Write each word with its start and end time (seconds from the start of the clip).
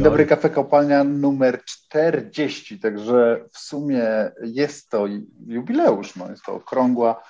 Dzień 0.00 0.04
dobry, 0.04 0.26
kafe 0.26 0.50
kopalnia 0.50 1.04
numer 1.04 1.64
40, 1.64 2.78
także 2.80 3.44
w 3.52 3.58
sumie 3.58 4.04
jest 4.42 4.90
to 4.90 5.06
jubileusz, 5.46 6.16
no 6.16 6.30
jest 6.30 6.42
to 6.44 6.52
okrągła, 6.52 7.22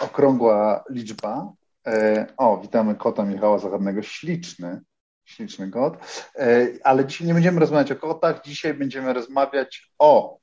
okrągła 0.00 0.84
liczba. 0.90 1.52
E, 1.86 2.26
o, 2.36 2.58
witamy 2.58 2.94
kota 2.94 3.24
Michała 3.24 3.58
Zachodnego, 3.58 4.02
śliczny, 4.02 4.80
śliczny 5.24 5.70
kot, 5.70 5.96
e, 6.38 6.66
ale 6.84 7.06
dzisiaj 7.06 7.26
nie 7.26 7.34
będziemy 7.34 7.60
rozmawiać 7.60 7.92
o 7.92 7.96
kotach, 7.96 8.42
dzisiaj 8.44 8.74
będziemy 8.74 9.12
rozmawiać 9.12 9.92
o 9.98 10.38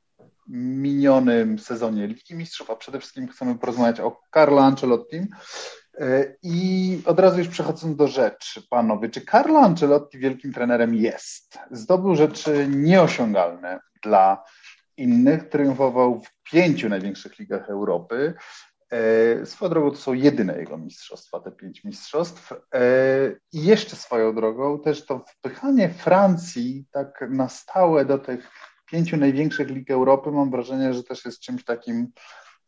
minionym 0.47 1.59
sezonie 1.59 2.07
Ligi 2.07 2.35
Mistrzów, 2.35 2.69
a 2.69 2.75
przede 2.75 2.99
wszystkim 2.99 3.27
chcemy 3.27 3.57
porozmawiać 3.59 3.99
o 3.99 4.21
Carlo 4.33 4.61
Ancelottim, 4.61 5.27
I 6.43 7.01
od 7.05 7.19
razu 7.19 7.37
już 7.37 7.47
przechodząc 7.47 7.95
do 7.95 8.07
rzeczy, 8.07 8.61
panowie, 8.69 9.09
czy 9.09 9.21
Carlo 9.21 9.59
Ancelotti 9.59 10.17
wielkim 10.17 10.53
trenerem 10.53 10.95
jest? 10.95 11.59
Zdobył 11.71 12.15
rzeczy 12.15 12.67
nieosiągalne 12.69 13.79
dla 14.03 14.43
innych, 14.97 15.49
triumfował 15.49 16.21
w 16.21 16.51
pięciu 16.51 16.89
największych 16.89 17.39
ligach 17.39 17.69
Europy. 17.69 18.33
E, 18.91 19.45
swoją 19.45 19.69
drogą 19.69 19.91
to 19.91 19.97
są 19.97 20.13
jedyne 20.13 20.57
jego 20.57 20.77
mistrzostwa, 20.77 21.39
te 21.39 21.51
pięć 21.51 21.83
mistrzostw. 21.83 22.51
E, 22.51 22.79
I 23.53 23.65
jeszcze 23.65 23.95
swoją 23.95 24.35
drogą 24.35 24.79
też 24.79 25.05
to 25.05 25.25
wpychanie 25.27 25.89
Francji 25.89 26.85
tak 26.91 27.25
na 27.29 27.49
stałe 27.49 28.05
do 28.05 28.17
tych 28.17 28.51
pięciu 28.85 29.17
największych 29.17 29.69
lig 29.69 29.91
Europy, 29.91 30.31
mam 30.31 30.51
wrażenie, 30.51 30.93
że 30.93 31.03
też 31.03 31.25
jest 31.25 31.39
czymś 31.39 31.63
takim 31.63 32.11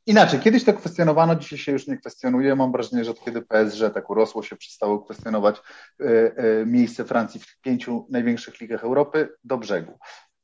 Inaczej, 0.05 0.39
kiedyś 0.39 0.63
to 0.63 0.73
kwestionowano, 0.73 1.35
dzisiaj 1.35 1.59
się 1.59 1.71
już 1.71 1.87
nie 1.87 1.97
kwestionuje. 1.97 2.55
Mam 2.55 2.71
wrażenie, 2.71 3.05
że 3.05 3.11
od 3.11 3.23
kiedy 3.25 3.41
PSG 3.41 3.93
tak 3.93 4.09
urosło 4.09 4.43
się, 4.43 4.55
przestało 4.55 4.99
kwestionować 4.99 5.61
y, 6.01 6.05
y, 6.05 6.65
miejsce 6.65 7.05
Francji 7.05 7.39
w 7.39 7.61
pięciu 7.61 8.07
największych 8.09 8.61
ligach 8.61 8.83
Europy 8.83 9.29
do 9.43 9.57
brzegu. 9.57 9.91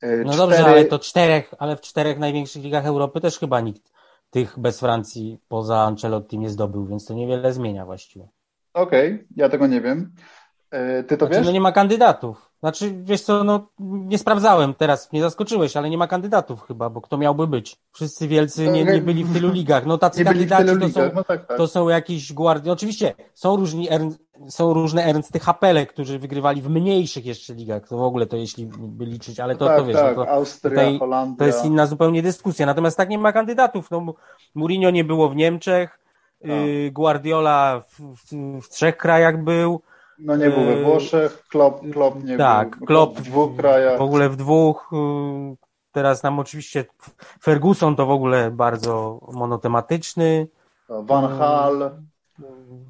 Y, 0.04 0.22
no 0.26 0.32
Cztery... 0.32 0.36
dobrze, 0.36 0.64
ale 0.64 0.84
to 0.84 0.98
czterech, 0.98 1.54
ale 1.58 1.76
w 1.76 1.80
czterech 1.80 2.18
największych 2.18 2.62
ligach 2.62 2.86
Europy 2.86 3.20
też 3.20 3.38
chyba 3.38 3.60
nikt 3.60 3.92
tych 4.30 4.58
bez 4.58 4.80
Francji 4.80 5.38
poza 5.48 5.78
Ancelotti 5.78 6.38
nie 6.38 6.50
zdobył, 6.50 6.86
więc 6.86 7.04
to 7.04 7.14
niewiele 7.14 7.52
zmienia 7.52 7.84
właściwie. 7.84 8.28
Okej, 8.74 9.14
okay, 9.14 9.26
ja 9.36 9.48
tego 9.48 9.66
nie 9.66 9.80
wiem. 9.80 10.12
Ty 11.08 11.16
to 11.16 11.26
znaczy, 11.26 11.34
wiesz? 11.34 11.46
No 11.46 11.52
nie 11.52 11.60
ma 11.60 11.72
kandydatów. 11.72 12.49
Znaczy, 12.60 12.94
wiesz 13.02 13.22
co, 13.22 13.44
no 13.44 13.68
nie 13.78 14.18
sprawdzałem 14.18 14.74
teraz, 14.74 15.12
mnie 15.12 15.22
zaskoczyłeś, 15.22 15.76
ale 15.76 15.90
nie 15.90 15.98
ma 15.98 16.06
kandydatów 16.06 16.62
chyba, 16.62 16.90
bo 16.90 17.00
kto 17.00 17.18
miałby 17.18 17.46
być? 17.46 17.76
Wszyscy 17.92 18.28
wielcy 18.28 18.68
nie, 18.68 18.84
nie 18.84 19.00
byli 19.00 19.24
w 19.24 19.32
tylu 19.32 19.52
ligach. 19.52 19.86
No 19.86 19.98
tacy 19.98 20.24
kandydaci 20.30 20.80
to 20.80 20.88
są, 20.88 21.00
no 21.14 21.24
tak, 21.24 21.46
tak. 21.46 21.56
to 21.56 21.68
są 21.68 21.88
jakiś 21.88 22.32
guardi... 22.32 22.70
Oczywiście 22.70 23.14
są 23.34 23.56
różni 23.56 23.88
są 24.48 24.74
różne 24.74 25.04
Ernsty 25.04 25.38
Hapele, 25.38 25.86
którzy 25.86 26.18
wygrywali 26.18 26.62
w 26.62 26.70
mniejszych 26.70 27.26
jeszcze 27.26 27.54
ligach, 27.54 27.88
to 27.88 27.96
w 27.96 28.02
ogóle 28.02 28.26
to 28.26 28.36
jeśli 28.36 28.66
by 28.78 29.04
liczyć, 29.04 29.40
ale 29.40 29.56
to, 29.56 29.66
tak, 29.66 29.78
to 29.78 29.84
wiesz, 29.84 29.96
tak. 29.96 30.16
no 30.16 30.24
to, 30.24 30.30
Austria, 30.30 30.70
tutaj, 30.70 30.98
Holandia. 30.98 31.36
to 31.38 31.44
jest 31.44 31.64
inna 31.64 31.86
zupełnie 31.86 32.22
dyskusja. 32.22 32.66
Natomiast 32.66 32.96
tak 32.96 33.08
nie 33.08 33.18
ma 33.18 33.32
kandydatów. 33.32 33.90
No, 33.90 34.14
Mourinho 34.54 34.90
nie 34.90 35.04
było 35.04 35.28
w 35.28 35.36
Niemczech, 35.36 36.00
y, 36.44 36.90
Guardiola 36.92 37.82
w, 37.88 38.16
w, 38.16 38.62
w 38.62 38.68
trzech 38.68 38.96
krajach 38.96 39.44
był, 39.44 39.82
no 40.20 40.36
nie 40.36 40.50
był 40.50 40.64
we 40.64 40.72
yy, 40.72 40.84
Włoszech, 40.84 41.44
Klopp, 41.48 41.92
Klopp 41.92 42.24
nie 42.24 42.36
tak, 42.36 42.76
był. 42.76 42.86
Klopp 42.86 43.18
w 43.18 43.22
dwóch 43.22 43.56
krajach. 43.56 43.98
W 43.98 44.02
ogóle 44.02 44.28
w 44.28 44.36
dwóch. 44.36 44.88
Yy, 44.92 45.56
teraz 45.92 46.22
nam 46.22 46.38
oczywiście 46.38 46.84
Ferguson 47.42 47.96
to 47.96 48.06
w 48.06 48.10
ogóle 48.10 48.50
bardzo 48.50 49.20
monotematyczny. 49.32 50.48
Van 50.88 51.38
Hal. 51.38 51.90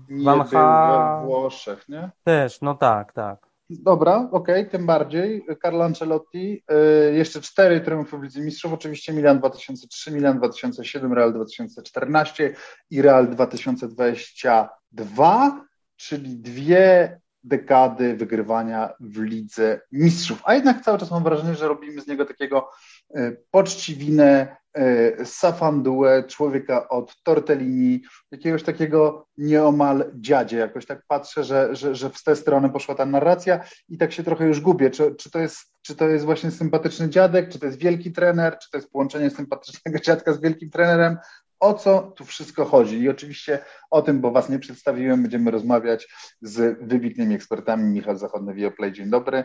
Nie 0.08 0.24
Van 0.24 0.48
we 0.48 1.26
Włoszech, 1.26 1.88
nie? 1.88 2.10
Też, 2.24 2.60
no 2.60 2.74
tak, 2.74 3.12
tak. 3.12 3.50
Dobra, 3.70 4.28
okej, 4.32 4.60
okay, 4.60 4.70
tym 4.70 4.86
bardziej. 4.86 5.44
Carlo 5.62 5.84
Ancelotti, 5.84 6.62
yy, 6.70 7.14
jeszcze 7.14 7.40
cztery 7.40 7.80
triumfy 7.80 8.19
w 8.19 8.22
Lidze 8.22 8.40
Mistrzów, 8.40 8.72
oczywiście 8.72 9.12
Milan 9.12 9.38
2003, 9.38 10.12
Milan 10.12 10.38
2007, 10.38 11.12
Real 11.12 11.32
2014 11.32 12.54
i 12.90 13.02
Real 13.02 13.28
2022 13.28 15.69
czyli 16.00 16.37
dwie 16.37 17.21
dekady 17.44 18.16
wygrywania 18.16 18.93
w 19.00 19.21
Lidze 19.21 19.81
Mistrzów. 19.93 20.43
A 20.44 20.55
jednak 20.55 20.84
cały 20.84 20.99
czas 20.99 21.11
mam 21.11 21.25
wrażenie, 21.25 21.55
że 21.55 21.69
robimy 21.69 22.00
z 22.00 22.06
niego 22.06 22.25
takiego 22.25 22.71
e, 23.15 23.33
poczciwinę, 23.50 24.56
e, 24.75 25.25
safanduę, 25.25 26.25
człowieka 26.25 26.88
od 26.88 27.22
tortellini, 27.22 28.03
jakiegoś 28.31 28.62
takiego 28.62 29.27
nieomal 29.38 30.12
dziadzie. 30.15 30.56
Jakoś 30.56 30.87
tak 30.87 31.03
patrzę, 31.09 31.44
że, 31.44 31.77
że, 31.77 31.94
że 31.94 32.11
w 32.11 32.22
tę 32.22 32.37
stronę 32.37 32.71
poszła 32.71 32.94
ta 32.94 33.06
narracja 33.06 33.65
i 33.88 33.99
tak 33.99 34.12
się 34.12 34.22
trochę 34.22 34.47
już 34.47 34.61
gubię. 34.61 34.91
Czy, 34.91 35.15
czy, 35.15 35.31
to 35.31 35.38
jest, 35.38 35.59
czy 35.82 35.97
to 35.97 36.09
jest 36.09 36.25
właśnie 36.25 36.50
sympatyczny 36.50 37.09
dziadek, 37.09 37.49
czy 37.49 37.59
to 37.59 37.67
jest 37.67 37.78
wielki 37.78 38.12
trener, 38.12 38.59
czy 38.59 38.71
to 38.71 38.78
jest 38.78 38.91
połączenie 38.91 39.31
sympatycznego 39.31 39.99
dziadka 40.06 40.32
z 40.32 40.41
wielkim 40.41 40.71
trenerem? 40.71 41.17
O 41.60 41.75
co 41.75 42.12
tu 42.16 42.25
wszystko 42.25 42.65
chodzi. 42.65 42.98
I 42.98 43.09
oczywiście 43.09 43.59
o 43.91 44.03
tym, 44.03 44.21
bo 44.21 44.31
Was 44.31 44.48
nie 44.48 44.59
przedstawiłem, 44.59 45.22
będziemy 45.22 45.50
rozmawiać 45.50 46.09
z 46.41 46.78
wybitnymi 46.88 47.34
ekspertami. 47.34 47.84
Michał 47.84 48.16
Zachodny, 48.16 48.54
Wioplay, 48.54 48.93
dzień 48.93 49.10
dobry. 49.10 49.44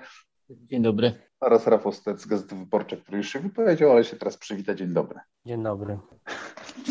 Dzień 0.50 0.81
dobry. 0.81 1.14
Oraz 1.40 1.68
Rafał 1.68 1.92
Stec 1.92 2.22
z 2.22 2.25
Gazety 2.25 2.56
Wyborczej, 2.56 3.02
który 3.02 3.18
już 3.18 3.30
się 3.30 3.40
wypowiedział, 3.40 3.92
ale 3.92 4.04
się 4.04 4.16
teraz 4.16 4.38
przywita. 4.38 4.75
Dzień 4.75 4.94
dobry. 4.94 5.20
Dzień 5.46 5.64
dobry. 5.64 6.00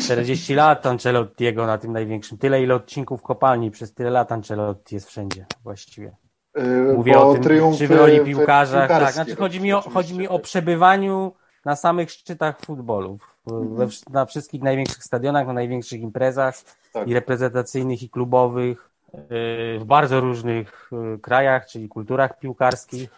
40 0.03 0.53
lat 0.53 0.85
Ancelottiego 0.85 1.65
na 1.65 1.77
tym 1.77 1.93
największym. 1.93 2.37
Tyle 2.37 2.63
ile 2.63 2.75
odcinków 2.75 3.21
kopalni, 3.21 3.71
przez 3.71 3.93
tyle 3.93 4.09
lat 4.09 4.31
Ancelotti 4.31 4.95
jest 4.95 5.07
wszędzie 5.07 5.45
właściwie. 5.63 6.15
Yy, 6.55 6.93
Mówię 6.95 7.19
o 7.19 7.33
tym, 7.33 7.73
czy 7.77 7.87
w 7.87 7.91
roli 7.91 8.19
piłkarzach. 8.19 8.89
Tak, 8.89 9.13
znaczy 9.13 9.35
chodzi 9.35 9.61
mi, 9.61 9.73
o, 9.73 9.81
chodzi 9.81 10.17
mi 10.17 10.27
o 10.27 10.39
przebywaniu 10.39 11.33
na 11.65 11.75
samych 11.75 12.11
szczytach 12.11 12.59
futbolu, 12.59 13.17
we, 13.47 13.87
na 14.09 14.25
wszystkich 14.25 14.61
największych 14.61 15.03
stadionach, 15.03 15.47
na 15.47 15.53
największych 15.53 16.01
imprezach 16.01 16.55
tak. 16.93 17.07
i 17.07 17.13
reprezentacyjnych, 17.13 18.03
i 18.03 18.09
klubowych, 18.09 18.89
y, 19.13 19.79
w 19.79 19.83
bardzo 19.85 20.21
różnych 20.21 20.89
y, 21.15 21.19
krajach, 21.19 21.67
czyli 21.67 21.89
kulturach 21.89 22.39
piłkarskich. 22.39 23.09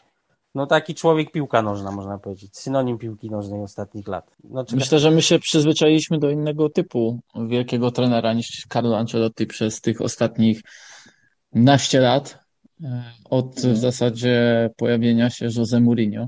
No 0.55 0.67
taki 0.67 0.95
człowiek 0.95 1.31
piłka 1.31 1.61
nożna, 1.61 1.91
można 1.91 2.17
powiedzieć. 2.17 2.57
Synonim 2.57 2.97
piłki 2.97 3.31
nożnej 3.31 3.61
ostatnich 3.61 4.07
lat. 4.07 4.31
No. 4.43 4.65
Myślę, 4.71 4.99
że 4.99 5.11
my 5.11 5.21
się 5.21 5.39
przyzwyczailiśmy 5.39 6.19
do 6.19 6.29
innego 6.29 6.69
typu 6.69 7.19
wielkiego 7.47 7.91
trenera 7.91 8.33
niż 8.33 8.65
Carlo 8.73 8.97
Ancelotti 8.97 9.45
przez 9.45 9.81
tych 9.81 10.01
ostatnich 10.01 10.61
naście 11.53 11.99
lat. 11.99 12.39
E, 12.83 13.03
od 13.29 13.55
w 13.55 13.77
zasadzie 13.77 14.69
pojawienia 14.77 15.29
się 15.29 15.47
Jose 15.57 15.79
Mourinho. 15.79 16.27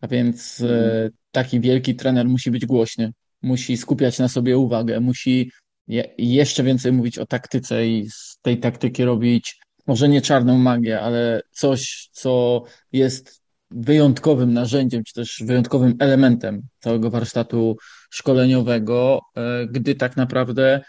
A 0.00 0.08
więc 0.08 0.60
e, 0.60 1.10
taki 1.30 1.60
wielki 1.60 1.96
trener 1.96 2.28
musi 2.28 2.50
być 2.50 2.66
głośny, 2.66 3.12
musi 3.42 3.76
skupiać 3.76 4.18
na 4.18 4.28
sobie 4.28 4.58
uwagę, 4.58 5.00
musi 5.00 5.50
je, 5.88 6.14
jeszcze 6.18 6.62
więcej 6.62 6.92
mówić 6.92 7.18
o 7.18 7.26
taktyce 7.26 7.86
i 7.86 8.10
z 8.10 8.38
tej 8.42 8.60
taktyki 8.60 9.04
robić 9.04 9.60
może 9.86 10.08
nie 10.08 10.22
czarną 10.22 10.58
magię, 10.58 11.00
ale 11.00 11.42
coś, 11.50 12.08
co 12.12 12.62
jest 12.92 13.42
wyjątkowym 13.70 14.52
narzędziem, 14.52 15.04
czy 15.04 15.14
też 15.14 15.42
wyjątkowym 15.46 15.94
elementem 15.98 16.62
całego 16.80 17.10
warsztatu 17.10 17.76
szkoleniowego, 18.10 19.20
e, 19.36 19.66
gdy 19.66 19.94
tak 19.94 20.16
naprawdę, 20.16 20.80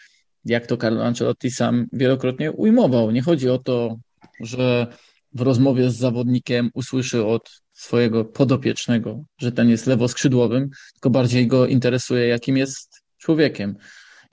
jak 0.46 0.68
to 0.68 0.78
Carlo 0.78 1.06
Ancelotti 1.06 1.52
sam 1.52 1.86
wielokrotnie 1.94 2.52
ujmował, 2.52 3.12
nie 3.12 3.22
chodzi 3.22 3.50
o 3.50 3.58
to, 3.58 3.96
że 4.40 4.88
w 5.34 5.42
rozmowie 5.42 5.90
z 5.90 5.98
zawodnikiem 5.98 6.70
usłyszy 6.74 7.26
od 7.26 7.61
swojego 7.74 8.26
podopiecznego, 8.26 9.24
że 9.38 9.52
ten 9.52 9.70
jest 9.70 9.88
lewoskrzydłowym, 9.88 10.70
tylko 10.94 11.10
bardziej 11.10 11.48
go 11.48 11.68
interesuje, 11.68 12.28
jakim 12.28 12.58
jest 12.58 13.02
człowiekiem. 13.18 13.76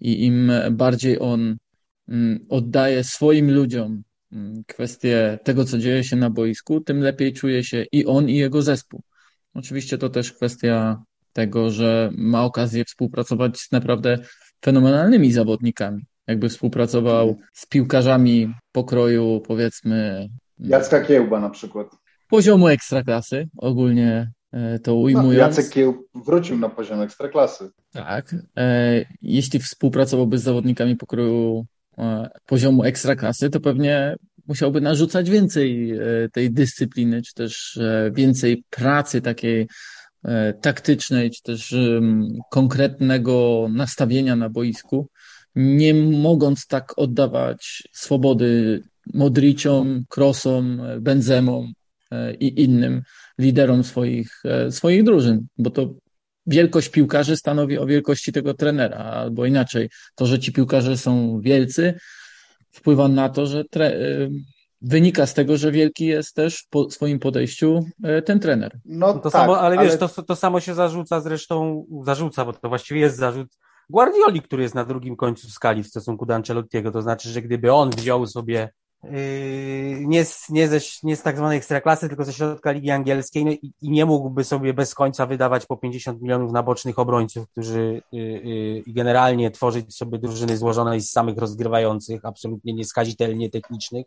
I 0.00 0.25
im 0.25 0.52
bardziej 0.70 1.20
on 1.20 1.56
mm, 2.08 2.46
oddaje 2.49 3.05
swoim 3.05 3.50
ludziom 3.50 4.02
mm, 4.32 4.62
kwestię 4.67 5.38
tego, 5.44 5.64
co 5.64 5.79
dzieje 5.79 6.05
się 6.05 6.17
na 6.17 6.31
boisku, 6.31 6.81
tym 6.81 7.00
lepiej 7.00 7.32
czuje 7.32 7.64
się 7.64 7.85
i 7.93 8.06
on, 8.06 8.29
i 8.29 8.37
jego 8.37 8.62
zespół. 8.62 9.02
Oczywiście 9.55 9.99
to 9.99 10.08
też 10.08 10.32
kwestia 10.32 11.02
tego, 11.32 11.70
że 11.70 12.11
ma 12.17 12.44
okazję 12.44 12.84
współpracować 12.84 13.58
z 13.58 13.73
naprawdę 13.73 14.19
fenomenalnymi 14.64 15.32
zawodnikami. 15.32 16.02
Jakby 16.26 16.49
współpracował 16.49 17.37
z 17.52 17.67
piłkarzami 17.67 18.55
pokroju, 18.73 19.41
powiedzmy. 19.46 20.29
Jacka 20.58 21.00
Kiełba 21.00 21.41
na 21.41 21.50
przykład 21.50 21.88
poziomu 22.28 22.69
ekstraklasy, 22.69 23.48
ogólnie 23.56 24.30
e, 24.52 24.78
to 24.78 24.94
ujmując. 24.94 25.38
No, 25.38 25.38
Jacek 25.38 25.69
Kieł 25.69 26.06
wrócił 26.14 26.58
na 26.58 26.69
poziom 26.69 27.00
ekstraklasy. 27.00 27.70
Tak. 27.92 28.34
E, 28.56 29.04
jeśli 29.22 29.60
współpracowałby 29.60 30.38
z 30.38 30.42
zawodnikami 30.42 30.96
pokroju 30.96 31.66
e, 31.98 32.28
poziomu 32.46 32.84
ekstraklasy, 32.84 33.50
to 33.50 33.60
pewnie 33.60 34.16
musiałby 34.46 34.80
narzucać 34.80 35.30
więcej 35.30 35.92
tej 36.32 36.50
dyscypliny, 36.50 37.22
czy 37.22 37.34
też 37.34 37.78
więcej 38.12 38.64
pracy 38.70 39.20
takiej 39.20 39.69
taktycznej, 40.60 41.31
czy 41.31 41.42
też 41.42 41.74
konkretnego 42.50 43.66
nastawienia 43.70 44.36
na 44.36 44.48
boisku, 44.48 45.08
nie 45.54 45.94
mogąc 45.94 46.66
tak 46.66 46.98
oddawać 46.98 47.82
swobody 47.92 48.82
Modriciom, 49.14 50.04
Krosom, 50.08 50.82
Benzemom, 51.00 51.72
i 52.40 52.62
innym 52.62 53.02
liderom 53.38 53.84
swoich, 53.84 54.43
swoich 54.70 55.02
drużyn, 55.02 55.46
bo 55.58 55.70
to 55.70 55.94
wielkość 56.46 56.88
piłkarzy 56.88 57.37
stanowi 57.37 57.78
o 57.78 57.87
wielkości 57.87 58.32
tego 58.32 58.55
trenera, 58.55 58.96
albo 58.96 59.46
inaczej, 59.46 59.90
to, 60.14 60.26
że 60.26 60.38
ci 60.38 60.52
piłkarze 60.52 60.96
są 60.96 61.40
wielcy, 61.40 61.94
wpływa 62.70 63.08
na 63.08 63.28
to, 63.28 63.46
że 63.46 63.64
tre... 63.64 63.99
wynika 64.82 65.26
z 65.26 65.34
tego, 65.34 65.56
że 65.56 65.72
wielki 65.72 66.06
jest 66.06 66.34
też 66.34 66.66
w 66.75 66.93
swoim 66.93 67.19
podejściu 67.19 67.84
ten 68.25 68.40
trener. 68.40 68.78
No, 68.84 69.12
to 69.12 69.31
tak, 69.31 69.32
samo, 69.32 69.60
ale, 69.60 69.78
ale 69.78 69.88
wiesz, 69.88 69.99
to, 69.99 70.22
to 70.22 70.37
samo 70.37 70.60
się 70.60 70.75
zarzuca 70.75 71.20
zresztą, 71.20 71.87
zarzuca, 72.05 72.44
bo 72.44 72.52
to 72.52 72.69
właściwie 72.69 73.00
jest 73.00 73.16
zarzut 73.16 73.49
Guardioli, 73.90 74.43
który 74.43 74.62
jest 74.62 74.75
na 74.75 74.84
drugim 74.84 75.16
końcu 75.16 75.49
skali 75.49 75.82
w 75.82 75.88
stosunku 75.88 76.26
do 76.26 76.34
Ancelottiego. 76.34 76.90
To 76.90 77.02
znaczy, 77.02 77.28
że 77.28 77.43
gdyby 77.43 77.72
on 77.72 77.90
wziął 77.90 78.26
sobie 78.26 78.70
nie, 80.00 80.24
z, 80.24 80.48
nie, 80.48 80.68
ze, 80.68 80.78
nie 81.02 81.16
z 81.16 81.22
tak 81.22 81.36
zwanej 81.36 81.58
ekstraklasy, 81.58 82.08
tylko 82.08 82.24
ze 82.24 82.32
środka 82.32 82.72
Ligi 82.72 82.90
Angielskiej 82.90 83.44
no 83.44 83.50
i, 83.50 83.72
i, 83.82 83.90
nie 83.90 84.06
mógłby 84.06 84.44
sobie 84.44 84.74
bez 84.74 84.94
końca 84.94 85.26
wydawać 85.26 85.66
po 85.66 85.76
50 85.76 86.22
milionów 86.22 86.52
na 86.52 86.62
bocznych 86.62 86.98
obrońców, 86.98 87.48
którzy 87.48 88.02
yy, 88.12 88.22
yy, 88.22 88.82
generalnie 88.86 89.50
tworzyć 89.50 89.96
sobie 89.96 90.18
drużyny 90.18 90.56
złożonej 90.56 91.00
z 91.00 91.10
samych 91.10 91.38
rozgrywających, 91.38 92.24
absolutnie 92.24 92.72
nieskazitelnie 92.72 93.50
technicznych, 93.50 94.06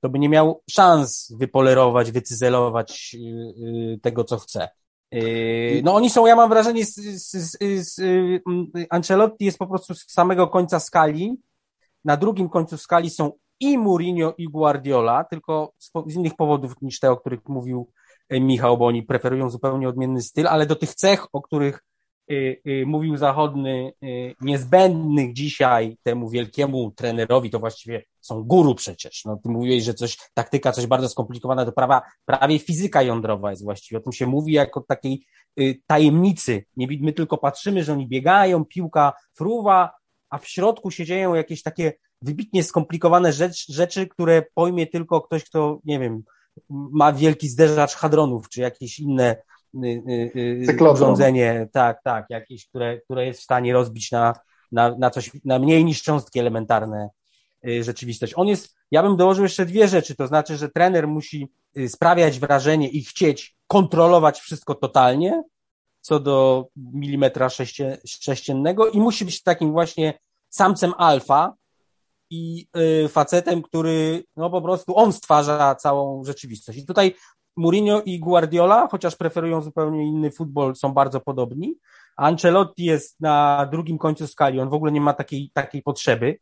to 0.00 0.08
by 0.08 0.18
nie 0.18 0.28
miał 0.28 0.62
szans 0.70 1.32
wypolerować, 1.38 2.12
wycyzelować 2.12 3.14
yy, 3.14 3.54
yy, 3.56 3.98
tego, 3.98 4.24
co 4.24 4.36
chce. 4.38 4.68
Yy, 5.12 5.82
no 5.84 5.94
oni 5.94 6.10
są, 6.10 6.26
ja 6.26 6.36
mam 6.36 6.50
wrażenie, 6.50 6.86
z, 6.86 6.94
z, 6.94 7.58
z, 7.60 7.98
y, 7.98 8.42
Ancelotti 8.90 9.44
jest 9.44 9.58
po 9.58 9.66
prostu 9.66 9.94
z 9.94 10.12
samego 10.12 10.48
końca 10.48 10.80
skali. 10.80 11.36
Na 12.04 12.16
drugim 12.16 12.48
końcu 12.48 12.78
skali 12.78 13.10
są 13.10 13.32
i 13.60 13.78
Mourinho, 13.78 14.34
i 14.38 14.44
Guardiola, 14.48 15.24
tylko 15.24 15.72
z, 15.78 15.92
z 16.06 16.14
innych 16.14 16.36
powodów 16.36 16.74
niż 16.82 17.00
te, 17.00 17.10
o 17.10 17.16
których 17.16 17.48
mówił 17.48 17.92
e, 18.28 18.40
Michał, 18.40 18.78
bo 18.78 18.86
oni 18.86 19.02
preferują 19.02 19.50
zupełnie 19.50 19.88
odmienny 19.88 20.22
styl, 20.22 20.48
ale 20.48 20.66
do 20.66 20.76
tych 20.76 20.94
cech, 20.94 21.26
o 21.32 21.42
których 21.42 21.84
y, 22.30 22.60
y, 22.66 22.84
mówił 22.86 23.16
Zachodny, 23.16 23.92
y, 24.04 24.34
niezbędnych 24.40 25.32
dzisiaj 25.32 25.96
temu 26.02 26.30
wielkiemu 26.30 26.90
trenerowi, 26.90 27.50
to 27.50 27.58
właściwie 27.58 28.02
są 28.20 28.42
guru 28.42 28.74
przecież. 28.74 29.24
No, 29.24 29.36
ty 29.42 29.48
mówiłeś, 29.48 29.84
że 29.84 29.94
coś, 29.94 30.18
taktyka, 30.34 30.72
coś 30.72 30.86
bardzo 30.86 31.08
skomplikowane, 31.08 31.66
to 31.66 31.72
prawa, 31.72 32.02
prawie 32.24 32.58
fizyka 32.58 33.02
jądrowa 33.02 33.50
jest 33.50 33.64
właściwie. 33.64 33.98
O 33.98 34.02
tym 34.02 34.12
się 34.12 34.26
mówi 34.26 34.52
jako 34.52 34.80
takiej 34.80 35.24
tajemnicy. 35.86 36.64
Nie 36.76 36.86
my 37.00 37.12
tylko 37.12 37.38
patrzymy, 37.38 37.84
że 37.84 37.92
oni 37.92 38.08
biegają, 38.08 38.64
piłka 38.64 39.12
fruwa, 39.34 39.90
a 40.30 40.38
w 40.38 40.48
środku 40.48 40.90
się 40.90 41.04
dzieją 41.04 41.34
jakieś 41.34 41.62
takie 41.62 41.92
wybitnie 42.22 42.64
skomplikowane 42.64 43.32
rzecz, 43.32 43.72
rzeczy, 43.72 44.06
które 44.06 44.42
pojmie 44.54 44.86
tylko 44.86 45.20
ktoś, 45.20 45.44
kto, 45.44 45.80
nie 45.84 45.98
wiem, 45.98 46.22
ma 46.70 47.12
wielki 47.12 47.48
zderzacz 47.48 47.94
hadronów, 47.94 48.48
czy 48.48 48.60
jakieś 48.60 48.98
inne 48.98 49.36
y, 49.74 49.86
y, 49.86 50.80
y 50.80 50.90
urządzenie, 50.90 51.68
tak, 51.72 52.02
tak, 52.04 52.26
jakieś, 52.30 52.68
które, 52.68 53.00
które 53.00 53.26
jest 53.26 53.40
w 53.40 53.44
stanie 53.44 53.72
rozbić 53.72 54.10
na, 54.10 54.34
na, 54.72 54.96
na 54.98 55.10
coś, 55.10 55.30
na 55.44 55.58
mniej 55.58 55.84
niż 55.84 56.02
cząstki 56.02 56.40
elementarne 56.40 57.08
Y, 57.68 57.84
rzeczywistość. 57.84 58.32
On 58.36 58.48
jest, 58.48 58.74
ja 58.90 59.02
bym 59.02 59.16
dołożył 59.16 59.42
jeszcze 59.42 59.66
dwie 59.66 59.88
rzeczy, 59.88 60.14
to 60.14 60.26
znaczy, 60.26 60.56
że 60.56 60.68
trener 60.68 61.08
musi 61.08 61.48
y, 61.78 61.88
sprawiać 61.88 62.38
wrażenie 62.38 62.88
i 62.88 63.04
chcieć 63.04 63.56
kontrolować 63.66 64.40
wszystko 64.40 64.74
totalnie, 64.74 65.42
co 66.00 66.20
do 66.20 66.66
milimetra 66.76 67.48
sześciennego 68.06 68.88
i 68.88 69.00
musi 69.00 69.24
być 69.24 69.42
takim 69.42 69.72
właśnie 69.72 70.18
samcem 70.48 70.92
alfa 70.96 71.54
i 72.30 72.66
y, 73.04 73.08
facetem, 73.08 73.62
który 73.62 74.24
no 74.36 74.50
po 74.50 74.62
prostu 74.62 74.96
on 74.96 75.12
stwarza 75.12 75.74
całą 75.74 76.24
rzeczywistość. 76.24 76.78
I 76.78 76.86
tutaj 76.86 77.14
Mourinho 77.56 78.02
i 78.02 78.20
Guardiola, 78.20 78.88
chociaż 78.90 79.16
preferują 79.16 79.62
zupełnie 79.62 80.06
inny 80.06 80.30
futbol, 80.30 80.76
są 80.76 80.92
bardzo 80.92 81.20
podobni. 81.20 81.74
Ancelotti 82.16 82.84
jest 82.84 83.20
na 83.20 83.68
drugim 83.72 83.98
końcu 83.98 84.26
skali, 84.26 84.60
on 84.60 84.68
w 84.68 84.74
ogóle 84.74 84.92
nie 84.92 85.00
ma 85.00 85.12
takiej, 85.12 85.50
takiej 85.54 85.82
potrzeby. 85.82 86.38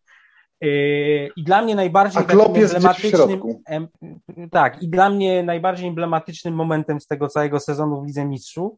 Yy, 0.60 1.30
I 1.36 1.44
dla 1.44 1.62
mnie 1.62 1.74
najbardziej 1.74 2.22
emblematycznym, 2.22 3.42
tak, 4.50 4.82
i 4.82 4.88
dla 4.88 5.10
mnie 5.10 5.42
najbardziej 5.42 5.88
emblematycznym 5.88 6.54
momentem 6.54 7.00
z 7.00 7.06
tego 7.06 7.28
całego 7.28 7.60
sezonu 7.60 8.02
w 8.02 8.06
Lidze 8.06 8.24
Mistrzów, 8.24 8.72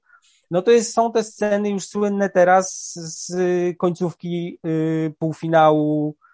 no 0.50 0.62
to 0.62 0.70
jest, 0.70 0.94
są 0.94 1.12
te 1.12 1.24
sceny 1.24 1.70
już 1.70 1.86
słynne 1.86 2.30
teraz 2.30 2.92
z 2.94 3.32
końcówki 3.78 4.58
y, 4.66 5.14
półfinału 5.18 6.16
y, 6.16 6.29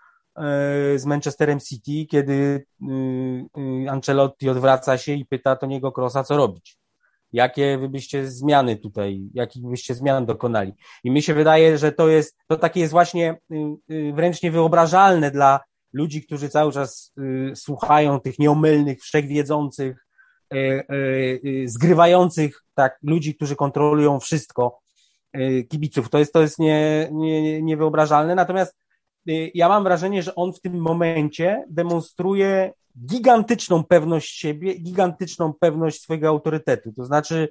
z 0.96 1.04
Manchesterem 1.06 1.60
City, 1.60 2.06
kiedy 2.10 2.66
y, 2.82 3.90
Ancelotti 3.90 4.48
odwraca 4.48 4.98
się 4.98 5.12
i 5.12 5.24
pyta 5.24 5.56
Toniego 5.56 5.92
Krosa, 5.92 6.24
co 6.24 6.36
robić. 6.36 6.78
Jakie 7.32 7.78
wy 7.78 7.88
byście 7.88 8.26
zmiany 8.30 8.76
tutaj, 8.76 9.20
jakich 9.34 9.66
byście 9.66 9.94
zmian 9.94 10.26
dokonali? 10.26 10.72
I 11.04 11.10
mi 11.10 11.22
się 11.22 11.34
wydaje, 11.34 11.78
że 11.78 11.92
to 11.92 12.08
jest, 12.08 12.38
to 12.48 12.56
takie 12.56 12.80
jest 12.80 12.92
właśnie 12.92 13.38
y, 13.52 13.94
y, 13.94 14.12
wręcz 14.12 14.42
niewyobrażalne 14.42 15.30
dla 15.30 15.60
ludzi, 15.92 16.22
którzy 16.22 16.48
cały 16.48 16.72
czas 16.72 17.12
y, 17.18 17.56
słuchają 17.56 18.20
tych 18.20 18.38
nieomylnych, 18.38 19.02
wszechwiedzących, 19.02 20.06
zgrywających 21.64 22.64
tak 22.74 22.98
ludzi, 23.02 23.34
którzy 23.34 23.56
kontrolują 23.56 24.20
wszystko, 24.20 24.78
kibiców. 25.68 26.10
To 26.10 26.18
jest, 26.18 26.32
to 26.32 26.40
jest 26.40 26.58
nie, 26.58 27.08
nie, 27.12 27.62
niewyobrażalne. 27.62 28.34
Natomiast 28.34 28.74
ja 29.54 29.68
mam 29.68 29.84
wrażenie, 29.84 30.22
że 30.22 30.34
on 30.34 30.52
w 30.52 30.60
tym 30.60 30.80
momencie 30.80 31.64
demonstruje 31.70 32.72
gigantyczną 33.06 33.84
pewność 33.84 34.38
siebie, 34.38 34.74
gigantyczną 34.74 35.52
pewność 35.60 36.00
swojego 36.00 36.28
autorytetu. 36.28 36.92
To 36.92 37.04
znaczy, 37.04 37.48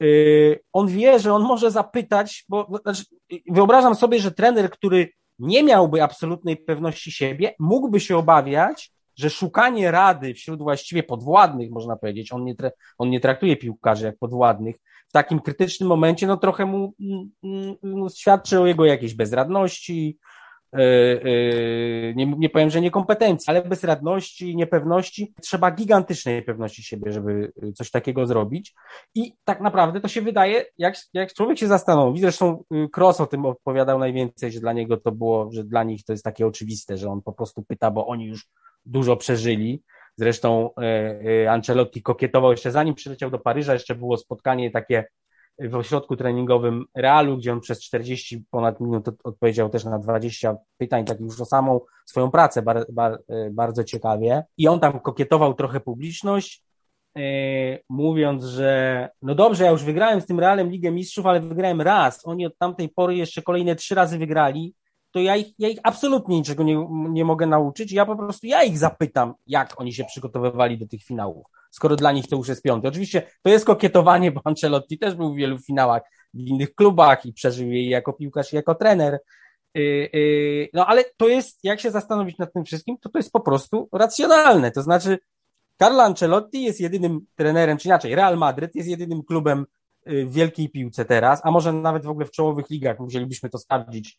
yy, 0.00 0.60
on 0.72 0.88
wie, 0.88 1.18
że 1.18 1.34
on 1.34 1.42
może 1.42 1.70
zapytać, 1.70 2.44
bo 2.48 2.78
znaczy, 2.82 3.04
wyobrażam 3.50 3.94
sobie, 3.94 4.18
że 4.20 4.30
trener, 4.30 4.70
który 4.70 5.08
nie 5.38 5.62
miałby 5.62 6.02
absolutnej 6.02 6.56
pewności 6.56 7.12
siebie, 7.12 7.54
mógłby 7.58 8.00
się 8.00 8.16
obawiać, 8.16 8.92
że 9.16 9.30
szukanie 9.30 9.90
rady 9.90 10.34
wśród 10.34 10.62
właściwie 10.62 11.02
podwładnych, 11.02 11.70
można 11.70 11.96
powiedzieć, 11.96 12.32
on 12.32 12.44
nie, 12.44 12.54
on 12.98 13.10
nie 13.10 13.20
traktuje 13.20 13.56
piłkarzy 13.56 14.06
jak 14.06 14.18
podwładnych, 14.18 14.76
w 15.08 15.12
takim 15.12 15.40
krytycznym 15.40 15.88
momencie, 15.88 16.26
no 16.26 16.36
trochę 16.36 16.66
mu 16.66 16.94
mm, 17.00 17.30
mm, 17.84 18.08
świadczy 18.16 18.60
o 18.60 18.66
jego 18.66 18.84
jakiejś 18.84 19.14
bezradności, 19.14 20.18
nie, 22.14 22.34
nie 22.38 22.50
powiem, 22.50 22.70
że 22.70 22.80
niekompetencji, 22.80 23.50
ale 23.50 23.62
bezradności, 23.62 24.56
niepewności. 24.56 25.34
Trzeba 25.42 25.70
gigantycznej 25.70 26.42
pewności 26.42 26.82
siebie, 26.82 27.12
żeby 27.12 27.52
coś 27.74 27.90
takiego 27.90 28.26
zrobić. 28.26 28.74
I 29.14 29.32
tak 29.44 29.60
naprawdę 29.60 30.00
to 30.00 30.08
się 30.08 30.22
wydaje, 30.22 30.64
jak, 30.78 30.96
jak 31.12 31.34
człowiek 31.34 31.58
się 31.58 31.66
zastanowi, 31.66 32.20
zresztą 32.20 32.64
Cross 32.96 33.20
o 33.20 33.26
tym 33.26 33.46
opowiadał 33.46 33.98
najwięcej, 33.98 34.52
że 34.52 34.60
dla 34.60 34.72
niego 34.72 34.96
to 34.96 35.12
było, 35.12 35.50
że 35.52 35.64
dla 35.64 35.84
nich 35.84 36.04
to 36.04 36.12
jest 36.12 36.24
takie 36.24 36.46
oczywiste, 36.46 36.96
że 36.96 37.08
on 37.08 37.22
po 37.22 37.32
prostu 37.32 37.62
pyta, 37.62 37.90
bo 37.90 38.06
oni 38.06 38.26
już 38.26 38.48
dużo 38.86 39.16
przeżyli. 39.16 39.82
Zresztą 40.16 40.70
e, 40.74 41.50
Ancelotti 41.50 42.02
kokietował 42.02 42.50
jeszcze 42.50 42.70
zanim 42.70 42.94
przyleciał 42.94 43.30
do 43.30 43.38
Paryża, 43.38 43.72
jeszcze 43.72 43.94
było 43.94 44.16
spotkanie 44.16 44.70
takie 44.70 45.04
w 45.58 45.74
ośrodku 45.74 46.16
treningowym 46.16 46.84
Realu, 46.94 47.36
gdzie 47.36 47.52
on 47.52 47.60
przez 47.60 47.80
40 47.82 48.44
ponad 48.50 48.80
minut 48.80 49.08
odpowiedział 49.24 49.68
też 49.68 49.84
na 49.84 49.98
20 49.98 50.56
pytań, 50.78 51.04
tak 51.04 51.20
już 51.20 51.40
o 51.40 51.44
samą 51.44 51.80
swoją 52.06 52.30
pracę 52.30 52.62
bar, 52.62 52.86
bar, 52.92 53.22
bardzo 53.50 53.84
ciekawie. 53.84 54.44
I 54.58 54.68
on 54.68 54.80
tam 54.80 55.00
kokietował 55.00 55.54
trochę 55.54 55.80
publiczność, 55.80 56.62
yy, 57.14 57.22
mówiąc, 57.88 58.44
że 58.44 59.08
no 59.22 59.34
dobrze, 59.34 59.64
ja 59.64 59.70
już 59.70 59.84
wygrałem 59.84 60.20
z 60.20 60.26
tym 60.26 60.40
Realem 60.40 60.70
Ligę 60.70 60.90
Mistrzów, 60.90 61.26
ale 61.26 61.40
wygrałem 61.40 61.80
raz. 61.80 62.26
Oni 62.26 62.46
od 62.46 62.58
tamtej 62.58 62.88
pory 62.88 63.16
jeszcze 63.16 63.42
kolejne 63.42 63.76
trzy 63.76 63.94
razy 63.94 64.18
wygrali 64.18 64.74
to 65.16 65.20
ja 65.20 65.36
ich, 65.36 65.46
ja 65.58 65.68
ich 65.68 65.78
absolutnie 65.82 66.36
niczego 66.36 66.62
nie, 66.62 66.86
nie 66.90 67.24
mogę 67.24 67.46
nauczyć. 67.46 67.92
Ja 67.92 68.06
po 68.06 68.16
prostu, 68.16 68.46
ja 68.46 68.64
ich 68.64 68.78
zapytam, 68.78 69.34
jak 69.46 69.80
oni 69.80 69.92
się 69.92 70.04
przygotowywali 70.04 70.78
do 70.78 70.86
tych 70.86 71.02
finałów, 71.04 71.46
skoro 71.76 71.96
dla 71.96 72.12
nich 72.12 72.28
to 72.28 72.36
już 72.36 72.48
jest 72.48 72.62
piąty. 72.62 72.88
Oczywiście 72.88 73.22
to 73.42 73.50
jest 73.50 73.64
kokietowanie, 73.64 74.32
bo 74.32 74.40
Ancelotti 74.44 74.98
też 74.98 75.14
był 75.14 75.34
w 75.34 75.36
wielu 75.36 75.58
finałach 75.58 76.02
w 76.34 76.40
innych 76.40 76.74
klubach 76.74 77.26
i 77.26 77.32
przeżył 77.32 77.72
je 77.72 77.90
jako 77.90 78.12
piłkarz 78.12 78.52
i 78.52 78.56
jako 78.56 78.74
trener. 78.74 79.18
Yy, 79.74 79.82
yy, 80.12 80.68
no 80.72 80.86
ale 80.86 81.04
to 81.16 81.28
jest, 81.28 81.58
jak 81.62 81.80
się 81.80 81.90
zastanowić 81.90 82.38
nad 82.38 82.52
tym 82.52 82.64
wszystkim, 82.64 82.96
to 83.00 83.08
to 83.08 83.18
jest 83.18 83.32
po 83.32 83.40
prostu 83.40 83.88
racjonalne. 83.92 84.70
To 84.70 84.82
znaczy, 84.82 85.18
Carlo 85.78 86.02
Ancelotti 86.02 86.62
jest 86.62 86.80
jedynym 86.80 87.20
trenerem, 87.34 87.78
czy 87.78 87.88
inaczej, 87.88 88.14
Real 88.14 88.36
Madryt 88.36 88.74
jest 88.74 88.88
jedynym 88.88 89.22
klubem 89.22 89.66
yy, 90.06 90.26
w 90.26 90.32
wielkiej 90.32 90.70
piłce 90.70 91.04
teraz, 91.04 91.40
a 91.44 91.50
może 91.50 91.72
nawet 91.72 92.04
w 92.04 92.08
ogóle 92.08 92.26
w 92.26 92.30
czołowych 92.30 92.70
ligach, 92.70 92.98
musielibyśmy 92.98 93.50
to 93.50 93.58
sprawdzić 93.58 94.18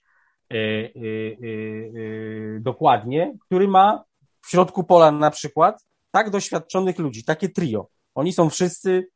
Y, 0.54 0.56
y, 0.56 1.38
y, 1.46 2.60
dokładnie, 2.62 3.34
który 3.46 3.68
ma 3.68 4.04
w 4.42 4.50
środku 4.50 4.84
pola 4.84 5.12
na 5.12 5.32
przykład 5.32 5.86
tak 6.18 6.30
doświadczonych 6.30 7.00
ludzi, 7.00 7.24
takie 7.24 7.50
trio. 7.50 7.88
Oni 8.16 8.34
są 8.34 8.50
wszyscy, 8.50 9.08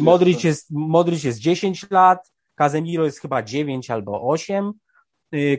Modric 0.00 0.44
jest, 0.44 0.66
Modric 0.70 1.24
jest 1.24 1.38
10 1.38 1.90
lat, 1.90 2.32
Casemiro 2.54 3.04
jest 3.04 3.20
chyba 3.20 3.42
9 3.42 3.90
albo 3.90 4.28
8, 4.28 4.72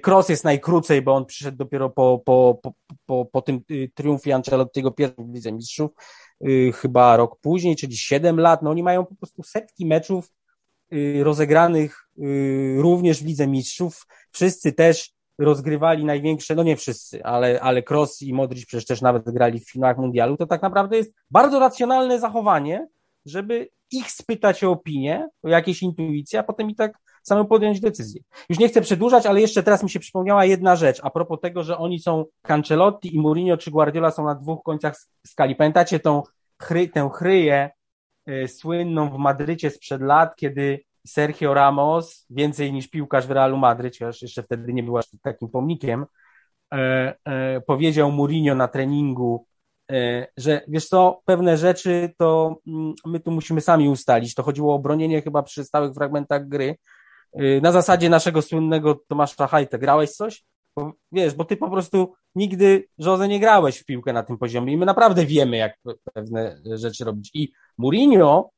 Cross 0.05 0.29
jest 0.29 0.43
najkrócej, 0.43 1.01
bo 1.01 1.15
on 1.15 1.25
przyszedł 1.25 1.57
dopiero 1.57 1.89
po, 1.89 2.21
po, 2.25 2.59
po, 2.63 2.73
po, 3.05 3.25
po 3.25 3.41
tym 3.41 3.61
triumfie 3.93 4.35
Ancelottiego 4.35 4.91
pierwszym 4.91 5.33
Lidze 5.33 5.51
Mistrzów. 5.51 5.91
chyba 6.73 7.17
rok 7.17 7.39
później, 7.41 7.75
czyli 7.75 7.97
7 7.97 8.39
lat, 8.39 8.61
no 8.61 8.69
oni 8.69 8.83
mają 8.83 9.05
po 9.05 9.15
prostu 9.15 9.43
setki 9.43 9.85
meczów 9.85 10.31
rozegranych 11.21 12.09
również 12.77 13.23
w 13.23 13.25
Lidze 13.25 13.47
Mistrzów. 13.47 14.07
Wszyscy 14.31 14.73
też 14.73 15.13
rozgrywali 15.45 16.05
największe, 16.05 16.55
no 16.55 16.63
nie 16.63 16.77
wszyscy, 16.77 17.23
ale, 17.23 17.61
ale 17.61 17.83
Cross 17.83 18.21
i 18.21 18.33
Modric 18.33 18.65
przecież 18.65 18.85
też 18.85 19.01
nawet 19.01 19.23
grali 19.23 19.59
w 19.59 19.71
finałach 19.71 19.97
mundialu, 19.97 20.37
to 20.37 20.47
tak 20.47 20.61
naprawdę 20.61 20.97
jest 20.97 21.13
bardzo 21.31 21.59
racjonalne 21.59 22.19
zachowanie, 22.19 22.87
żeby 23.25 23.69
ich 23.91 24.11
spytać 24.11 24.63
o 24.63 24.71
opinię, 24.71 25.27
o 25.43 25.49
jakieś 25.49 25.83
intuicje, 25.83 26.39
a 26.39 26.43
potem 26.43 26.69
i 26.69 26.75
tak 26.75 26.93
samemu 27.23 27.47
podjąć 27.47 27.79
decyzję. 27.79 28.21
Już 28.49 28.59
nie 28.59 28.67
chcę 28.67 28.81
przedłużać, 28.81 29.25
ale 29.25 29.41
jeszcze 29.41 29.63
teraz 29.63 29.83
mi 29.83 29.89
się 29.89 29.99
przypomniała 29.99 30.45
jedna 30.45 30.75
rzecz, 30.75 30.99
a 31.03 31.09
propos 31.09 31.39
tego, 31.41 31.63
że 31.63 31.77
oni 31.77 31.99
są 31.99 32.25
Cancelotti 32.41 33.15
i 33.15 33.19
Mourinho 33.19 33.57
czy 33.57 33.71
Guardiola 33.71 34.11
są 34.11 34.25
na 34.25 34.35
dwóch 34.35 34.63
końcach 34.63 34.95
skali. 35.27 35.55
Pamiętacie 35.55 35.99
tą, 35.99 36.23
chry, 36.61 36.89
tę 36.89 37.09
chryję 37.13 37.69
y, 38.29 38.47
słynną 38.47 39.09
w 39.09 39.17
Madrycie 39.17 39.69
sprzed 39.69 40.01
lat, 40.01 40.35
kiedy 40.35 40.83
Sergio 41.07 41.53
Ramos, 41.53 42.25
więcej 42.29 42.73
niż 42.73 42.87
piłkarz 42.87 43.27
w 43.27 43.31
Realu 43.31 43.57
Madryt, 43.57 43.93
chociaż 43.93 44.21
jeszcze 44.21 44.43
wtedy 44.43 44.73
nie 44.73 44.83
był 44.83 44.97
aż 44.97 45.05
takim 45.21 45.49
pomnikiem, 45.49 46.05
e, 46.73 47.15
e, 47.25 47.61
powiedział 47.61 48.11
Mourinho 48.11 48.55
na 48.55 48.67
treningu, 48.67 49.45
e, 49.91 50.27
że 50.37 50.61
wiesz 50.67 50.87
co, 50.87 51.21
pewne 51.25 51.57
rzeczy 51.57 52.13
to 52.17 52.59
mm, 52.67 52.93
my 53.05 53.19
tu 53.19 53.31
musimy 53.31 53.61
sami 53.61 53.89
ustalić. 53.89 54.35
To 54.35 54.43
chodziło 54.43 54.75
o 54.75 54.79
bronienie 54.79 55.21
chyba 55.21 55.43
przy 55.43 55.63
stałych 55.63 55.93
fragmentach 55.93 56.47
gry. 56.47 56.75
E, 57.33 57.61
na 57.61 57.71
zasadzie 57.71 58.09
naszego 58.09 58.41
słynnego 58.41 58.95
Tomasza 59.07 59.47
Hajta. 59.47 59.77
Grałeś 59.77 60.11
coś? 60.11 60.43
Bo, 60.75 60.93
wiesz, 61.11 61.33
bo 61.33 61.45
ty 61.45 61.57
po 61.57 61.69
prostu 61.69 62.13
nigdy, 62.35 62.87
Jose, 62.97 63.27
nie 63.27 63.39
grałeś 63.39 63.77
w 63.77 63.85
piłkę 63.85 64.13
na 64.13 64.23
tym 64.23 64.37
poziomie 64.37 64.73
i 64.73 64.77
my 64.77 64.85
naprawdę 64.85 65.25
wiemy, 65.25 65.57
jak 65.57 65.77
pewne 66.13 66.61
rzeczy 66.65 67.05
robić. 67.05 67.31
I 67.33 67.51
Mourinho 67.77 68.49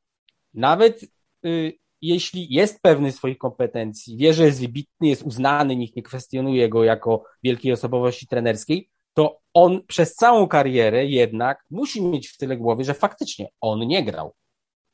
nawet 0.54 1.02
y, 1.46 1.72
jeśli 2.08 2.54
jest 2.54 2.82
pewny 2.82 3.12
swoich 3.12 3.38
kompetencji, 3.38 4.16
wie, 4.16 4.34
że 4.34 4.44
jest 4.44 4.60
wybitny, 4.60 5.08
jest 5.08 5.22
uznany, 5.22 5.76
nikt 5.76 5.96
nie 5.96 6.02
kwestionuje 6.02 6.68
go 6.68 6.84
jako 6.84 7.24
wielkiej 7.42 7.72
osobowości 7.72 8.26
trenerskiej, 8.26 8.88
to 9.14 9.38
on 9.54 9.80
przez 9.86 10.14
całą 10.14 10.48
karierę 10.48 11.06
jednak 11.06 11.64
musi 11.70 12.02
mieć 12.02 12.28
w 12.28 12.36
tyle 12.36 12.56
głowy, 12.56 12.84
że 12.84 12.94
faktycznie 12.94 13.48
on 13.60 13.86
nie 13.86 14.04
grał. 14.04 14.34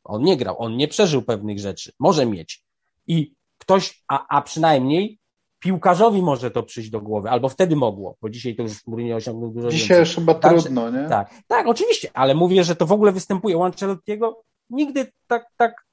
On 0.05 0.23
nie 0.23 0.37
grał, 0.37 0.57
on 0.59 0.77
nie 0.77 0.89
przeżył 0.89 1.23
pewnych 1.23 1.59
rzeczy. 1.59 1.93
Może 1.99 2.27
mieć. 2.27 2.65
I 3.07 3.35
ktoś, 3.59 4.03
a, 4.09 4.27
a 4.37 4.43
przynajmniej 4.43 5.19
piłkarzowi 5.59 6.23
może 6.23 6.51
to 6.51 6.63
przyjść 6.63 6.91
do 6.91 7.01
głowy, 7.01 7.31
albo 7.31 7.49
wtedy 7.49 7.77
mogło, 7.77 8.17
bo 8.23 8.31
dzisiaj 8.31 8.57
to 8.57 8.63
już 8.63 8.87
Mourinho 8.87 9.17
osiągnął 9.17 9.51
dużo 9.51 9.69
Dzisiaj 9.69 9.97
więcej. 9.97 10.15
chyba 10.15 10.35
tak, 10.35 10.53
trudno, 10.53 10.91
nie? 10.91 11.09
Tak, 11.09 11.35
tak, 11.47 11.67
oczywiście, 11.67 12.11
ale 12.15 12.35
mówię, 12.35 12.65
że 12.65 12.77
to 12.77 12.87
w 12.87 12.93
ogóle 12.93 13.13
występuje 13.13 13.57
u 13.57 13.63
Ancelottiego 13.63 14.43
nigdy 14.71 15.13
tak, 15.27 15.47
tak 15.57 15.90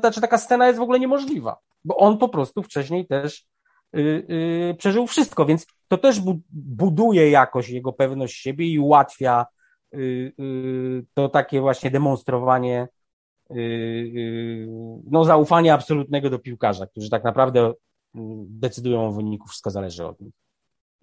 znaczy 0.00 0.20
taka 0.20 0.38
scena 0.38 0.66
jest 0.66 0.78
w 0.78 0.82
ogóle 0.82 1.00
niemożliwa, 1.00 1.56
bo 1.84 1.96
on 1.96 2.18
po 2.18 2.28
prostu 2.28 2.62
wcześniej 2.62 3.06
też 3.06 3.46
yy, 3.92 4.26
yy, 4.28 4.74
przeżył 4.78 5.06
wszystko, 5.06 5.46
więc 5.46 5.66
to 5.88 5.98
też 5.98 6.20
bu 6.20 6.40
buduje 6.52 7.30
jakoś 7.30 7.68
jego 7.68 7.92
pewność 7.92 8.36
siebie 8.36 8.66
i 8.66 8.78
ułatwia 8.78 9.46
yy, 9.92 11.04
to 11.14 11.28
takie 11.28 11.60
właśnie 11.60 11.90
demonstrowanie 11.90 12.88
y, 13.50 13.54
y, 13.56 14.66
no, 15.10 15.24
zaufania 15.24 15.74
absolutnego 15.74 16.30
do 16.30 16.38
piłkarza, 16.38 16.86
którzy 16.86 17.10
tak 17.10 17.24
naprawdę 17.24 17.70
y, 17.70 17.72
decydują 18.48 19.06
o 19.06 19.12
wyniku, 19.12 19.48
wszystko 19.48 19.70
zależy 19.70 20.06
od 20.06 20.20
nich. 20.20 20.43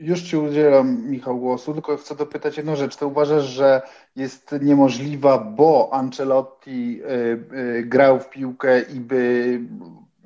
Już 0.02 0.22
Ci 0.22 0.38
udzielam, 0.38 1.10
Michał, 1.10 1.38
głosu, 1.38 1.74
tylko 1.74 1.98
chcę 1.98 2.16
dopytać 2.16 2.58
jedną 2.58 2.76
rzecz. 2.76 2.96
Ty 2.96 3.06
uważasz, 3.06 3.44
że 3.44 3.82
jest 4.16 4.56
niemożliwa, 4.62 5.38
bo 5.38 5.90
Ancelotti 5.94 7.02
y, 7.02 7.08
y, 7.58 7.84
grał 7.86 8.20
w 8.20 8.30
piłkę 8.30 8.82
i 8.82 9.00
by 9.00 9.60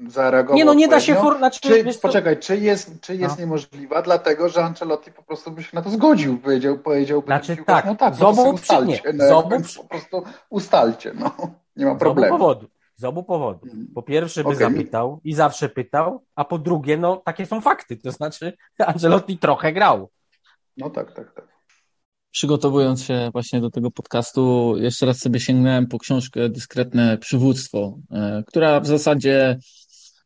zareagował 0.08 0.58
Nie, 0.58 0.66
no 0.66 0.74
nie 0.74 0.88
da 0.88 1.00
się... 1.00 1.16
For... 1.16 1.38
Znaczy, 1.38 1.60
czy, 1.60 2.00
poczekaj, 2.02 2.40
czy 2.40 2.58
jest, 2.58 3.02
czy 3.02 3.16
jest 3.16 3.36
no. 3.36 3.42
niemożliwa? 3.42 4.02
Dlatego, 4.02 4.50
że 4.50 4.64
Ancelotti 4.64 5.12
po 5.12 5.24
prostu 5.24 5.52
by 5.52 5.64
się 5.64 5.70
na 5.74 5.82
to 5.82 5.90
zgodził. 5.90 6.38
Powiedział, 6.38 6.78
powiedział 6.78 7.24
znaczy, 7.26 7.58
tak, 7.66 7.86
no 7.86 7.96
tak, 7.96 8.16
z 8.16 8.22
obu 8.22 8.50
ustalcie. 8.50 9.02
No. 9.14 9.44
Po 9.78 9.84
prostu 9.84 10.24
ustalcie, 10.50 11.12
no. 11.20 11.32
Nie 11.78 11.86
ma 11.86 11.96
problemu. 11.96 12.28
Z 12.28 12.36
obu 12.36 12.44
powodów. 12.44 12.75
Z 12.96 13.04
obu 13.04 13.24
powodów. 13.24 13.74
Mm. 13.74 13.88
Po 13.96 14.04
pierwsze 14.04 14.44
by 14.44 14.50
okay. 14.50 14.60
zapytał 14.60 15.20
i 15.24 15.34
zawsze 15.34 15.70
pytał, 15.70 16.26
a 16.36 16.46
po 16.46 16.58
drugie, 16.58 16.98
no 16.98 17.18
takie 17.18 17.46
są 17.46 17.62
fakty, 17.62 17.98
to 17.98 18.12
znaczy 18.12 18.54
Angelotti 18.88 19.38
trochę 19.38 19.74
grał. 19.74 20.10
No 20.78 20.90
tak, 20.90 21.14
tak, 21.14 21.34
tak. 21.34 21.56
Przygotowując 22.32 23.04
się 23.04 23.30
właśnie 23.34 23.62
do 23.62 23.70
tego 23.70 23.92
podcastu, 23.92 24.74
jeszcze 24.78 25.06
raz 25.06 25.20
sobie 25.20 25.40
sięgnąłem 25.40 25.88
po 25.88 26.00
książkę 26.00 26.50
Dyskretne 26.50 27.18
Przywództwo, 27.18 27.98
e, 28.12 28.44
która 28.48 28.80
w 28.80 28.88
zasadzie 28.88 29.60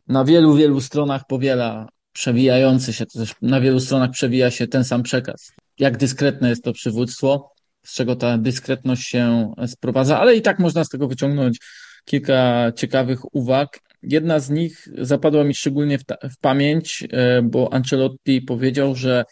na 0.07 0.25
wielu, 0.25 0.55
wielu 0.55 0.81
stronach 0.81 1.21
powiela 1.27 1.87
przewijający 2.13 2.93
się, 2.93 3.05
to 3.05 3.19
też 3.19 3.35
na 3.41 3.61
wielu 3.61 3.79
stronach 3.79 4.11
przewija 4.11 4.51
się 4.51 4.67
ten 4.67 4.83
sam 4.83 5.03
przekaz. 5.03 5.51
Jak 5.79 5.97
dyskretne 5.97 6.49
jest 6.49 6.63
to 6.63 6.73
przywództwo, 6.73 7.51
z 7.85 7.93
czego 7.93 8.15
ta 8.15 8.37
dyskretność 8.37 9.07
się 9.07 9.53
sprowadza, 9.67 10.19
ale 10.19 10.35
i 10.35 10.41
tak 10.41 10.59
można 10.59 10.83
z 10.83 10.89
tego 10.89 11.07
wyciągnąć 11.07 11.59
kilka 12.05 12.71
ciekawych 12.75 13.35
uwag. 13.35 13.79
Jedna 14.03 14.39
z 14.39 14.49
nich 14.49 14.87
zapadła 14.97 15.43
mi 15.43 15.53
szczególnie 15.53 15.97
w, 15.97 16.03
w 16.31 16.37
pamięć, 16.41 17.07
e, 17.11 17.41
bo 17.41 17.73
Ancelotti 17.73 18.41
powiedział, 18.41 18.95
że 18.95 19.23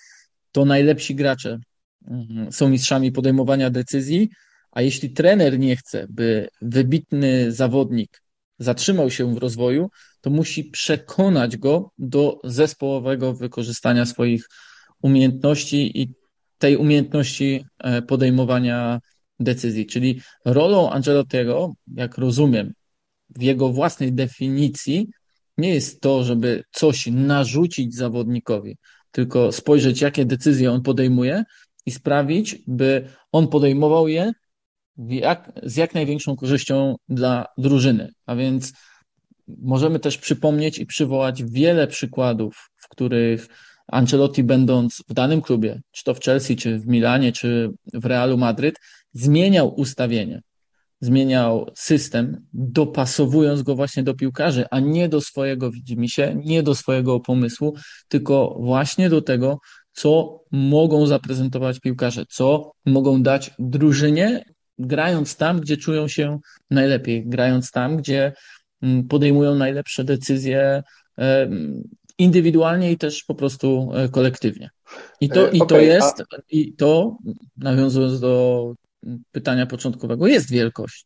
to 0.52 0.66
najlepsi 0.66 1.16
gracze 1.16 1.58
mhm, 2.08 2.52
są 2.52 2.70
mistrzami 2.70 3.12
podejmowania 3.12 3.70
decyzji, 3.70 4.30
a 4.72 4.82
jeśli 4.82 5.10
trener 5.10 5.60
nie 5.60 5.76
chce, 5.76 6.06
by 6.10 6.48
wybitny 6.62 7.52
zawodnik 7.52 8.22
zatrzymał 8.60 9.12
się 9.12 9.36
w 9.36 9.38
rozwoju, 9.38 9.90
to 10.22 10.30
musi 10.30 10.64
przekonać 10.64 11.58
go 11.58 11.92
do 11.98 12.40
zespołowego 12.44 13.34
wykorzystania 13.34 14.06
swoich 14.06 14.46
umiejętności 15.02 16.02
i 16.02 16.14
tej 16.58 16.78
umiejętności 16.78 17.66
e, 17.80 18.02
podejmowania 18.02 19.00
decyzji. 19.40 19.86
Czyli 19.86 20.22
rolą 20.46 20.90
Ancelottiego, 20.90 21.74
jak 21.96 22.18
rozumiem, 22.18 22.74
w 23.30 23.42
jego 23.42 23.70
własnej 23.70 24.14
definicji 24.14 25.08
nie 25.58 25.74
jest 25.74 26.02
to, 26.02 26.24
żeby 26.24 26.64
coś 26.72 27.08
narzucić 27.08 27.96
zawodnikowi, 27.96 28.78
tylko 29.12 29.52
spojrzeć, 29.52 30.02
jakie 30.02 30.26
decyzje 30.26 30.72
on 30.72 30.82
podejmuje 30.82 31.44
i 31.86 31.92
sprawić, 31.92 32.56
by 32.68 33.10
on 33.32 33.48
podejmował 33.48 34.08
je 34.08 34.32
jak, 34.98 35.52
z 35.64 35.76
jak 35.76 35.94
największą 35.94 36.36
korzyścią 36.36 36.96
dla 37.10 37.46
drużyny. 37.58 38.10
A 38.26 38.36
więc 38.36 38.74
możemy 39.48 40.00
też 40.00 40.18
przypomnieć 40.18 40.80
i 40.80 40.86
przywołać 40.86 41.44
wiele 41.44 41.88
przykładów, 41.88 42.70
w 42.76 42.88
których 42.88 43.48
Ancelotti, 43.88 44.44
będąc 44.44 45.04
w 45.10 45.14
danym 45.14 45.42
klubie, 45.42 45.82
czy 45.92 46.04
to 46.04 46.14
w 46.14 46.20
Chelsea, 46.20 46.56
czy 46.56 46.80
w 46.80 46.88
Milanie, 46.88 47.32
czy 47.32 47.70
w 47.94 48.06
Realu 48.06 48.38
Madryt, 48.38 48.76
zmieniał 49.20 49.80
ustawienie, 49.80 50.42
zmieniał 51.02 51.72
system, 51.76 52.46
dopasowując 52.54 53.62
go 53.62 53.76
właśnie 53.76 54.04
do 54.04 54.14
piłkarzy, 54.14 54.66
a 54.72 54.80
nie 54.80 55.10
do 55.10 55.22
swojego 55.22 55.72
widzimisię, 55.72 56.36
nie 56.46 56.64
do 56.64 56.76
swojego 56.76 57.20
pomysłu, 57.20 57.76
tylko 58.08 58.58
właśnie 58.60 59.10
do 59.10 59.22
tego, 59.22 59.60
co 59.94 60.40
mogą 60.52 61.06
zaprezentować 61.06 61.80
piłkarze, 61.80 62.26
co 62.30 62.72
mogą 62.86 63.24
dać 63.24 63.52
drużynie, 63.60 64.44
grając 64.80 65.36
tam, 65.36 65.60
gdzie 65.60 65.78
czują 65.78 66.08
się 66.08 66.40
najlepiej, 66.72 67.24
grając 67.26 67.72
tam, 67.72 67.98
gdzie 67.98 68.34
mm, 68.82 69.08
podejmują 69.08 69.56
najlepsze 69.56 70.04
decyzje 70.04 70.84
indywidualnie 72.18 72.92
i 72.92 72.98
też 72.98 73.24
po 73.24 73.36
prostu 73.36 73.90
e, 73.94 74.10
kolektywnie. 74.10 74.70
I 75.22 75.30
to, 75.30 75.50
i 75.50 75.60
to 75.60 75.66
okay, 75.66 75.86
jest, 75.86 76.22
a... 76.22 76.38
i 76.50 76.74
to, 76.74 77.18
nawiązując 77.58 78.20
do 78.20 78.74
pytania 79.32 79.66
początkowego, 79.66 80.28
jest 80.28 80.52
wielkość. 80.52 81.06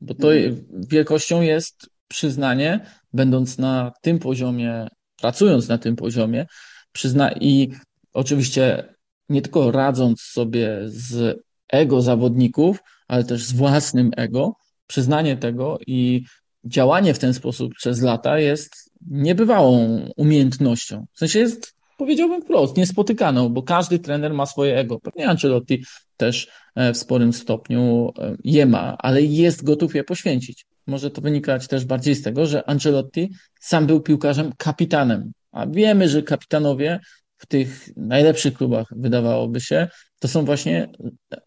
Bo 0.00 0.14
to 0.14 0.34
mhm. 0.34 0.66
wielkością 0.88 1.40
jest 1.40 1.90
przyznanie, 2.08 2.86
będąc 3.12 3.58
na 3.58 3.92
tym 4.02 4.18
poziomie, 4.18 4.88
pracując 5.20 5.68
na 5.68 5.78
tym 5.78 5.96
poziomie, 5.96 6.46
przyzna 6.92 7.32
i 7.32 7.72
oczywiście 8.12 8.94
nie 9.28 9.42
tylko 9.42 9.70
radząc 9.70 10.20
sobie 10.20 10.78
z 10.84 11.38
ego 11.68 12.02
zawodników, 12.02 12.78
ale 13.08 13.24
też 13.24 13.44
z 13.44 13.52
własnym 13.52 14.10
ego, 14.16 14.56
przyznanie 14.86 15.36
tego 15.36 15.78
i 15.86 16.24
działanie 16.64 17.14
w 17.14 17.18
ten 17.18 17.34
sposób 17.34 17.72
przez 17.74 18.02
lata 18.02 18.38
jest 18.38 18.90
niebywałą 19.10 20.00
umiejętnością. 20.16 21.06
W 21.12 21.18
sensie 21.18 21.38
jest, 21.38 21.74
powiedziałbym 22.02 22.42
wprost, 22.42 22.76
niespotykaną, 22.76 23.48
bo 23.48 23.62
każdy 23.62 23.98
trener 23.98 24.34
ma 24.34 24.46
swoje 24.46 24.76
ego. 24.76 25.00
Pewnie 25.00 25.28
Ancelotti 25.28 25.84
też 26.16 26.48
e, 26.74 26.92
w 26.92 26.96
sporym 26.96 27.32
stopniu 27.32 28.12
e, 28.18 28.36
je 28.44 28.66
ma, 28.66 28.96
ale 28.98 29.22
jest 29.22 29.64
gotów 29.64 29.94
je 29.94 30.04
poświęcić. 30.04 30.66
Może 30.86 31.10
to 31.10 31.20
wynikać 31.20 31.68
też 31.68 31.84
bardziej 31.84 32.14
z 32.14 32.22
tego, 32.22 32.46
że 32.46 32.68
Ancelotti 32.68 33.30
sam 33.60 33.86
był 33.86 34.00
piłkarzem 34.00 34.52
kapitanem, 34.58 35.32
a 35.52 35.66
wiemy, 35.66 36.08
że 36.08 36.22
kapitanowie 36.22 37.00
w 37.38 37.46
tych 37.46 37.88
najlepszych 37.96 38.54
klubach, 38.54 38.86
wydawałoby 38.96 39.60
się, 39.60 39.88
to 40.18 40.28
są 40.28 40.44
właśnie 40.44 40.88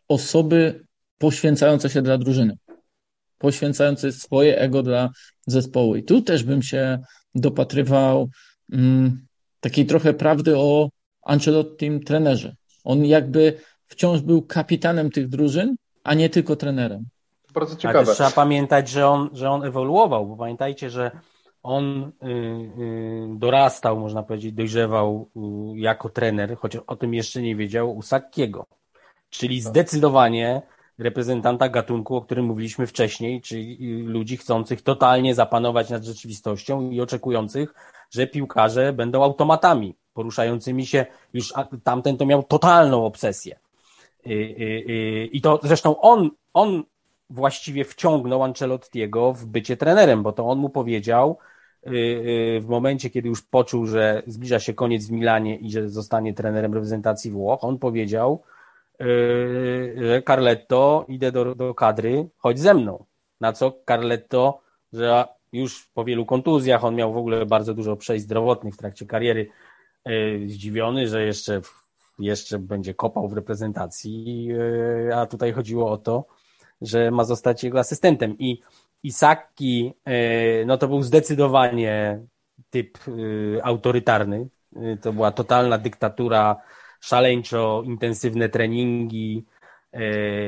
osoby 0.08 0.86
poświęcające 1.18 1.90
się 1.90 2.02
dla 2.02 2.18
drużyny, 2.18 2.58
poświęcające 3.38 4.12
swoje 4.12 4.60
ego 4.60 4.84
dla 4.84 5.10
zespołu. 5.48 5.96
I 5.96 6.04
tu 6.04 6.22
też 6.22 6.44
bym 6.44 6.62
się 6.62 7.00
dopatrywał 7.36 8.30
mm, 8.72 9.26
takiej 9.66 9.86
trochę 9.86 10.14
prawdy 10.14 10.58
o 10.58 10.90
Ancelottim 11.24 12.04
trenerze. 12.04 12.56
On 12.84 13.06
jakby 13.06 13.58
wciąż 13.88 14.22
był 14.22 14.42
kapitanem 14.42 15.12
tych 15.12 15.30
drużyn, 15.30 15.76
a 16.04 16.14
nie 16.14 16.30
tylko 16.30 16.56
trenerem. 16.56 17.06
Bardzo 17.54 17.76
ciekawe. 17.76 18.00
Ale 18.00 18.08
też 18.08 18.16
trzeba 18.16 18.32
pamiętać, 18.32 18.90
że 18.90 19.08
on, 19.08 19.30
że 19.34 19.50
on 19.50 19.64
ewoluował, 19.64 20.28
bo 20.28 20.38
pamiętajcie, 20.38 20.90
że 20.90 21.12
on 21.64 22.12
y, 22.24 22.28
y, 22.28 23.38
dorastał, 23.38 24.00
można 24.00 24.24
powiedzieć, 24.24 24.54
dojrzewał 24.54 25.30
y, 25.76 25.80
jako 25.80 26.10
trener, 26.10 26.58
choć 26.58 26.76
o 26.76 26.96
tym 26.96 27.14
jeszcze 27.14 27.42
nie 27.42 27.56
wiedział, 27.56 27.98
u 27.98 28.02
Sakiego. 28.02 28.66
Czyli 29.30 29.64
tak. 29.64 29.70
zdecydowanie 29.70 30.62
reprezentanta 30.98 31.70
gatunku, 31.70 32.16
o 32.16 32.22
którym 32.22 32.46
mówiliśmy 32.46 32.88
wcześniej, 32.88 33.42
czyli 33.42 33.78
ludzi 34.04 34.38
chcących 34.38 34.82
totalnie 34.82 35.36
zapanować 35.36 35.90
nad 35.90 36.04
rzeczywistością 36.04 36.92
i 36.92 37.02
oczekujących, 37.02 37.74
że 38.16 38.28
piłkarze 38.28 38.94
będą 38.94 39.24
automatami 39.24 39.96
poruszającymi 40.14 40.86
się, 40.86 41.06
już 41.34 41.54
tamten 41.84 42.18
to 42.18 42.26
miał 42.26 42.44
totalną 42.44 43.06
obsesję. 43.06 43.60
I 45.32 45.42
to 45.44 45.60
zresztą 45.64 46.02
on, 46.02 46.30
on 46.54 46.84
właściwie 47.30 47.86
wciągnął 47.86 48.44
Ancelottiego 48.44 49.34
w 49.34 49.46
bycie 49.46 49.78
trenerem, 49.78 50.24
bo 50.24 50.32
to 50.32 50.48
on 50.48 50.58
mu 50.60 50.70
powiedział, 50.70 51.38
Y, 51.88 52.58
y, 52.58 52.62
w 52.62 52.68
momencie, 52.68 53.10
kiedy 53.10 53.30
już 53.30 53.42
poczuł, 53.42 53.86
że 53.86 54.24
zbliża 54.28 54.60
się 54.60 54.74
koniec 54.74 55.06
w 55.06 55.12
Milanie 55.12 55.56
i 55.58 55.72
że 55.72 55.90
zostanie 55.90 56.34
trenerem 56.34 56.74
reprezentacji 56.74 57.32
Włoch, 57.32 57.64
on 57.64 57.80
powiedział, 57.80 58.44
y, 59.02 59.96
że 60.02 60.22
Carletto, 60.22 61.06
idę 61.08 61.32
do, 61.32 61.56
do 61.56 61.74
kadry, 61.74 62.30
chodź 62.38 62.60
ze 62.60 62.74
mną. 62.74 63.06
Na 63.42 63.54
co 63.54 63.74
Carletto, 63.88 64.60
że 64.94 65.26
już 65.54 65.90
po 65.94 66.06
wielu 66.06 66.25
kontuzjach, 66.25 66.84
on 66.84 66.96
miał 66.96 67.14
w 67.14 67.18
ogóle 67.18 67.46
bardzo 67.46 67.74
dużo 67.74 67.96
przejść 67.96 68.25
zdrowotnych 68.25 68.74
w 68.74 68.78
trakcie 68.78 69.06
kariery, 69.06 69.50
zdziwiony, 70.48 71.08
że 71.08 71.25
jeszcze, 71.25 71.62
jeszcze 72.20 72.60
będzie 72.60 72.94
kopał 72.94 73.30
w 73.30 73.34
reprezentacji, 73.34 74.50
a 75.16 75.25
tutaj 75.25 75.54
chodziło 75.54 75.92
o 75.92 75.98
to, 75.98 76.25
że 76.82 77.12
ma 77.12 77.24
zostać 77.24 77.64
jego 77.64 77.80
asystentem. 77.80 78.36
I 78.40 78.62
Isaki, 79.04 79.94
e, 80.06 80.66
no 80.66 80.78
to 80.78 80.88
był 80.88 81.02
zdecydowanie 81.02 82.20
typ 82.70 82.98
e, 83.08 83.66
autorytarny. 83.66 84.48
E, 84.75 84.98
to 84.98 85.14
była 85.14 85.32
totalna 85.32 85.78
dyktatura, 85.78 86.56
szaleńczo 87.00 87.84
intensywne 87.86 88.50
treningi 88.50 89.46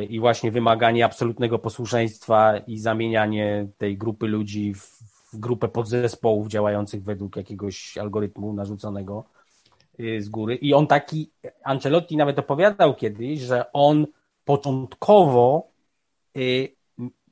i 0.09 0.19
właśnie 0.19 0.51
wymaganie 0.51 1.05
absolutnego 1.05 1.59
posłuszeństwa 1.59 2.57
i 2.57 2.79
zamienianie 2.79 3.67
tej 3.77 3.97
grupy 3.97 4.27
ludzi 4.27 4.73
w, 4.73 4.99
grupę 5.33 5.67
podzespołów 5.67 6.47
działających 6.47 7.03
według 7.03 7.35
jakiegoś 7.35 7.97
algorytmu 7.97 8.53
narzuconego 8.53 9.23
z 10.19 10.29
góry. 10.29 10.55
I 10.55 10.73
on 10.73 10.87
taki, 10.87 11.31
Ancelotti 11.63 12.17
nawet 12.17 12.39
opowiadał 12.39 12.95
kiedyś, 12.95 13.39
że 13.39 13.71
on 13.73 14.07
początkowo 14.45 15.67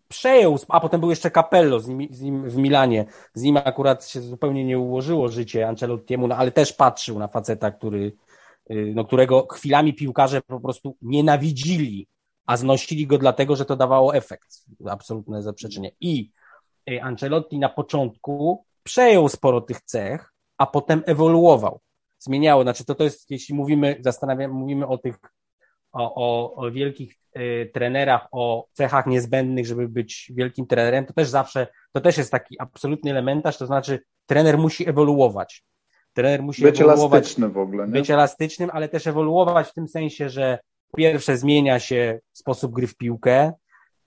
przejął, 0.07 0.57
a 0.69 0.79
potem 0.79 0.99
był 0.99 1.09
jeszcze 1.09 1.31
Capello 1.31 1.79
z 1.79 1.87
nim, 1.87 2.07
z 2.11 2.21
nim 2.21 2.49
w 2.49 2.57
Milanie. 2.57 3.05
Z 3.33 3.41
nim 3.41 3.57
akurat 3.57 4.07
się 4.07 4.21
zupełnie 4.21 4.65
nie 4.65 4.79
ułożyło 4.79 5.29
życie 5.29 5.67
Ancelottiemu, 5.67 6.27
no 6.27 6.35
ale 6.35 6.51
też 6.51 6.73
patrzył 6.73 7.19
na 7.19 7.27
faceta, 7.27 7.71
który, 7.71 8.11
no, 8.69 9.05
którego 9.05 9.47
chwilami 9.47 9.93
piłkarze 9.93 10.41
po 10.41 10.59
prostu 10.59 10.97
nienawidzili, 11.01 12.07
a 12.45 12.57
znosili 12.57 13.07
go 13.07 13.17
dlatego, 13.17 13.55
że 13.55 13.65
to 13.65 13.75
dawało 13.75 14.15
efekt. 14.15 14.47
Absolutne 14.89 15.41
zaprzeczenie. 15.41 15.91
I 16.01 16.31
y, 16.89 17.03
Ancelotti 17.03 17.59
na 17.59 17.69
początku 17.69 18.65
przejął 18.83 19.29
sporo 19.29 19.61
tych 19.61 19.81
cech, 19.81 20.33
a 20.57 20.65
potem 20.65 21.03
ewoluował. 21.05 21.79
Zmieniało, 22.19 22.63
znaczy 22.63 22.85
to, 22.85 22.95
to 22.95 23.03
jest, 23.03 23.31
jeśli 23.31 23.55
mówimy, 23.55 23.97
zastanawiam, 24.01 24.51
mówimy 24.51 24.87
o 24.87 24.97
tych 24.97 25.19
o, 25.95 26.15
o, 26.15 26.55
o 26.55 26.71
wielkich 26.71 27.15
y, 27.37 27.71
trenerach, 27.73 28.27
o 28.31 28.67
cechach 28.73 29.05
niezbędnych, 29.05 29.65
żeby 29.65 29.89
być 29.89 30.31
wielkim 30.35 30.67
trenerem, 30.67 31.05
to 31.05 31.13
też 31.13 31.29
zawsze, 31.29 31.67
to 31.91 32.01
też 32.01 32.17
jest 32.17 32.31
taki 32.31 32.59
absolutny 32.59 33.11
elementarz, 33.11 33.57
to 33.57 33.65
znaczy 33.65 33.99
trener 34.25 34.57
musi 34.57 34.89
ewoluować. 34.89 35.63
Trener 36.15 36.43
musi 36.43 36.61
być 36.61 36.81
elastyczny 36.81 37.49
w 37.49 37.57
ogóle. 37.57 37.85
Nie? 37.85 37.91
Być 37.91 38.09
elastycznym, 38.09 38.69
ale 38.73 38.89
też 38.89 39.07
ewoluować 39.07 39.67
w 39.67 39.73
tym 39.73 39.87
sensie, 39.87 40.29
że 40.29 40.59
po 40.91 40.97
pierwsze 40.97 41.37
zmienia 41.37 41.79
się 41.79 42.19
sposób 42.33 42.71
gry 42.71 42.87
w 42.87 42.97
piłkę, 42.97 43.53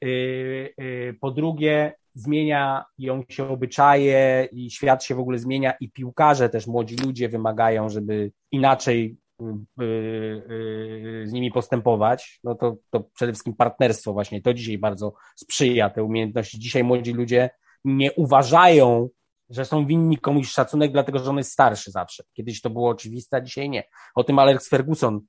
yy, 0.00 0.74
yy, 0.78 1.14
po 1.20 1.30
drugie 1.30 1.92
zmienia 2.14 2.84
ją 2.98 3.22
się 3.28 3.48
obyczaje 3.48 4.48
i 4.52 4.70
świat 4.70 5.04
się 5.04 5.14
w 5.14 5.20
ogóle 5.20 5.38
zmienia 5.38 5.74
i 5.80 5.90
piłkarze 5.90 6.48
też, 6.48 6.66
młodzi 6.66 6.96
ludzie 6.96 7.28
wymagają, 7.28 7.88
żeby 7.88 8.32
inaczej 8.52 9.16
Y, 9.40 9.84
y, 9.84 11.24
z 11.26 11.32
nimi 11.32 11.50
postępować, 11.50 12.40
no 12.44 12.54
to, 12.54 12.76
to 12.90 13.00
przede 13.14 13.32
wszystkim 13.32 13.54
partnerstwo 13.54 14.12
właśnie, 14.12 14.42
to 14.42 14.54
dzisiaj 14.54 14.78
bardzo 14.78 15.14
sprzyja 15.36 15.90
te 15.90 16.04
umiejętności. 16.04 16.58
Dzisiaj 16.58 16.84
młodzi 16.84 17.12
ludzie 17.12 17.50
nie 17.84 18.12
uważają, 18.12 19.08
że 19.50 19.64
są 19.64 19.86
winni 19.86 20.18
komuś 20.18 20.48
szacunek, 20.48 20.92
dlatego 20.92 21.18
że 21.18 21.30
on 21.30 21.38
jest 21.38 21.52
starszy 21.52 21.90
zawsze. 21.90 22.24
Kiedyś 22.32 22.60
to 22.60 22.70
było 22.70 22.90
oczywiste, 22.90 23.36
a 23.36 23.40
dzisiaj 23.40 23.70
nie. 23.70 23.84
O 24.14 24.24
tym 24.24 24.38
Alex 24.38 24.68
Ferguson 24.68 25.20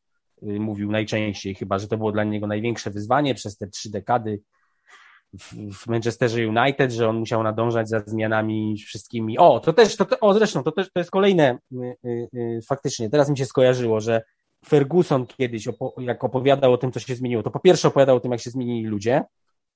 y, 0.43 0.59
mówił 0.59 0.91
najczęściej 0.91 1.55
chyba, 1.55 1.79
że 1.79 1.87
to 1.87 1.97
było 1.97 2.11
dla 2.11 2.23
niego 2.23 2.47
największe 2.47 2.91
wyzwanie 2.91 3.35
przez 3.35 3.57
te 3.57 3.67
trzy 3.67 3.91
dekady 3.91 4.41
w 5.73 5.87
Manchesterze 5.87 6.47
United, 6.47 6.91
że 6.91 7.09
on 7.09 7.19
musiał 7.19 7.43
nadążać 7.43 7.89
za 7.89 7.99
zmianami 7.99 8.77
wszystkimi. 8.77 9.37
O, 9.37 9.59
to 9.59 9.73
też, 9.73 9.95
to, 9.95 10.05
o 10.21 10.33
zresztą, 10.33 10.63
to 10.63 10.71
też 10.71 10.91
to 10.91 10.99
jest 10.99 11.11
kolejne 11.11 11.57
y, 11.73 11.77
y, 12.05 12.29
y, 12.33 12.59
faktycznie, 12.67 13.09
teraz 13.09 13.29
mi 13.29 13.37
się 13.37 13.45
skojarzyło, 13.45 13.99
że 13.99 14.21
Ferguson 14.65 15.25
kiedyś, 15.27 15.67
opo 15.67 15.93
jak 15.97 16.23
opowiadał 16.23 16.73
o 16.73 16.77
tym, 16.77 16.91
co 16.91 16.99
się 16.99 17.15
zmieniło, 17.15 17.43
to 17.43 17.51
po 17.51 17.59
pierwsze 17.59 17.87
opowiadał 17.87 18.15
o 18.15 18.19
tym, 18.19 18.31
jak 18.31 18.41
się 18.41 18.49
zmienili 18.49 18.87
ludzie, 18.87 19.23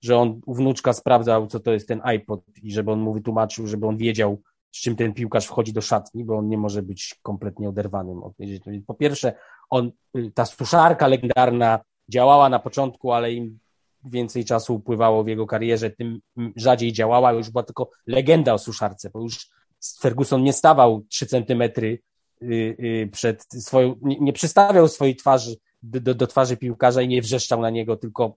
że 0.04 0.18
on 0.18 0.42
u 0.46 0.54
wnuczka 0.54 0.94
sprawdzał, 0.94 1.48
co 1.48 1.60
to 1.60 1.74
jest 1.74 1.88
ten 1.88 2.02
iPod 2.04 2.42
i 2.64 2.72
żeby 2.72 2.92
on 2.92 3.00
mu 3.00 3.14
wytłumaczył, 3.14 3.68
żeby 3.68 3.88
on 3.88 3.98
wiedział, 3.98 4.42
z 4.72 4.82
czym 4.82 4.96
ten 4.96 5.14
piłkarz 5.14 5.46
wchodzi 5.46 5.74
do 5.74 5.82
szatni, 5.82 6.26
bo 6.26 6.38
on 6.38 6.48
nie 6.48 6.58
może 6.58 6.82
być 6.82 7.16
kompletnie 7.22 7.70
oderwanym 7.70 8.24
od 8.24 8.34
Po 8.88 8.94
pierwsze, 8.94 9.34
on, 9.70 9.92
ta 10.34 10.46
suszarka 10.46 11.08
legendarna 11.08 11.80
działała 12.10 12.50
na 12.50 12.60
początku, 12.60 13.12
ale 13.12 13.34
im 13.34 13.60
więcej 14.06 14.46
czasu 14.46 14.76
upływało 14.76 15.24
w 15.24 15.28
jego 15.28 15.48
karierze, 15.48 15.90
tym 15.90 16.20
rzadziej 16.56 16.94
działała, 16.94 17.34
już 17.34 17.50
była 17.50 17.64
tylko 17.64 17.90
legenda 18.08 18.54
o 18.54 18.58
suszarce, 18.58 19.10
bo 19.10 19.22
już 19.22 19.50
Ferguson 20.00 20.44
nie 20.44 20.54
stawał 20.54 21.04
trzy 21.10 21.26
centymetry 21.26 22.00
y, 22.42 22.46
y, 22.80 23.10
przed 23.12 23.46
swoją, 23.60 23.96
nie, 24.02 24.20
nie 24.20 24.34
przystawiał 24.34 24.88
swojej 24.88 25.16
twarzy 25.16 25.56
do, 25.84 26.00
do, 26.00 26.16
do, 26.16 26.28
twarzy 26.28 26.58
piłkarza 26.58 27.02
i 27.02 27.08
nie 27.08 27.22
wrzeszczał 27.22 27.62
na 27.62 27.70
niego, 27.70 27.98
tylko 27.98 28.36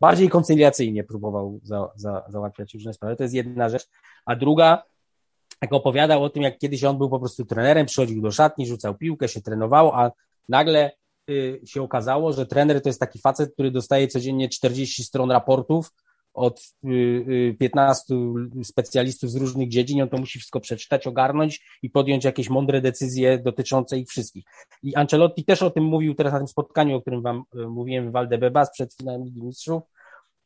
bardziej 0.00 0.28
koncyliacyjnie 0.28 1.04
próbował 1.04 1.60
za, 1.62 1.88
za, 1.94 2.24
załatwiać 2.28 2.74
różne 2.74 2.92
sprawy. 2.92 3.16
To 3.16 3.22
jest 3.22 3.34
jedna 3.34 3.68
rzecz. 3.68 3.88
A 4.24 4.36
druga, 4.36 4.82
jak 5.62 5.72
opowiadał 5.72 6.24
o 6.24 6.30
tym, 6.30 6.42
jak 6.42 6.58
kiedyś 6.58 6.84
on 6.84 6.98
był 6.98 7.10
po 7.10 7.18
prostu 7.18 7.44
trenerem, 7.44 7.86
przychodził 7.86 8.22
do 8.22 8.30
szatni, 8.30 8.66
rzucał 8.66 8.94
piłkę, 8.94 9.28
się 9.28 9.40
trenował, 9.40 9.92
a 9.94 10.10
nagle 10.48 10.90
Y, 11.30 11.60
się 11.64 11.82
okazało, 11.82 12.32
że 12.32 12.46
trener 12.46 12.82
to 12.82 12.88
jest 12.88 13.00
taki 13.00 13.18
facet, 13.18 13.52
który 13.52 13.70
dostaje 13.70 14.08
codziennie 14.08 14.48
40 14.48 15.04
stron 15.04 15.30
raportów 15.30 15.92
od 16.34 16.62
15 17.58 18.14
y, 18.14 18.60
y, 18.60 18.64
specjalistów 18.64 19.30
z 19.30 19.36
różnych 19.36 19.68
dziedzin, 19.68 20.02
on 20.02 20.08
to 20.08 20.18
musi 20.18 20.38
wszystko 20.38 20.60
przeczytać, 20.60 21.06
ogarnąć 21.06 21.78
i 21.82 21.90
podjąć 21.90 22.24
jakieś 22.24 22.48
mądre 22.48 22.80
decyzje 22.80 23.38
dotyczące 23.38 23.98
ich 23.98 24.08
wszystkich. 24.08 24.44
I 24.82 24.94
Ancelotti 24.94 25.44
też 25.44 25.62
o 25.62 25.70
tym 25.70 25.84
mówił 25.84 26.14
teraz 26.14 26.32
na 26.32 26.38
tym 26.38 26.48
spotkaniu, 26.48 26.96
o 26.96 27.00
którym 27.00 27.22
wam 27.22 27.42
mówiłem 27.54 28.08
w 28.08 28.12
Valdebebas 28.12 28.70
przed 28.72 28.94
finałem 28.94 29.24
Ligi 29.24 29.42
Mistrzów. 29.42 29.82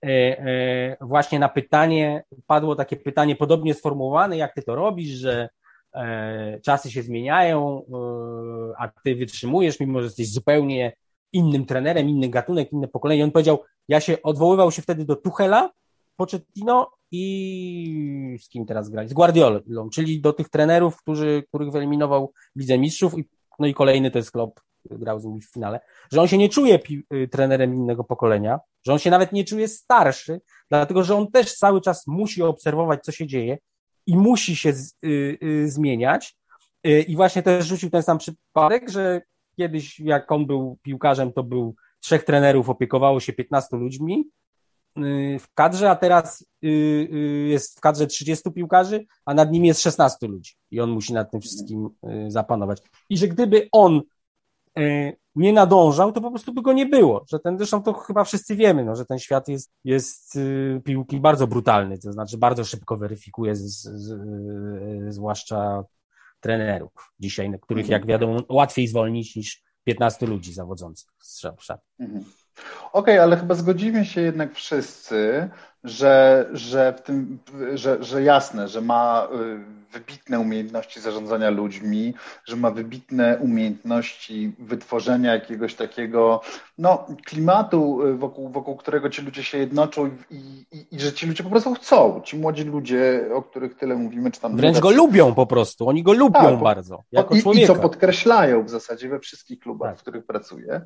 E, 0.04 0.08
e, 0.08 0.96
właśnie 1.00 1.38
na 1.38 1.48
pytanie, 1.48 2.24
padło 2.46 2.76
takie 2.76 2.96
pytanie 2.96 3.36
podobnie 3.36 3.74
sformułowane, 3.74 4.36
jak 4.36 4.54
ty 4.54 4.62
to 4.62 4.74
robisz, 4.74 5.10
że 5.10 5.48
E, 5.94 6.60
czasy 6.60 6.90
się 6.90 7.02
zmieniają, 7.02 7.82
e, 7.82 8.74
a 8.78 8.88
ty 9.04 9.14
wytrzymujesz, 9.14 9.80
mimo 9.80 10.00
że 10.00 10.04
jesteś 10.04 10.32
zupełnie 10.32 10.92
innym 11.34 11.66
trenerem, 11.66 12.08
inny 12.08 12.28
gatunek, 12.28 12.72
inne 12.72 12.88
pokolenie. 12.88 13.24
On 13.24 13.30
powiedział, 13.30 13.62
ja 13.88 14.00
się 14.00 14.22
odwoływał 14.22 14.70
się 14.70 14.82
wtedy 14.82 15.04
do 15.04 15.16
Tuchela, 15.16 15.70
Pochettino 16.16 16.90
i 17.10 18.38
z 18.42 18.48
kim 18.48 18.66
teraz 18.66 18.88
grać? 18.88 19.10
Z 19.10 19.12
Guardiolą, 19.12 19.90
czyli 19.92 20.20
do 20.20 20.32
tych 20.32 20.48
trenerów, 20.48 20.96
którzy, 20.96 21.44
których 21.48 21.70
wyeliminował 21.70 22.32
Lidze 22.56 22.78
Mistrzów 22.78 23.18
i, 23.18 23.28
no 23.58 23.66
i 23.66 23.74
kolejny 23.74 24.10
to 24.10 24.18
jest 24.18 24.30
Klopp, 24.30 24.60
grał 24.90 25.20
z 25.20 25.24
nimi 25.24 25.40
w 25.40 25.52
finale, 25.52 25.80
że 26.12 26.20
on 26.20 26.28
się 26.28 26.38
nie 26.38 26.48
czuje 26.48 26.78
y, 27.12 27.28
trenerem 27.28 27.74
innego 27.74 28.04
pokolenia, 28.04 28.58
że 28.86 28.92
on 28.92 28.98
się 28.98 29.10
nawet 29.10 29.32
nie 29.32 29.44
czuje 29.44 29.68
starszy, 29.68 30.40
dlatego 30.70 31.02
że 31.02 31.16
on 31.16 31.30
też 31.30 31.54
cały 31.54 31.80
czas 31.80 32.06
musi 32.06 32.42
obserwować, 32.42 33.04
co 33.04 33.12
się 33.12 33.26
dzieje 33.26 33.58
i 34.06 34.16
musi 34.16 34.56
się 34.56 34.72
z, 34.72 34.94
y, 35.04 35.38
y, 35.42 35.70
zmieniać. 35.70 36.36
Y, 36.86 37.02
I 37.02 37.16
właśnie 37.16 37.42
też 37.42 37.66
rzucił 37.66 37.90
ten 37.90 38.02
sam 38.02 38.18
przypadek, 38.18 38.90
że 38.90 39.22
kiedyś 39.54 40.00
jak 40.00 40.32
on 40.32 40.46
był 40.46 40.78
piłkarzem, 40.82 41.32
to 41.32 41.42
był 41.42 41.74
trzech 42.00 42.24
trenerów, 42.24 42.68
opiekowało 42.68 43.20
się 43.20 43.32
15 43.32 43.76
ludźmi, 43.76 44.24
y, 44.98 45.38
w 45.40 45.54
kadrze, 45.54 45.90
a 45.90 45.96
teraz 45.96 46.46
y, 46.64 46.68
jest 47.48 47.78
w 47.78 47.80
kadrze 47.80 48.06
30 48.06 48.52
piłkarzy, 48.52 49.06
a 49.24 49.34
nad 49.34 49.52
nim 49.52 49.64
jest 49.64 49.80
16 49.80 50.26
ludzi 50.26 50.52
i 50.70 50.80
on 50.80 50.90
musi 50.90 51.12
nad 51.12 51.30
tym 51.30 51.40
wszystkim 51.40 51.88
zapanować. 52.28 52.82
I 53.08 53.18
że 53.18 53.28
gdyby 53.28 53.68
on 53.72 54.02
nie 55.34 55.52
nadążał, 55.52 56.12
to 56.12 56.20
po 56.20 56.30
prostu 56.30 56.54
by 56.54 56.62
go 56.62 56.72
nie 56.72 56.86
było. 56.86 57.24
Że 57.28 57.38
ten, 57.38 57.58
zresztą 57.58 57.82
to 57.82 57.92
chyba 57.92 58.24
wszyscy 58.24 58.56
wiemy, 58.56 58.84
no, 58.84 58.96
że 58.96 59.06
ten 59.06 59.18
świat 59.18 59.48
jest, 59.48 59.70
jest 59.84 60.38
piłki 60.84 61.20
bardzo 61.20 61.46
brutalny, 61.46 61.98
to 61.98 62.12
znaczy 62.12 62.38
bardzo 62.38 62.64
szybko 62.64 62.96
weryfikuje, 62.96 63.56
z, 63.56 63.82
z, 63.82 65.14
zwłaszcza 65.14 65.84
trenerów 66.44 67.12
dzisiaj, 67.18 67.50
których 67.62 67.88
jak 67.88 68.06
wiadomo 68.06 68.42
łatwiej 68.48 68.88
zwolnić 68.88 69.36
niż 69.36 69.62
15 69.84 70.26
ludzi 70.26 70.52
zawodzących 70.52 71.10
strzał 71.22 71.56
w 71.56 71.70
mhm. 72.00 72.24
Okej, 72.92 72.92
okay, 72.92 73.22
ale 73.22 73.36
chyba 73.36 73.54
zgodzimy 73.54 74.04
się 74.04 74.20
jednak 74.20 74.54
wszyscy, 74.54 75.48
że, 75.84 76.46
że, 76.52 76.94
w 76.98 77.02
tym, 77.02 77.38
że, 77.74 78.04
że 78.04 78.22
jasne, 78.22 78.68
że 78.68 78.80
ma 78.80 79.28
y, 79.32 79.84
wybitne 79.94 80.40
umiejętności 80.40 81.00
zarządzania 81.00 81.50
ludźmi, 81.50 82.14
że 82.44 82.56
ma 82.56 82.70
wybitne 82.70 83.38
umiejętności 83.38 84.52
wytworzenia 84.58 85.32
jakiegoś 85.32 85.74
takiego 85.74 86.40
no, 86.78 87.06
klimatu, 87.24 88.06
y, 88.06 88.14
wokół, 88.14 88.48
wokół 88.48 88.76
którego 88.76 89.10
ci 89.10 89.22
ludzie 89.22 89.44
się 89.44 89.58
jednoczą 89.58 90.10
i, 90.30 90.64
i, 90.72 90.86
i, 90.90 91.00
że 91.00 91.12
ci 91.12 91.26
ludzie 91.26 91.42
po 91.42 91.50
prostu 91.50 91.74
chcą. 91.74 92.20
Ci 92.24 92.36
młodzi 92.36 92.64
ludzie, 92.64 93.28
o 93.34 93.42
których 93.42 93.74
tyle 93.74 93.96
mówimy, 93.96 94.30
czy 94.30 94.40
tam. 94.40 94.56
Wręcz 94.56 94.78
go 94.78 94.90
lubią 94.90 95.34
po 95.34 95.46
prostu, 95.46 95.88
oni 95.88 96.02
go 96.02 96.12
lubią 96.12 96.40
tak, 96.40 96.60
bardzo. 96.60 97.02
Jako 97.12 97.34
i, 97.34 97.62
I 97.62 97.66
co 97.66 97.74
podkreślają 97.74 98.64
w 98.64 98.70
zasadzie 98.70 99.08
we 99.08 99.20
wszystkich 99.20 99.58
klubach, 99.58 99.90
tak. 99.90 99.98
w 99.98 100.02
których 100.02 100.26
pracuje. 100.26 100.80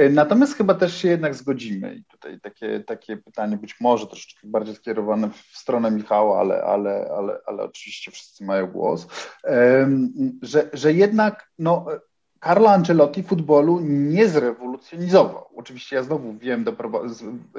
Y, 0.00 0.10
natomiast 0.10 0.56
chyba 0.56 0.74
też 0.74 0.96
się 0.96 1.08
jednak 1.08 1.34
zgodzimy 1.34 1.94
i 1.94 2.04
tutaj 2.04 2.40
takie, 2.40 2.80
takie 2.80 3.16
pytanie 3.16 3.56
być 3.56 3.80
może 3.80 4.06
troszeczkę 4.06 4.29
bardziej 4.44 4.74
skierowane 4.74 5.30
w 5.30 5.58
stronę 5.58 5.90
Michała, 5.90 6.40
ale, 6.40 6.62
ale, 6.62 7.10
ale, 7.18 7.38
ale 7.46 7.62
oczywiście 7.62 8.10
wszyscy 8.10 8.44
mają 8.44 8.66
głos, 8.66 9.06
że, 10.42 10.70
że 10.72 10.92
jednak 10.92 11.50
no, 11.58 11.86
Carlo 12.44 12.70
Ancelotti 12.70 13.22
futbolu 13.22 13.80
nie 13.82 14.28
zrewolucjonizował. 14.28 14.69
Oczywiście 15.56 15.96
ja 15.96 16.02
znowu 16.02 16.34
wiem, 16.38 16.64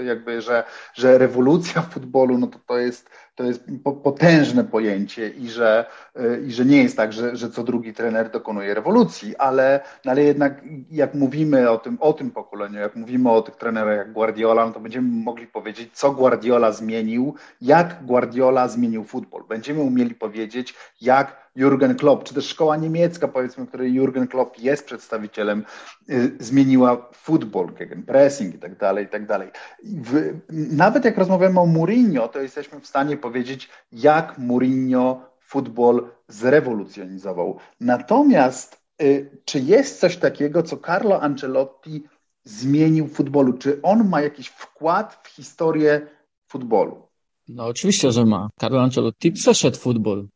jakby, 0.05 0.41
że, 0.41 0.63
że 0.93 1.17
rewolucja 1.17 1.81
w 1.81 1.89
futbolu 1.93 2.37
no 2.37 2.47
to, 2.47 2.59
to 2.67 2.77
jest 2.77 3.09
to 3.35 3.43
jest 3.43 3.63
potężne 4.03 4.63
pojęcie 4.63 5.29
i 5.29 5.49
że, 5.49 5.85
y, 6.19 6.43
i 6.47 6.51
że 6.51 6.65
nie 6.65 6.83
jest 6.83 6.97
tak, 6.97 7.13
że, 7.13 7.35
że 7.35 7.49
co 7.49 7.63
drugi 7.63 7.93
trener 7.93 8.31
dokonuje 8.31 8.73
rewolucji, 8.73 9.35
ale, 9.35 9.79
no 10.05 10.11
ale 10.11 10.23
jednak 10.23 10.61
jak 10.91 11.13
mówimy 11.13 11.69
o 11.69 11.77
tym, 11.77 11.97
o 11.99 12.13
tym 12.13 12.31
pokoleniu, 12.31 12.79
jak 12.79 12.95
mówimy 12.95 13.31
o 13.31 13.41
tych 13.41 13.55
trenerach 13.55 13.97
jak 13.97 14.13
Guardiola, 14.13 14.65
no 14.65 14.73
to 14.73 14.79
będziemy 14.79 15.23
mogli 15.23 15.47
powiedzieć, 15.47 15.89
co 15.93 16.11
Guardiola 16.11 16.71
zmienił, 16.71 17.35
jak 17.61 18.05
Guardiola 18.05 18.67
zmienił 18.67 19.03
futbol. 19.03 19.43
Będziemy 19.49 19.81
umieli 19.81 20.15
powiedzieć, 20.15 20.73
jak 21.01 21.51
Jurgen 21.55 21.95
Klopp, 21.95 22.23
czy 22.23 22.33
też 22.33 22.47
szkoła 22.47 22.77
niemiecka, 22.77 23.27
powiedzmy, 23.27 23.67
której 23.67 23.93
Jurgen 23.93 24.27
Klopp 24.27 24.59
jest 24.59 24.85
przedstawicielem, 24.85 25.63
y, 26.09 26.31
zmieniła 26.39 27.10
futbol, 27.13 27.67
pressing 28.05 28.55
i 28.55 28.59
tak 28.59 28.77
dalej, 28.77 29.05
i 29.05 29.07
tak 29.07 29.25
dalej. 29.25 29.49
Nawet 30.49 31.05
jak 31.05 31.17
rozmawiamy 31.17 31.59
o 31.59 31.65
Mourinho, 31.65 32.27
to 32.27 32.41
jesteśmy 32.41 32.79
w 32.79 32.87
stanie 32.87 33.17
powiedzieć, 33.17 33.69
jak 33.91 34.37
Mourinho 34.37 35.21
futbol 35.39 36.07
zrewolucjonizował. 36.27 37.57
Natomiast 37.79 38.81
y, 39.01 39.41
czy 39.45 39.59
jest 39.59 39.99
coś 39.99 40.17
takiego, 40.17 40.63
co 40.63 40.77
Carlo 40.77 41.21
Ancelotti 41.21 42.03
zmienił 42.43 43.07
w 43.07 43.13
futbolu? 43.13 43.53
Czy 43.53 43.81
on 43.81 44.09
ma 44.09 44.21
jakiś 44.21 44.47
wkład 44.47 45.19
w 45.23 45.27
historię 45.27 46.07
futbolu? 46.47 47.07
No 47.47 47.65
oczywiście, 47.65 48.11
że 48.11 48.25
ma. 48.25 48.49
Carlo 48.59 48.81
Ancelotti 48.81 49.31
przeszedł 49.31 49.77
futbol. 49.77 50.27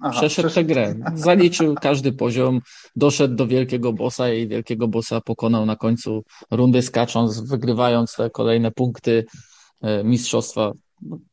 Aha, 0.00 0.20
przeszedł 0.20 0.50
tę 0.50 0.64
grę. 0.64 0.94
Zaliczył 1.14 1.74
każdy 1.74 2.12
poziom, 2.12 2.60
doszedł 2.96 3.34
do 3.34 3.46
wielkiego 3.46 3.92
bossa 3.92 4.32
i 4.32 4.48
wielkiego 4.48 4.88
bossa 4.88 5.20
pokonał 5.20 5.66
na 5.66 5.76
końcu 5.76 6.22
rundy 6.50 6.82
skacząc, 6.82 7.40
wygrywając 7.40 8.16
te 8.16 8.30
kolejne 8.30 8.70
punkty 8.70 9.24
e, 9.80 10.04
mistrzostwa. 10.04 10.72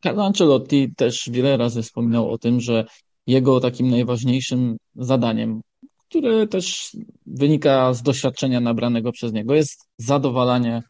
Carlo 0.03 0.25
Ancelotti 0.25 0.95
też 0.95 1.29
wiele 1.31 1.57
razy 1.57 1.83
wspominał 1.83 2.31
o 2.31 2.37
tym, 2.37 2.59
że 2.59 2.85
jego 3.27 3.59
takim 3.59 3.89
najważniejszym 3.89 4.77
zadaniem, 4.95 5.61
które 6.09 6.47
też 6.47 6.91
wynika 7.25 7.93
z 7.93 8.01
doświadczenia 8.01 8.59
nabranego 8.59 9.11
przez 9.11 9.33
niego, 9.33 9.55
jest 9.55 9.87
zadowalanie 9.97 10.83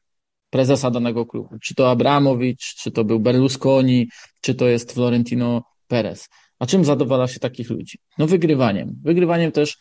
prezesa 0.49 0.91
danego 0.91 1.25
klubu. 1.25 1.57
Czy 1.61 1.75
to 1.75 1.91
Abramowicz, 1.91 2.75
czy 2.75 2.91
to 2.91 3.03
był 3.03 3.19
Berlusconi, 3.19 4.07
czy 4.41 4.55
to 4.55 4.67
jest 4.67 4.91
Florentino 4.91 5.63
Perez. 5.87 6.29
A 6.59 6.65
czym 6.65 6.85
zadowala 6.85 7.27
się 7.27 7.39
takich 7.39 7.69
ludzi? 7.69 7.97
No 8.17 8.27
wygrywaniem. 8.27 8.95
Wygrywaniem 9.03 9.51
też 9.51 9.77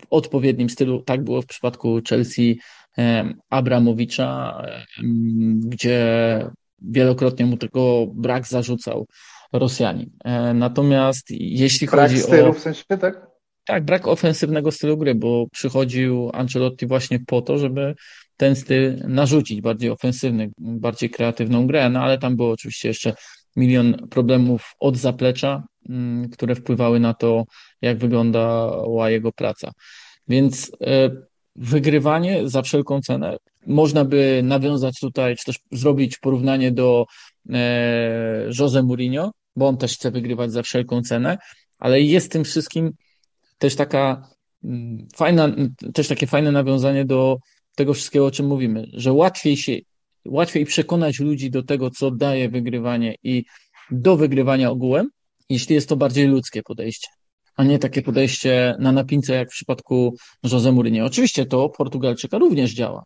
w 0.00 0.06
odpowiednim 0.10 0.70
stylu. 0.70 1.02
Tak 1.02 1.24
było 1.24 1.42
w 1.42 1.46
przypadku 1.46 2.00
Chelsea 2.08 2.58
Abramowicza, 3.50 4.62
gdzie 5.58 6.00
wielokrotnie 6.82 7.46
mu 7.46 7.56
tego 7.56 8.06
brak 8.14 8.46
zarzucał 8.46 9.06
Rosjanin. 9.52 10.10
E, 10.24 10.54
natomiast 10.54 11.30
jeśli 11.30 11.86
brak 11.86 12.10
chodzi 12.10 12.22
stylu, 12.22 12.48
o... 12.48 12.52
w 12.52 12.58
sensie, 12.58 12.84
tak? 13.00 13.26
Tak, 13.64 13.84
brak 13.84 14.08
ofensywnego 14.08 14.72
stylu 14.72 14.98
gry, 14.98 15.14
bo 15.14 15.46
przychodził 15.52 16.30
Ancelotti 16.32 16.86
właśnie 16.86 17.20
po 17.26 17.42
to, 17.42 17.58
żeby 17.58 17.94
ten 18.36 18.56
styl 18.56 18.98
narzucić, 19.08 19.60
bardziej 19.60 19.90
ofensywny, 19.90 20.50
bardziej 20.58 21.10
kreatywną 21.10 21.66
grę, 21.66 21.90
no 21.90 22.00
ale 22.00 22.18
tam 22.18 22.36
było 22.36 22.50
oczywiście 22.50 22.88
jeszcze 22.88 23.14
milion 23.56 24.08
problemów 24.10 24.74
od 24.78 24.96
zaplecza, 24.96 25.62
które 26.32 26.54
wpływały 26.54 27.00
na 27.00 27.14
to, 27.14 27.44
jak 27.82 27.98
wyglądała 27.98 29.10
jego 29.10 29.32
praca. 29.32 29.72
Więc 30.28 30.72
e, 30.80 31.10
wygrywanie 31.56 32.48
za 32.48 32.62
wszelką 32.62 33.00
cenę. 33.00 33.36
Można 33.66 34.04
by 34.04 34.40
nawiązać 34.44 35.00
tutaj, 35.00 35.36
czy 35.36 35.44
też 35.44 35.58
zrobić 35.72 36.18
porównanie 36.18 36.72
do 36.72 37.06
e, 37.50 38.50
Jose 38.58 38.82
Mourinho, 38.82 39.32
bo 39.56 39.68
on 39.68 39.76
też 39.76 39.94
chce 39.94 40.10
wygrywać 40.10 40.52
za 40.52 40.62
wszelką 40.62 41.02
cenę, 41.02 41.38
ale 41.78 42.00
jest 42.00 42.32
tym 42.32 42.44
wszystkim 42.44 42.92
też 43.58 43.76
taka 43.76 44.28
mm, 44.64 45.08
fajna, 45.16 45.48
też 45.94 46.08
takie 46.08 46.26
fajne 46.26 46.52
nawiązanie 46.52 47.04
do 47.04 47.38
tego 47.74 47.94
wszystkiego, 47.94 48.26
o 48.26 48.30
czym 48.30 48.46
mówimy, 48.46 48.86
że 48.92 49.12
łatwiej 49.12 49.56
się 49.56 49.76
łatwiej 50.24 50.66
przekonać 50.66 51.20
ludzi 51.20 51.50
do 51.50 51.62
tego, 51.62 51.90
co 51.90 52.10
daje 52.10 52.48
wygrywanie 52.48 53.14
i 53.22 53.44
do 53.90 54.16
wygrywania 54.16 54.70
ogółem, 54.70 55.10
jeśli 55.48 55.74
jest 55.74 55.88
to 55.88 55.96
bardziej 55.96 56.26
ludzkie 56.26 56.62
podejście, 56.62 57.08
a 57.56 57.64
nie 57.64 57.78
takie 57.78 58.02
podejście 58.02 58.76
na 58.78 58.92
napince 58.92 59.34
jak 59.34 59.48
w 59.48 59.52
przypadku 59.52 60.16
Jose 60.52 60.72
Mourinho. 60.72 61.06
Oczywiście 61.06 61.46
to 61.46 61.68
Portugalczyka 61.68 62.38
również 62.38 62.72
działa, 62.72 63.04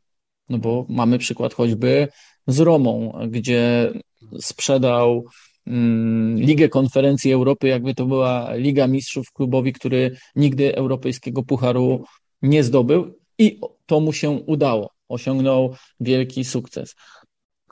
no 0.49 0.59
bo 0.59 0.87
mamy 0.89 1.19
przykład 1.19 1.55
choćby 1.55 2.09
z 2.47 2.61
Romą, 2.61 3.19
gdzie 3.29 3.93
sprzedał 4.41 5.25
mm, 5.67 6.39
Ligę 6.39 6.69
Konferencji 6.69 7.33
Europy, 7.33 7.69
jakby 7.69 7.95
to 7.95 8.07
była 8.07 8.55
Liga 8.55 8.87
Mistrzów 8.87 9.33
klubowi, 9.33 9.73
który 9.73 10.17
nigdy 10.37 10.77
europejskiego 10.77 11.43
pucharu 11.43 12.05
nie 12.43 12.65
zdobył 12.65 13.19
i 13.39 13.61
to 13.87 14.01
mu 14.01 14.13
się 14.13 14.31
udało 14.31 14.91
osiągnął 15.09 15.77
wielki 16.01 16.45
sukces. 16.45 16.95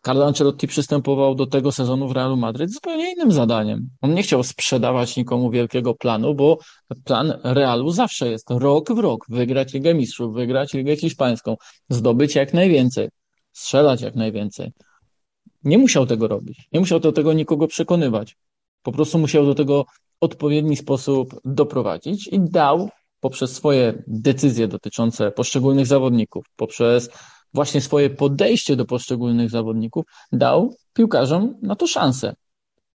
Carlo 0.03 0.27
Ancelotti 0.27 0.67
przystępował 0.67 1.35
do 1.35 1.47
tego 1.47 1.73
sezonu 1.73 2.09
w 2.09 2.13
Realu 2.13 2.37
Madryt 2.37 2.73
zupełnie 2.73 3.13
innym 3.13 3.33
zadaniem. 3.33 3.91
On 4.01 4.15
nie 4.15 4.23
chciał 4.23 4.43
sprzedawać 4.43 5.17
nikomu 5.17 5.51
wielkiego 5.51 5.95
planu, 5.95 6.35
bo 6.35 6.59
plan 7.05 7.33
Realu 7.45 7.91
zawsze 7.91 8.31
jest 8.31 8.51
rok 8.51 8.93
w 8.93 8.99
rok 8.99 9.25
wygrać 9.29 9.73
Ligę 9.73 9.95
Mistrzów, 9.95 10.35
wygrać 10.35 10.75
Ligę 10.75 10.97
Hiszpańską, 10.97 11.57
zdobyć 11.89 12.35
jak 12.35 12.55
najwięcej, 12.55 13.09
strzelać 13.53 14.01
jak 14.01 14.15
najwięcej. 14.15 14.73
Nie 15.65 15.79
musiał 15.79 16.07
tego 16.07 16.29
robić. 16.29 16.69
Nie 16.73 16.81
musiał 16.81 17.01
do 17.01 17.13
tego 17.13 17.33
nikogo 17.33 17.67
przekonywać. 17.67 18.37
Po 18.83 18.93
prostu 18.93 19.19
musiał 19.19 19.47
do 19.47 19.55
tego 19.55 19.85
odpowiedni 20.21 20.77
sposób 20.77 21.41
doprowadzić 21.45 22.27
i 22.27 22.41
dał 22.41 22.89
poprzez 23.21 23.53
swoje 23.53 24.03
decyzje 24.07 24.69
dotyczące 24.69 25.31
poszczególnych 25.31 25.87
zawodników, 25.87 26.47
poprzez 26.57 27.11
właśnie 27.55 27.81
swoje 27.81 28.11
podejście 28.11 28.77
do 28.77 28.85
poszczególnych 28.85 29.51
zawodników, 29.51 30.05
dał 30.33 30.75
piłkarzom 30.93 31.55
na 31.63 31.77
to 31.77 31.87
szansę. 31.87 32.35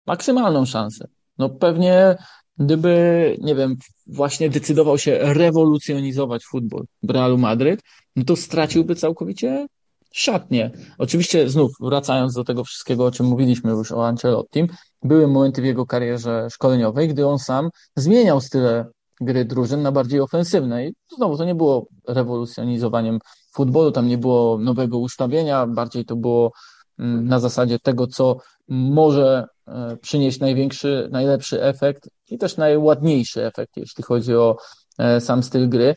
Maksymalną 0.07 0.65
szansę. 0.65 1.07
No 1.37 1.49
pewnie 1.49 2.15
gdyby, 2.57 3.37
nie 3.41 3.55
wiem, 3.55 3.75
właśnie 4.07 4.49
decydował 4.49 4.97
się 4.97 5.17
rewolucjonizować 5.21 6.45
futbol 6.45 6.85
Realu 7.09 7.37
Madryt, 7.37 7.81
no 8.15 8.23
to 8.23 8.35
straciłby 8.35 8.95
całkowicie 8.95 9.67
szatnie. 10.13 10.71
Oczywiście 10.97 11.49
znów 11.49 11.71
wracając 11.79 12.33
do 12.33 12.43
tego 12.43 12.63
wszystkiego, 12.63 13.05
o 13.05 13.11
czym 13.11 13.25
mówiliśmy 13.25 13.71
już 13.71 13.91
o 13.91 14.07
Ancelottim, 14.07 14.67
były 15.03 15.27
momenty 15.27 15.61
w 15.61 15.65
jego 15.65 15.85
karierze 15.85 16.47
szkoleniowej, 16.49 17.07
gdy 17.07 17.27
on 17.27 17.39
sam 17.39 17.69
zmieniał 17.95 18.41
style 18.41 18.85
gry 19.21 19.45
drużyn 19.45 19.81
na 19.81 19.91
bardziej 19.91 20.19
ofensywne. 20.19 20.87
I 20.87 20.93
znowu 21.15 21.37
to 21.37 21.45
nie 21.45 21.55
było 21.55 21.87
rewolucjonizowaniem 22.07 23.19
futbolu, 23.53 23.91
tam 23.91 24.07
nie 24.07 24.17
było 24.17 24.57
nowego 24.57 24.97
ustawienia, 24.99 25.67
bardziej 25.67 26.05
to 26.05 26.15
było 26.15 26.51
mm, 26.99 27.27
na 27.27 27.39
zasadzie 27.39 27.79
tego, 27.79 28.07
co 28.07 28.37
może 28.67 29.45
e, 29.67 29.97
przynieść 29.97 30.39
największy, 30.39 31.09
najlepszy 31.11 31.63
efekt 31.63 32.09
i 32.29 32.37
też 32.37 32.57
najładniejszy 32.57 33.45
efekt, 33.45 33.77
jeśli 33.77 34.03
chodzi 34.03 34.35
o 34.35 34.57
e, 34.97 35.21
sam 35.21 35.43
styl 35.43 35.69
gry. 35.69 35.95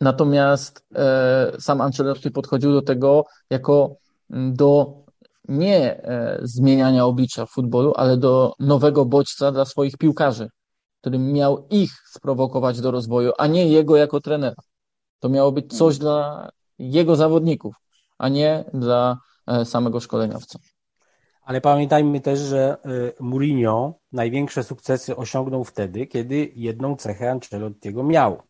Natomiast 0.00 0.84
e, 0.94 1.52
sam 1.58 1.80
Ancelotti 1.80 2.30
podchodził 2.30 2.72
do 2.72 2.82
tego 2.82 3.24
jako 3.50 3.96
mm, 4.30 4.54
do 4.54 5.02
nie 5.48 6.02
zmieniania 6.42 7.04
oblicza 7.04 7.46
futbolu, 7.46 7.92
ale 7.96 8.16
do 8.16 8.54
nowego 8.58 9.04
bodźca 9.04 9.52
dla 9.52 9.64
swoich 9.64 9.96
piłkarzy, 9.96 10.48
który 11.00 11.18
miał 11.18 11.66
ich 11.70 11.90
sprowokować 12.10 12.80
do 12.80 12.90
rozwoju, 12.90 13.32
a 13.38 13.46
nie 13.46 13.68
jego 13.68 13.96
jako 13.96 14.20
trenera. 14.20 14.62
To 15.20 15.28
miało 15.28 15.52
być 15.52 15.78
coś 15.78 15.98
dla 15.98 16.48
jego 16.78 17.16
zawodników, 17.16 17.74
a 18.18 18.28
nie 18.28 18.64
dla 18.74 19.18
samego 19.64 20.00
szkoleniowca. 20.00 20.58
Ale 21.42 21.60
pamiętajmy 21.60 22.20
też, 22.20 22.38
że 22.38 22.76
y, 22.86 23.22
Mourinho 23.22 23.94
największe 24.12 24.64
sukcesy 24.64 25.16
osiągnął 25.16 25.64
wtedy, 25.64 26.06
kiedy 26.06 26.52
jedną 26.54 26.96
cechę 26.96 27.30
Ancelottiego 27.30 28.02
miał. 28.02 28.42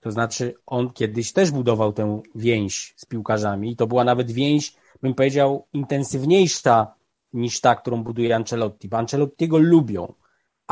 To 0.00 0.10
znaczy, 0.10 0.54
on 0.66 0.92
kiedyś 0.92 1.32
też 1.32 1.50
budował 1.50 1.92
tę 1.92 2.20
więź 2.34 2.94
z 2.96 3.06
piłkarzami 3.06 3.70
i 3.72 3.76
to 3.76 3.86
była 3.86 4.04
nawet 4.04 4.30
więź, 4.30 4.74
bym 5.02 5.14
powiedział, 5.14 5.66
intensywniejsza 5.72 6.94
niż 7.32 7.60
ta, 7.60 7.74
którą 7.74 8.02
buduje 8.04 8.36
Ancelotti, 8.36 8.88
bo 8.88 8.98
Ancelottiego 8.98 9.58
lubią. 9.58 10.12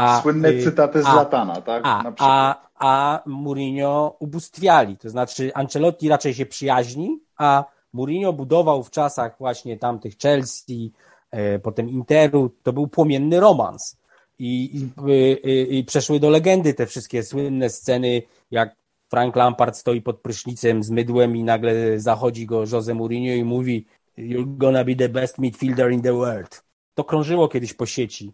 A, 0.01 0.21
Słynne 0.23 0.49
y, 0.49 0.63
cytaty 0.63 1.03
z 1.03 1.07
a, 1.07 1.15
Latana, 1.15 1.61
tak? 1.61 1.83
A, 1.87 2.13
a, 2.19 2.57
a 2.79 3.23
Mourinho 3.27 4.17
ubóstwiali, 4.19 4.97
to 4.97 5.11
znaczy 5.11 5.51
Ancelotti 5.55 6.09
raczej 6.09 6.35
się 6.35 6.47
przyjaźni, 6.47 7.19
a 7.37 7.65
Mourinho 7.93 8.33
budował 8.33 8.83
w 8.83 8.91
czasach 8.91 9.39
właśnie 9.39 9.77
tamtych 9.77 10.19
Chelsea, 10.19 10.93
E, 11.31 11.59
potem 11.59 11.89
Interu, 11.89 12.51
to 12.63 12.73
był 12.73 12.89
płomienny 12.89 13.41
romans. 13.41 13.97
I, 14.39 14.81
i, 15.07 15.79
i, 15.79 15.85
przeszły 15.85 16.21
do 16.21 16.31
legendy 16.31 16.75
te 16.75 16.87
wszystkie 16.87 17.23
słynne 17.23 17.71
sceny, 17.71 18.23
jak 18.51 18.77
Frank 19.09 19.37
Lampard 19.37 19.77
stoi 19.77 20.03
pod 20.03 20.21
prysznicem 20.21 20.83
z 20.83 20.91
mydłem 20.91 21.37
i 21.37 21.45
nagle 21.45 22.01
zachodzi 22.01 22.47
go 22.47 22.65
Jose 22.73 22.95
Mourinho 22.95 23.35
i 23.35 23.45
mówi 23.45 23.87
You're 24.19 24.57
gonna 24.57 24.85
be 24.85 24.97
the 24.97 25.09
best 25.09 25.39
midfielder 25.39 25.93
in 25.93 26.03
the 26.03 26.13
world. 26.13 26.63
To 26.95 27.05
krążyło 27.05 27.49
kiedyś 27.49 27.75
po 27.75 27.87
sieci. 27.87 28.33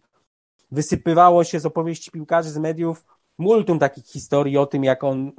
Wysypywało 0.71 1.45
się 1.45 1.61
z 1.61 1.67
opowieści 1.67 2.11
piłkarzy, 2.11 2.51
z 2.51 2.59
mediów 2.59 3.05
multum 3.39 3.79
takich 3.79 4.07
historii 4.07 4.59
o 4.59 4.67
tym, 4.67 4.85
jak 4.85 5.05
on 5.05 5.29
y, 5.29 5.33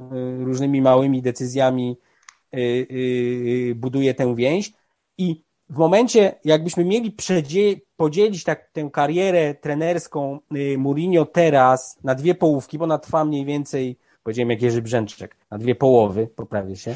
różnymi 0.45 0.81
małymi 0.81 1.21
decyzjami 1.21 1.97
y, 2.53 2.59
y, 2.91 3.75
buduje 3.75 4.13
tę 4.13 4.35
więź. 4.35 4.73
I 5.17 5.43
w 5.69 5.77
momencie, 5.77 6.35
jakbyśmy 6.45 6.85
mieli 6.85 7.15
podzielić 7.97 8.43
tak 8.43 8.69
tę 8.71 8.89
karierę 8.93 9.55
trenerską 9.55 10.39
Mourinho 10.77 11.25
teraz 11.25 11.99
na 12.03 12.15
dwie 12.15 12.35
połówki, 12.35 12.77
bo 12.77 12.83
ona 12.83 12.97
trwa 12.97 13.25
mniej 13.25 13.45
więcej, 13.45 13.97
powiedziałem 14.23 14.49
jak 14.49 14.61
Jerzy 14.61 14.81
Brzęczek, 14.81 15.37
na 15.51 15.57
dwie 15.57 15.75
połowy, 15.75 16.27
poprawię 16.27 16.75
się, 16.75 16.95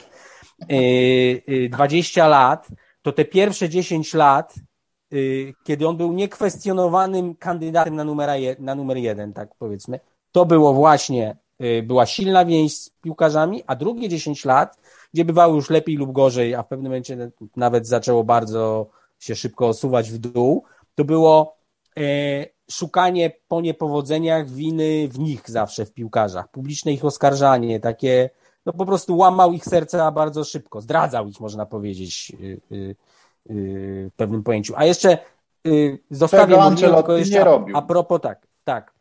20 1.70 2.22
y, 2.22 2.26
y, 2.26 2.30
lat, 2.30 2.67
to 3.02 3.12
te 3.12 3.26
pierwsze 3.26 3.70
10 3.70 4.13
lat, 4.13 4.56
kiedy 5.63 5.88
on 5.88 5.97
był 5.97 6.13
niekwestionowanym 6.13 7.36
kandydatem 7.36 7.95
na, 7.95 8.04
numera 8.04 8.38
je, 8.38 8.56
na 8.60 8.76
numer 8.76 8.97
jeden, 8.97 9.34
tak 9.34 9.50
powiedzmy, 9.60 10.00
to 10.32 10.45
było 10.45 10.74
właśnie, 10.74 11.38
była 11.84 12.06
silna 12.06 12.45
więź 12.45 12.78
z 12.78 12.89
piłkarzami, 12.89 13.63
a 13.67 13.76
drugie 13.76 14.10
10 14.10 14.45
lat 14.45 14.78
gdzie 15.13 15.26
bywało 15.26 15.56
już 15.56 15.69
lepiej 15.69 15.95
lub 15.95 16.12
gorzej, 16.12 16.56
a 16.56 16.63
w 16.63 16.67
pewnym 16.67 16.91
momencie 16.91 17.32
nawet 17.56 17.88
zaczęło 17.88 18.24
bardzo 18.24 18.89
się 19.19 19.36
szybko 19.36 19.67
osuwać 19.67 20.12
w 20.12 20.17
dół, 20.17 20.63
to 20.95 21.06
było 21.06 21.56
e, 21.97 22.02
szukanie 22.71 23.32
po 23.47 23.62
niepowodzeniach 23.62 24.50
winy 24.50 25.08
w 25.08 25.19
nich 25.19 25.50
zawsze 25.50 25.86
w 25.86 25.93
piłkarzach, 25.93 26.52
publiczne 26.52 26.91
ich 26.91 27.06
oskarżanie, 27.06 27.80
takie, 27.80 28.30
no 28.65 28.74
po 28.74 28.86
prostu 28.86 29.17
łamał 29.17 29.54
ich 29.54 29.65
serca 29.65 30.12
bardzo 30.12 30.43
szybko, 30.43 30.82
zdradzał 30.82 31.28
ich, 31.28 31.39
można 31.39 31.65
powiedzieć, 31.65 32.34
y, 32.41 32.45
y, 32.45 32.76
y, 32.76 32.95
w 33.50 34.10
pewnym 34.16 34.44
pojęciu. 34.44 34.74
A 34.78 34.86
jeszcze 34.86 35.18
zostawię 36.10 36.58
Mourinho, 36.58 36.96
tylko 36.96 37.18
jeszcze 37.18 37.46
a, 37.46 37.66
a 37.74 37.82
propos, 37.82 38.22
tak, 38.22 38.48
tak. 38.64 38.94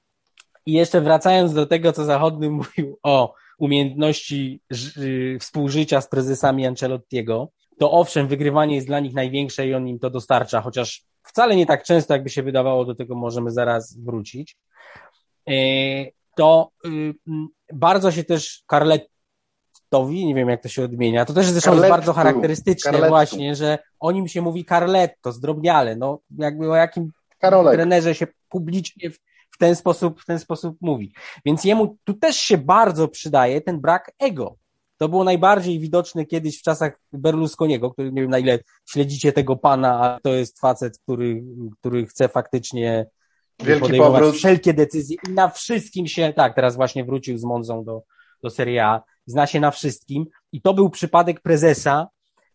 I 0.67 0.73
jeszcze 0.73 1.01
wracając 1.01 1.55
do 1.55 1.67
tego, 1.67 1.93
co 1.93 2.05
Zachodny 2.05 2.51
mówił 2.61 2.99
o 3.03 3.35
umiejętności 3.59 4.61
y, 4.97 5.39
współżycia 5.41 6.01
z 6.01 6.09
prezesami 6.09 6.67
Ancelottiego, 6.67 7.49
to 7.79 7.93
owszem, 7.93 8.29
wygrywanie 8.29 8.75
jest 8.75 8.87
dla 8.87 9.01
nich 9.01 9.15
największe 9.15 9.67
i 9.67 9.75
on 9.75 9.89
im 9.89 9.99
to 9.99 10.11
dostarcza, 10.11 10.61
chociaż 10.61 11.05
wcale 11.23 11.57
nie 11.57 11.67
tak 11.67 11.85
często, 11.85 12.15
jakby 12.15 12.31
się 12.31 12.43
wydawało, 12.43 12.85
do 12.85 12.95
tego 12.95 13.15
możemy 13.15 13.51
zaraz 13.51 13.99
wrócić. 13.99 14.57
To 16.37 16.71
y, 16.87 17.15
bardzo 17.73 18.13
się 18.13 18.25
też 18.25 18.63
Carlettowi, 19.91 20.27
nie 20.27 20.35
wiem 20.35 20.49
jak 20.49 20.63
to 20.63 20.69
się 20.69 20.85
odmienia, 20.85 21.25
to 21.25 21.33
też 21.33 21.47
zresztą 21.47 21.75
jest 21.75 21.89
bardzo 21.89 22.13
charakterystyczne 22.13 22.91
Carlettu. 22.93 23.09
właśnie, 23.09 23.55
że 23.55 23.79
o 24.01 24.13
nim 24.13 24.29
się 24.29 24.43
mówi 24.43 24.65
Carletto, 24.65 25.33
zdrobniale, 25.33 25.97
no 25.97 26.19
jakby 26.39 26.71
o 26.71 26.77
jakim 26.77 27.11
Karolek. 27.39 27.75
trenerze 27.75 28.15
się 28.15 28.27
publicznie 28.49 29.11
ten 29.61 29.77
sposób, 29.77 30.23
w 30.23 30.27
ten 30.27 30.39
sposób 30.39 30.77
mówi. 30.81 31.13
Więc 31.45 31.65
jemu 31.65 31.97
tu 32.05 32.15
też 32.15 32.37
się 32.37 32.59
bardzo 32.59 33.09
przydaje 33.09 33.61
ten 33.61 33.81
brak 33.81 34.13
ego. 34.19 34.57
To 34.99 35.09
było 35.09 35.25
najbardziej 35.25 35.79
widoczne 35.79 36.27
kiedyś 36.27 36.59
w 36.59 36.63
czasach 36.63 37.01
Berlusconiego, 37.13 37.91
który 37.91 38.13
nie 38.13 38.23
wiem 38.23 38.31
na 38.31 38.39
ile 38.39 38.59
śledzicie 38.91 39.33
tego 39.33 39.57
pana, 39.57 40.01
a 40.01 40.21
to 40.23 40.31
jest 40.35 40.61
facet, 40.61 40.99
który, 40.99 41.43
który 41.81 42.07
chce 42.07 42.29
faktycznie 42.29 43.07
Wielki 43.63 43.81
podejmować 43.81 44.21
powrót. 44.21 44.37
wszelkie 44.37 44.75
decyzje 44.75 45.17
i 45.29 45.33
na 45.33 45.49
wszystkim 45.49 46.07
się, 46.07 46.33
tak, 46.37 46.55
teraz 46.55 46.77
właśnie 46.77 47.05
wrócił 47.05 47.39
z 47.39 47.45
Monzą 47.45 47.85
do, 47.85 48.03
do 48.43 48.51
Serie 48.51 48.85
A, 48.87 49.03
zna 49.31 49.47
się 49.47 49.61
na 49.61 49.71
wszystkim 49.71 50.27
i 50.53 50.61
to 50.61 50.75
był 50.75 50.91
przypadek 50.91 51.41
prezesa, 51.41 52.09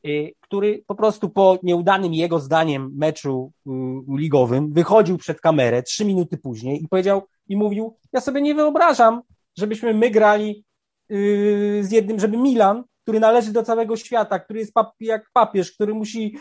Y, 0.05 0.33
który 0.41 0.83
po 0.87 0.95
prostu 0.95 1.29
po 1.29 1.59
nieudanym 1.63 2.13
jego 2.13 2.39
zdaniem 2.39 2.91
meczu 2.95 3.51
y, 3.67 3.69
ligowym 4.17 4.73
wychodził 4.73 5.17
przed 5.17 5.41
kamerę 5.41 5.83
trzy 5.83 6.05
minuty 6.05 6.37
później 6.37 6.83
i 6.83 6.87
powiedział 6.87 7.21
i 7.47 7.57
mówił, 7.57 7.97
ja 8.13 8.21
sobie 8.21 8.41
nie 8.41 8.55
wyobrażam, 8.55 9.21
żebyśmy 9.57 9.93
my 9.93 10.09
grali 10.09 10.65
y, 11.11 11.79
z 11.83 11.91
jednym, 11.91 12.19
żeby 12.19 12.37
Milan, 12.37 12.83
który 13.03 13.19
należy 13.19 13.51
do 13.51 13.63
całego 13.63 13.97
świata, 13.97 14.39
który 14.39 14.59
jest 14.59 14.73
jak 14.99 15.29
papież, 15.33 15.71
który 15.71 15.93
musi 15.93 16.37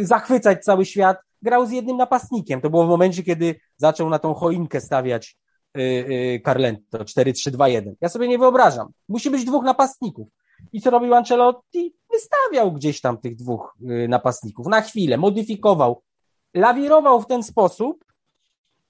zachwycać 0.00 0.64
cały 0.64 0.84
świat, 0.86 1.18
grał 1.42 1.66
z 1.66 1.70
jednym 1.70 1.96
napastnikiem. 1.96 2.60
To 2.60 2.70
było 2.70 2.86
w 2.86 2.88
momencie, 2.88 3.22
kiedy 3.22 3.54
zaczął 3.76 4.10
na 4.10 4.18
tą 4.18 4.34
choinkę 4.34 4.80
stawiać 4.80 5.36
Carlento 6.44 6.98
4-3-2-1. 6.98 7.92
Ja 8.00 8.08
sobie 8.08 8.28
nie 8.28 8.38
wyobrażam. 8.38 8.88
Musi 9.08 9.30
być 9.30 9.44
dwóch 9.44 9.64
napastników. 9.64 10.28
I 10.72 10.80
co 10.80 10.90
robił 10.90 11.14
Ancelotti? 11.14 11.94
Wystawiał 12.10 12.72
gdzieś 12.72 13.00
tam 13.00 13.18
tych 13.18 13.36
dwóch 13.36 13.76
y, 13.90 14.08
napastników 14.08 14.66
na 14.66 14.80
chwilę, 14.80 15.16
modyfikował, 15.16 16.02
lawirował 16.54 17.20
w 17.20 17.26
ten 17.26 17.42
sposób, 17.42 18.04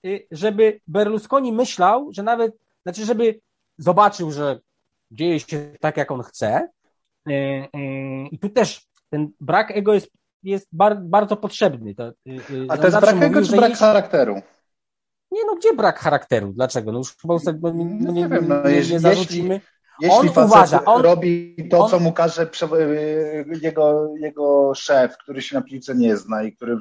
y, 0.07 0.27
żeby 0.31 0.81
Berlusconi 0.87 1.53
myślał, 1.53 2.09
że 2.13 2.23
nawet, 2.23 2.57
znaczy, 2.83 3.05
żeby 3.05 3.41
zobaczył, 3.79 4.31
że 4.31 4.61
dzieje 5.11 5.41
się 5.41 5.73
tak, 5.81 5.97
jak 5.97 6.11
on 6.11 6.23
chce. 6.23 6.69
Y, 7.29 7.69
I 8.31 8.39
tu 8.39 8.49
też 8.49 8.87
ten 9.11 9.31
brak 9.41 9.71
ego 9.71 9.95
jest, 9.95 10.11
jest 10.43 10.69
bardzo 11.01 11.37
potrzebny. 11.37 11.95
A 12.69 12.77
to 12.77 12.85
jest 12.87 13.01
brak 13.01 13.23
ego 13.23 13.43
czy 13.43 13.57
brak 13.57 13.73
charakteru? 13.73 14.41
Nie, 15.31 15.45
no 15.47 15.55
gdzie 15.55 15.75
brak 15.75 15.99
charakteru? 15.99 16.53
Dlaczego? 16.53 16.93
No 16.93 16.99
już 16.99 17.17
chyba 17.17 17.35
no, 17.63 17.71
nie, 17.73 17.85
nie, 17.85 18.13
nie, 18.13 18.29
wiem, 18.29 18.49
no, 18.49 18.71
nie, 18.71 18.83
nie 18.83 19.01
zarzucimy. 19.01 19.61
Jeśli 20.01 20.19
on 20.19 20.45
uważa, 20.45 20.85
on 20.85 21.03
robi 21.03 21.57
to, 21.71 21.79
on... 21.79 21.91
co 21.91 22.01
mu 22.01 22.13
każe 22.13 22.51
jego, 23.63 24.15
jego 24.17 24.75
szef, 24.75 25.17
który 25.19 25.43
się 25.43 25.57
na 25.57 25.63
piłce 25.63 25.95
nie 25.95 26.17
zna 26.17 26.43
i 26.43 26.53
który 26.53 26.81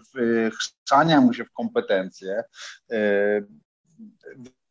chrzania 0.60 1.22
mu 1.22 1.34
się 1.34 1.46
w 1.46 1.52
kompetencje, 1.52 2.44
y, 2.92 3.48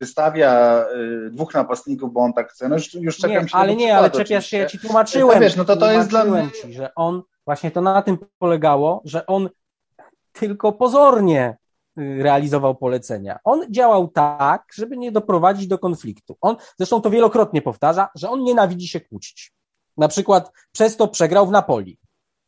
wystawia 0.01 0.85
y, 1.27 1.31
dwóch 1.31 1.55
napastników, 1.55 2.12
bo 2.12 2.21
on 2.21 2.33
tak 2.33 2.53
chce. 2.53 2.69
No 2.69 2.77
już, 2.77 2.95
już 2.95 3.17
czepiam 3.17 3.43
nie, 3.43 3.49
się 3.49 3.57
Ale 3.57 3.77
nie, 3.77 3.97
ale 3.97 4.11
czepiasz 4.11 4.47
się, 4.47 4.57
ja 4.57 4.67
ci 4.67 4.79
tłumaczyłem. 4.79 5.35
No 5.35 5.41
wiesz, 5.41 5.57
no 5.57 5.65
to 5.65 5.77
to 5.77 5.93
jest 5.93 6.09
dla 6.09 6.25
mnie... 6.25 6.49
Ci, 6.62 6.73
że 6.73 6.95
on, 6.95 7.23
właśnie 7.45 7.71
to 7.71 7.81
na 7.81 8.03
tym 8.03 8.19
polegało, 8.39 9.03
że 9.05 9.27
on 9.27 9.49
tylko 10.33 10.73
pozornie 10.73 11.57
Y, 11.57 11.66
realizował 11.97 12.75
polecenia. 12.75 13.39
On 13.45 13.67
działał 13.71 14.09
tak, 14.09 14.65
żeby 14.75 14.97
nie 14.97 15.13
doprowadzić 15.13 15.67
do 15.67 15.79
konfliktu. 15.79 16.37
On 16.41 16.57
zresztą 16.79 17.01
to 17.01 17.11
wielokrotnie 17.11 17.63
powtarza, 17.63 18.09
że 18.15 18.31
on 18.31 18.45
nienawidzi 18.45 18.89
się 18.89 19.01
kłócić. 19.01 19.53
Na 19.97 20.09
przykład 20.09 20.53
przez 20.73 20.97
to 20.97 21.09
przegrał 21.09 21.47
w 21.47 21.51
Napoli. 21.51 21.99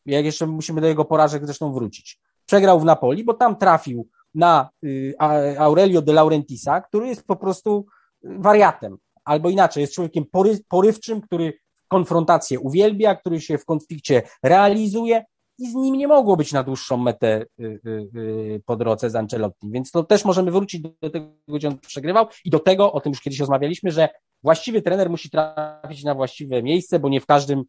Jak 0.06 0.24
jeszcze 0.24 0.46
musimy 0.46 0.80
do 0.80 0.86
jego 0.86 1.04
porażek 1.04 1.46
zresztą 1.46 1.72
wrócić. 1.72 2.20
Przegrał 2.46 2.80
w 2.80 2.84
Napoli, 2.84 3.24
bo 3.24 3.34
tam 3.34 3.56
trafił 3.56 4.08
na 4.34 4.68
y, 4.84 5.14
Aurelio 5.58 6.02
de 6.02 6.12
Laurentisa, 6.12 6.80
który 6.80 7.08
jest 7.08 7.26
po 7.26 7.36
prostu 7.36 7.86
wariatem. 8.22 8.96
Albo 9.24 9.50
inaczej, 9.50 9.80
jest 9.80 9.94
człowiekiem 9.94 10.24
pory, 10.32 10.58
porywczym, 10.68 11.20
który 11.20 11.52
konfrontację 11.88 12.60
uwielbia, 12.60 13.14
który 13.14 13.40
się 13.40 13.58
w 13.58 13.64
konflikcie 13.64 14.22
realizuje 14.42 15.24
i 15.58 15.70
z 15.70 15.74
nim 15.74 15.94
nie 15.94 16.08
mogło 16.08 16.36
być 16.36 16.52
na 16.52 16.62
dłuższą 16.62 16.96
metę 16.96 17.46
y, 17.60 17.80
y, 17.86 18.62
po 18.66 18.76
drodze 18.76 19.10
z 19.10 19.16
Ancelotti, 19.16 19.70
więc 19.70 19.90
to 19.90 20.04
też 20.04 20.24
możemy 20.24 20.50
wrócić 20.50 20.82
do 21.02 21.10
tego, 21.10 21.26
gdzie 21.48 21.68
on 21.68 21.78
przegrywał 21.78 22.26
i 22.44 22.50
do 22.50 22.58
tego, 22.58 22.92
o 22.92 23.00
tym 23.00 23.12
już 23.12 23.20
kiedyś 23.20 23.40
rozmawialiśmy, 23.40 23.90
że 23.90 24.08
właściwy 24.42 24.82
trener 24.82 25.10
musi 25.10 25.30
trafić 25.30 26.04
na 26.04 26.14
właściwe 26.14 26.62
miejsce, 26.62 26.98
bo 26.98 27.08
nie 27.08 27.20
w 27.20 27.26
każdym 27.26 27.64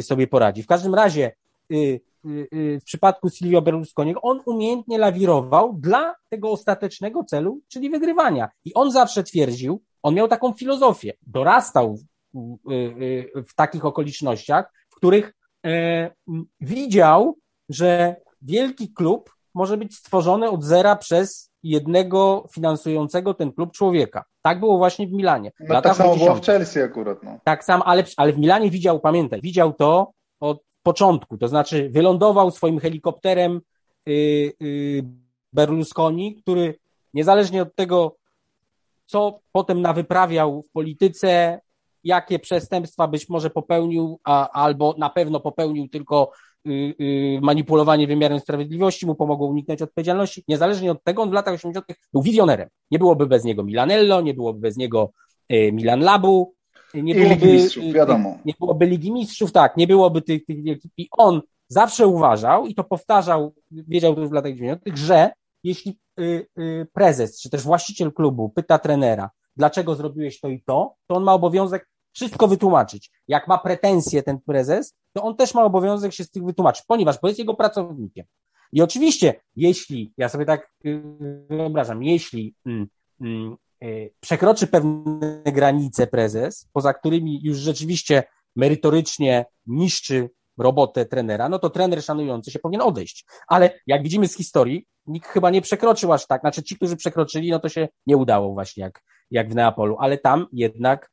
sobie 0.00 0.26
poradzi. 0.26 0.62
W 0.62 0.66
każdym 0.66 0.94
razie 0.94 1.32
w 2.80 2.84
przypadku 2.84 3.30
Silvio 3.30 3.62
Berlusconiego, 3.62 4.20
on 4.20 4.40
umiejętnie 4.46 4.98
lawirował 4.98 5.72
dla 5.78 6.14
tego 6.28 6.50
ostatecznego 6.50 7.24
celu, 7.24 7.60
czyli 7.68 7.90
wygrywania. 7.90 8.48
I 8.64 8.74
on 8.74 8.92
zawsze 8.92 9.24
twierdził, 9.24 9.82
on 10.02 10.14
miał 10.14 10.28
taką 10.28 10.52
filozofię, 10.52 11.12
dorastał 11.26 11.96
w, 11.96 12.04
w 13.48 13.54
takich 13.54 13.84
okolicznościach, 13.84 14.72
w 14.90 14.96
których 14.96 15.34
widział, 16.60 17.38
że 17.68 18.16
wielki 18.42 18.92
klub 18.92 19.30
może 19.54 19.76
być 19.76 19.96
stworzony 19.96 20.50
od 20.50 20.64
zera 20.64 20.96
przez 20.96 21.50
jednego 21.62 22.48
finansującego 22.52 23.34
ten 23.34 23.52
klub 23.52 23.72
człowieka. 23.72 24.24
Tak 24.42 24.60
było 24.60 24.78
właśnie 24.78 25.06
w 25.06 25.12
Milanie. 25.12 25.52
No 25.60 25.82
tak 25.82 25.96
samo 25.96 26.16
było 26.16 26.34
w 26.34 26.44
Chelsea 26.44 26.80
akurat. 26.80 27.22
No. 27.22 27.38
Tak 27.44 27.64
samo, 27.64 27.84
ale, 27.84 28.04
ale 28.16 28.32
w 28.32 28.38
Milanie 28.38 28.70
widział, 28.70 29.00
pamiętaj, 29.00 29.40
widział 29.40 29.72
to 29.72 30.12
od 30.40 30.62
początku, 30.82 31.38
to 31.38 31.48
znaczy 31.48 31.90
wylądował 31.90 32.50
swoim 32.50 32.78
helikopterem 32.78 33.60
yy, 34.06 34.52
yy, 34.60 35.04
Berlusconi, 35.52 36.36
który 36.36 36.78
niezależnie 37.14 37.62
od 37.62 37.74
tego, 37.74 38.16
co 39.04 39.40
potem 39.52 39.82
nawyprawiał 39.82 40.62
w 40.62 40.70
polityce, 40.70 41.60
jakie 42.04 42.38
przestępstwa 42.38 43.08
być 43.08 43.28
może 43.28 43.50
popełnił, 43.50 44.20
a, 44.24 44.50
albo 44.50 44.94
na 44.98 45.10
pewno 45.10 45.40
popełnił 45.40 45.88
tylko 45.88 46.30
yy, 46.64 47.40
manipulowanie 47.42 48.06
wymiarem 48.06 48.40
sprawiedliwości, 48.40 49.06
mu 49.06 49.14
pomogło 49.14 49.46
uniknąć 49.46 49.82
odpowiedzialności. 49.82 50.44
Niezależnie 50.48 50.92
od 50.92 51.04
tego, 51.04 51.22
on 51.22 51.30
w 51.30 51.32
latach 51.32 51.54
80. 51.54 51.86
był 52.12 52.22
wizjonerem. 52.22 52.68
Nie 52.90 52.98
byłoby 52.98 53.26
bez 53.26 53.44
niego 53.44 53.64
Milanello, 53.64 54.20
nie 54.20 54.34
byłoby 54.34 54.60
bez 54.60 54.76
niego 54.76 55.12
y, 55.52 55.72
Milan 55.72 56.00
Labu, 56.00 56.54
nie 56.94 57.14
byłoby, 57.14 57.34
Ligi 57.34 57.52
Mistrzów, 57.52 57.92
wiadomo. 57.92 58.38
Nie 58.44 58.54
byłoby 58.60 58.86
Ligi 58.86 59.12
Mistrzów, 59.12 59.52
tak, 59.52 59.76
nie 59.76 59.86
byłoby 59.86 60.22
tych, 60.22 60.44
tych 60.44 60.62
wielkich. 60.62 60.90
I 60.96 61.08
on 61.18 61.42
zawsze 61.68 62.06
uważał, 62.06 62.66
i 62.66 62.74
to 62.74 62.84
powtarzał, 62.84 63.54
wiedział 63.70 64.14
to 64.14 64.20
już 64.20 64.30
w 64.30 64.32
latach 64.32 64.54
90., 64.54 64.98
że 64.98 65.30
jeśli 65.64 65.98
y, 66.20 66.46
y, 66.58 66.86
prezes, 66.92 67.40
czy 67.40 67.50
też 67.50 67.62
właściciel 67.62 68.12
klubu 68.12 68.48
pyta 68.48 68.78
trenera, 68.78 69.30
dlaczego 69.56 69.94
zrobiłeś 69.94 70.40
to 70.40 70.48
i 70.48 70.62
to, 70.62 70.94
to 71.06 71.14
on 71.14 71.22
ma 71.22 71.34
obowiązek 71.34 71.88
wszystko 72.12 72.48
wytłumaczyć. 72.48 73.10
Jak 73.28 73.48
ma 73.48 73.58
pretensje 73.58 74.22
ten 74.22 74.40
prezes, 74.40 74.94
to 75.12 75.22
on 75.22 75.36
też 75.36 75.54
ma 75.54 75.64
obowiązek 75.64 76.12
się 76.12 76.24
z 76.24 76.30
tych 76.30 76.44
wytłumaczyć, 76.44 76.84
ponieważ 76.86 77.20
bo 77.22 77.28
jest 77.28 77.38
jego 77.38 77.54
pracownikiem. 77.54 78.26
I 78.72 78.82
oczywiście, 78.82 79.34
jeśli, 79.56 80.12
ja 80.16 80.28
sobie 80.28 80.44
tak 80.44 80.72
y, 80.86 81.02
wyobrażam, 81.48 82.02
jeśli 82.02 82.54
mm, 82.66 82.86
mm, 83.20 83.56
E, 83.82 84.10
przekroczy 84.20 84.66
pewne 84.66 85.42
granice 85.44 86.06
prezes, 86.06 86.68
poza 86.72 86.94
którymi 86.94 87.40
już 87.42 87.58
rzeczywiście 87.58 88.22
merytorycznie 88.56 89.44
niszczy 89.66 90.30
robotę 90.58 91.06
trenera, 91.06 91.48
no 91.48 91.58
to 91.58 91.70
trener 91.70 92.02
szanujący 92.02 92.50
się 92.50 92.58
powinien 92.58 92.82
odejść. 92.82 93.24
Ale 93.48 93.70
jak 93.86 94.02
widzimy 94.02 94.28
z 94.28 94.36
historii, 94.36 94.86
nikt 95.06 95.28
chyba 95.28 95.50
nie 95.50 95.62
przekroczył 95.62 96.12
aż 96.12 96.26
tak. 96.26 96.40
Znaczy 96.40 96.62
ci, 96.62 96.76
którzy 96.76 96.96
przekroczyli, 96.96 97.50
no 97.50 97.58
to 97.58 97.68
się 97.68 97.88
nie 98.06 98.16
udało 98.16 98.52
właśnie 98.52 98.82
jak, 98.82 99.02
jak 99.30 99.50
w 99.50 99.54
Neapolu, 99.54 99.96
ale 99.98 100.18
tam 100.18 100.46
jednak 100.52 101.10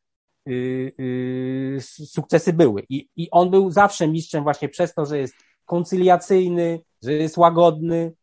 sukcesy 2.08 2.54
były. 2.54 2.84
I, 2.90 3.10
I 3.16 3.30
on 3.32 3.50
był 3.50 3.72
zawsze 3.72 4.08
mistrzem 4.08 4.44
właśnie 4.44 4.70
przez 4.70 4.94
to, 4.94 5.06
że 5.06 5.18
jest 5.18 5.34
koncyliacyjny, 5.66 6.82
że 7.04 7.14
jest 7.14 7.38
łagodny, 7.38 8.14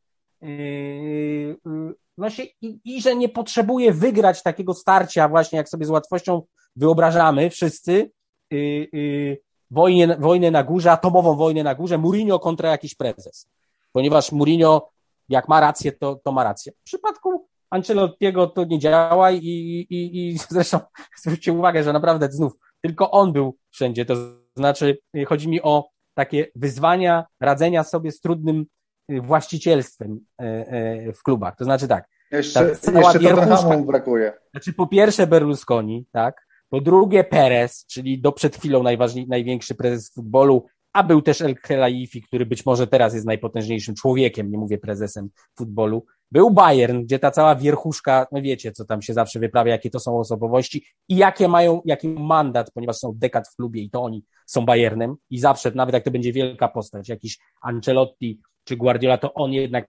yy, 0.41 1.57
no 2.19 2.31
się, 2.31 2.43
i, 2.63 2.81
i 2.85 3.03
że 3.03 3.17
nie 3.17 3.29
potrzebuje 3.29 3.93
wygrać 3.93 4.43
takiego 4.43 4.75
starcia 4.75 5.29
właśnie, 5.29 5.57
jak 5.57 5.69
sobie 5.69 5.87
z 5.87 5.91
łatwością 5.91 6.43
wyobrażamy 6.77 7.51
wszyscy, 7.51 8.11
yy, 8.51 8.89
yy, 8.93 9.39
wojnę, 9.71 10.17
wojnę 10.17 10.51
na 10.51 10.63
górze, 10.63 10.93
atomową 10.93 11.37
wojnę 11.37 11.63
na 11.63 11.75
górze, 11.75 11.99
Mourinho 11.99 12.39
kontra 12.39 12.71
jakiś 12.71 12.95
prezes. 12.95 13.49
Ponieważ 13.93 14.33
Mourinho, 14.33 14.91
jak 15.29 15.49
ma 15.49 15.61
rację, 15.61 15.93
to, 15.93 16.21
to 16.25 16.33
ma 16.33 16.45
rację. 16.45 16.73
W 16.73 16.85
przypadku 16.85 17.49
Ancelottiego 17.71 18.47
to 18.47 18.65
nie 18.65 18.79
działa 18.79 19.31
i, 19.31 19.39
i, 19.91 20.29
i 20.29 20.39
zresztą 20.39 20.79
zwróćcie 21.23 21.53
uwagę, 21.53 21.83
że 21.83 21.93
naprawdę 21.93 22.29
znów 22.33 22.53
tylko 22.87 23.11
on 23.11 23.33
był 23.33 23.57
wszędzie. 23.71 24.05
To 24.05 24.15
znaczy, 24.57 24.99
chodzi 25.27 25.49
mi 25.49 25.63
o 25.63 25.89
takie 26.15 26.47
wyzwania 26.55 27.25
radzenia 27.41 27.85
sobie 27.85 28.13
z 28.13 28.21
trudnym 28.21 28.67
właścicielstwem 29.09 30.21
e, 30.41 30.45
e, 30.45 31.13
w 31.13 31.23
klubach. 31.23 31.57
To 31.57 31.65
znaczy 31.65 31.89
tak. 31.89 32.09
Jeszcze, 32.31 32.69
jeszcze 32.69 32.93
Tottenhamu 32.93 33.85
brakuje. 33.85 34.33
Znaczy 34.51 34.73
po 34.73 34.87
pierwsze 34.87 35.27
Berlusconi, 35.27 36.07
tak? 36.13 36.47
Po 36.69 36.81
drugie 36.81 37.25
Perez, 37.25 37.87
czyli 37.87 38.21
do 38.21 38.33
przed 38.33 38.57
chwilą 38.57 38.83
najważniejszy, 38.83 39.31
największy 39.31 39.75
prezes 39.75 40.15
futbolu, 40.15 40.67
a 40.97 41.03
był 41.03 41.23
też 41.23 41.41
El 41.41 41.55
Khelaifi, 41.55 42.23
który 42.23 42.47
być 42.47 42.67
może 42.67 42.87
teraz 42.87 43.15
jest 43.15 43.27
najpotężniejszym 43.27 43.95
człowiekiem, 43.95 44.51
nie 44.51 44.59
mówię 44.59 44.79
prezesem 44.79 45.29
futbolu. 45.59 46.05
Był 46.31 46.51
Bayern, 46.51 47.03
gdzie 47.03 47.19
ta 47.19 47.31
cała 47.31 47.57
wierchuszka, 47.57 48.27
no 48.33 48.43
wiecie, 48.43 48.73
co 48.73 48.85
tam 48.85 49.03
się 49.03 49.15
zawsze 49.15 49.41
wyprawia, 49.41 49.73
jakie 49.73 49.91
to 49.91 50.01
są 50.01 50.19
osobowości 50.19 50.85
i 51.09 51.17
jakie 51.17 51.49
mają, 51.49 51.83
jaki 51.85 52.09
mandat, 52.09 52.71
ponieważ 52.75 52.97
są 52.97 53.13
dekad 53.17 53.49
w 53.49 53.57
klubie 53.57 53.83
i 53.83 53.91
to 53.91 54.03
oni 54.03 54.25
są 54.47 54.65
Bayernem 54.65 55.17
i 55.31 55.39
zawsze, 55.39 55.71
nawet 55.75 55.93
jak 55.95 56.05
to 56.05 56.11
będzie 56.11 56.33
wielka 56.33 56.69
postać, 56.69 57.09
jakiś 57.09 57.39
Ancelotti, 57.61 58.41
czy 58.65 58.77
Guardiola, 58.77 59.19
to 59.19 59.35
on 59.35 59.53
jednak 59.53 59.89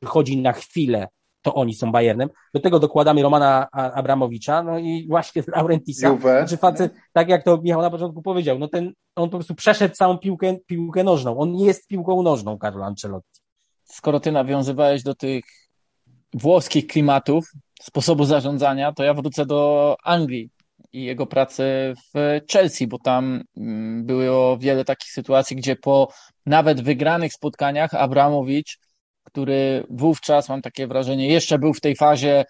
przychodzi 0.00 0.36
na 0.36 0.52
chwilę, 0.52 1.08
to 1.44 1.54
oni 1.54 1.74
są 1.74 1.92
Bayernem. 1.92 2.28
Do 2.54 2.60
tego 2.60 2.78
dokładamy 2.78 3.22
Romana 3.22 3.70
Abramowicza, 3.70 4.62
no 4.62 4.78
i 4.78 5.06
właśnie 5.08 5.42
Laurentisa. 5.46 6.08
Juve. 6.08 6.22
Znaczy 6.22 6.56
facet, 6.56 6.94
tak 7.12 7.28
jak 7.28 7.44
to 7.44 7.60
Michał 7.62 7.82
na 7.82 7.90
początku 7.90 8.22
powiedział, 8.22 8.58
no 8.58 8.68
ten, 8.68 8.92
on 9.16 9.30
po 9.30 9.36
prostu 9.36 9.54
przeszedł 9.54 9.94
całą 9.94 10.18
piłkę, 10.18 10.56
piłkę 10.66 11.04
nożną. 11.04 11.38
On 11.38 11.54
jest 11.54 11.88
piłką 11.88 12.22
nożną, 12.22 12.58
Carlo 12.58 12.84
Ancelotti. 12.84 13.40
Skoro 13.84 14.20
ty 14.20 14.32
nawiązywałeś 14.32 15.02
do 15.02 15.14
tych 15.14 15.44
włoskich 16.34 16.86
klimatów, 16.86 17.52
sposobu 17.82 18.24
zarządzania, 18.24 18.92
to 18.92 19.04
ja 19.04 19.14
wrócę 19.14 19.46
do 19.46 19.96
Anglii 20.04 20.50
i 20.92 21.04
jego 21.04 21.26
pracy 21.26 21.94
w 22.14 22.40
Chelsea, 22.52 22.86
bo 22.86 22.98
tam 22.98 23.42
mm, 23.56 24.06
było 24.06 24.58
wiele 24.58 24.84
takich 24.84 25.10
sytuacji, 25.10 25.56
gdzie 25.56 25.76
po 25.76 26.08
nawet 26.46 26.80
wygranych 26.80 27.32
spotkaniach 27.32 27.94
Abramowicz, 27.94 28.78
który 29.34 29.86
wówczas, 29.90 30.48
mam 30.48 30.62
takie 30.62 30.86
wrażenie, 30.86 31.28
jeszcze 31.28 31.58
był 31.58 31.74
w 31.74 31.80
tej 31.80 31.96
fazie 31.96 32.44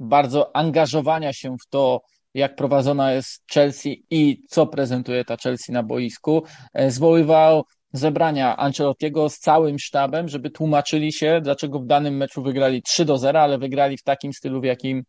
bardzo 0.00 0.56
angażowania 0.56 1.32
się 1.32 1.56
w 1.62 1.68
to, 1.70 2.00
jak 2.34 2.56
prowadzona 2.56 3.12
jest 3.12 3.42
Chelsea 3.52 4.04
i 4.10 4.42
co 4.48 4.66
prezentuje 4.66 5.24
ta 5.24 5.36
Chelsea 5.36 5.72
na 5.72 5.82
boisku, 5.82 6.42
e, 6.74 6.90
zwoływał 6.90 7.64
zebrania 7.92 8.56
Ancelottiego 8.56 9.28
z 9.28 9.38
całym 9.38 9.78
sztabem, 9.78 10.28
żeby 10.28 10.50
tłumaczyli 10.50 11.12
się, 11.12 11.40
dlaczego 11.42 11.80
w 11.80 11.86
danym 11.86 12.16
meczu 12.16 12.42
wygrali 12.42 12.82
3 12.82 13.04
do 13.04 13.18
0, 13.18 13.40
ale 13.40 13.58
wygrali 13.58 13.96
w 13.96 14.02
takim 14.02 14.32
stylu, 14.32 14.60
w 14.60 14.64
jakim 14.64 15.02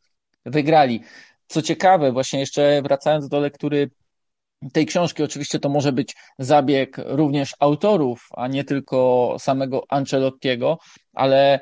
wygrali. 0.45 1.01
Co 1.47 1.61
ciekawe, 1.61 2.11
właśnie 2.11 2.39
jeszcze 2.39 2.81
wracając 2.81 3.29
do 3.29 3.39
lektury 3.39 3.89
tej 4.73 4.85
książki, 4.85 5.23
oczywiście 5.23 5.59
to 5.59 5.69
może 5.69 5.91
być 5.91 6.15
zabieg 6.39 6.97
również 7.05 7.55
autorów, 7.59 8.27
a 8.31 8.47
nie 8.47 8.63
tylko 8.63 9.35
samego 9.39 9.83
Ancelottiego, 9.89 10.77
ale 11.13 11.59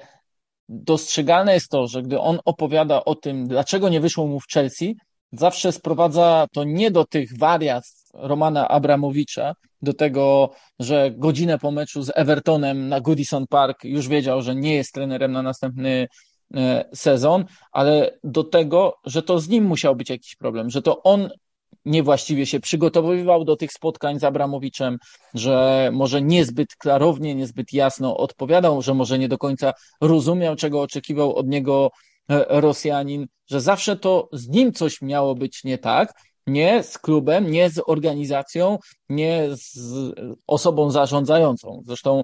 dostrzegalne 0.70 1.54
jest 1.54 1.70
to, 1.70 1.88
że 1.88 2.02
gdy 2.02 2.20
on 2.20 2.39
opowiada 2.45 3.06
o 3.06 3.16
tym, 3.16 3.47
dlaczego 3.47 3.89
nie 3.89 4.00
wyszło 4.00 4.28
mu 4.28 4.39
w 4.39 4.47
Chelsea, 4.47 4.95
zawsze 5.32 5.72
sprowadza 5.72 6.47
to 6.54 6.64
nie 6.64 6.91
do 6.91 7.06
tych 7.06 7.38
wariactw 7.38 8.10
Romana 8.14 8.68
Abramowicza, 8.68 9.54
do 9.82 9.93
tego, 9.93 10.52
że 10.80 11.12
godzinę 11.12 11.60
po 11.60 11.72
meczu 11.72 12.04
z 12.04 12.12
Evertonem 12.16 12.89
na 12.89 13.02
Goodison 13.02 13.47
Park 13.47 13.84
już 13.84 14.08
wiedział, 14.08 14.41
że 14.41 14.56
nie 14.56 14.76
jest 14.76 14.93
trenerem 14.93 15.32
na 15.32 15.41
następny 15.41 16.08
e, 16.56 16.86
sezon, 16.93 17.45
ale 17.72 18.18
do 18.24 18.43
tego, 18.43 18.95
że 19.06 19.24
to 19.24 19.39
z 19.39 19.50
nim 19.50 19.64
musiał 19.64 19.95
być 19.95 20.10
jakiś 20.10 20.36
problem, 20.36 20.70
że 20.70 20.82
to 20.82 21.04
on 21.04 21.30
niewłaściwie 21.86 22.45
się 22.45 22.59
przygotowywał 22.59 23.45
do 23.45 23.55
tych 23.55 23.72
spotkań 23.72 24.20
z 24.20 24.24
Abramowiczem, 24.24 24.97
że 25.34 25.89
może 25.93 26.22
niezbyt 26.22 26.76
klarownie, 26.76 27.36
niezbyt 27.36 27.74
jasno 27.74 28.17
odpowiadał, 28.17 28.82
że 28.82 28.93
może 28.93 29.20
nie 29.20 29.28
do 29.28 29.38
końca 29.38 29.74
rozumiał, 30.01 30.55
czego 30.55 30.82
oczekiwał 30.82 31.36
od 31.36 31.47
niego 31.47 31.91
e, 32.30 32.61
Rosjanin, 32.61 33.28
że 33.49 33.61
zawsze 33.61 33.97
to 33.97 34.30
z 34.34 34.47
nim 34.47 34.74
coś 34.74 35.01
miało 35.01 35.36
być 35.36 35.63
nie 35.63 35.78
tak, 35.78 36.13
nie 36.47 36.84
z 36.84 36.97
klubem, 36.97 37.51
nie 37.51 37.70
z 37.70 37.82
organizacją, 37.88 38.78
nie 39.09 39.47
z 39.51 39.78
osobą 40.47 40.91
zarządzającą. 40.91 41.82
Zresztą 41.86 42.22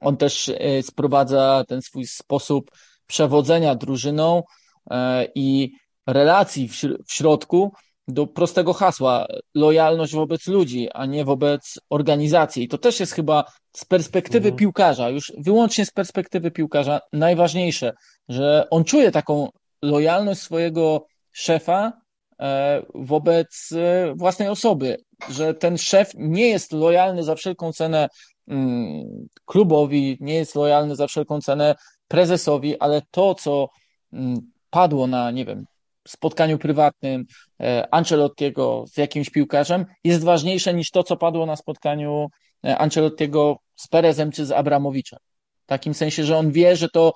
on 0.00 0.16
też 0.16 0.48
e, 0.48 0.82
sprowadza 0.82 1.64
ten 1.68 1.82
swój 1.82 2.06
sposób 2.06 2.70
przewodzenia 3.06 3.74
drużyną 3.74 4.42
e, 4.90 5.26
i 5.34 5.72
relacji 6.06 6.68
w 6.68 7.12
środku 7.12 7.72
do 8.08 8.26
prostego 8.26 8.72
hasła 8.72 9.26
lojalność 9.54 10.14
wobec 10.14 10.46
ludzi, 10.46 10.88
a 10.94 11.06
nie 11.06 11.24
wobec 11.24 11.80
organizacji. 11.90 12.62
I 12.62 12.68
to 12.68 12.78
też 12.78 13.00
jest 13.00 13.12
chyba 13.12 13.44
z 13.76 13.84
perspektywy 13.84 14.48
mhm. 14.48 14.56
piłkarza, 14.56 15.08
już 15.08 15.32
wyłącznie 15.38 15.86
z 15.86 15.90
perspektywy 15.90 16.50
piłkarza, 16.50 17.00
najważniejsze, 17.12 17.92
że 18.28 18.66
on 18.70 18.84
czuje 18.84 19.10
taką 19.10 19.48
lojalność 19.82 20.40
swojego 20.40 21.06
szefa 21.32 21.92
e, 22.40 22.82
wobec 22.94 23.72
e, 23.72 24.14
własnej 24.16 24.48
osoby, 24.48 24.96
że 25.28 25.54
ten 25.54 25.78
szef 25.78 26.12
nie 26.14 26.48
jest 26.48 26.72
lojalny 26.72 27.22
za 27.22 27.34
wszelką 27.34 27.72
cenę 27.72 28.08
mm, 28.48 29.28
klubowi, 29.44 30.16
nie 30.20 30.34
jest 30.34 30.54
lojalny 30.54 30.96
za 30.96 31.06
wszelką 31.06 31.40
cenę 31.40 31.74
prezesowi, 32.08 32.78
ale 32.78 33.02
to, 33.10 33.34
co 33.34 33.68
mm, 34.12 34.40
padło 34.70 35.06
na, 35.06 35.30
nie 35.30 35.44
wiem, 35.44 35.64
spotkaniu 36.08 36.58
prywatnym 36.58 37.24
Ancelottiego 37.90 38.84
z 38.92 38.96
jakimś 38.96 39.30
piłkarzem 39.30 39.86
jest 40.04 40.24
ważniejsze 40.24 40.74
niż 40.74 40.90
to, 40.90 41.02
co 41.02 41.16
padło 41.16 41.46
na 41.46 41.56
spotkaniu 41.56 42.28
Ancelottiego 42.62 43.56
z 43.76 43.88
Perezem 43.88 44.32
czy 44.32 44.46
z 44.46 44.52
Abramowiczem. 44.52 45.18
W 45.62 45.66
takim 45.66 45.94
sensie, 45.94 46.24
że 46.24 46.38
on 46.38 46.52
wie, 46.52 46.76
że 46.76 46.88
to 46.88 47.12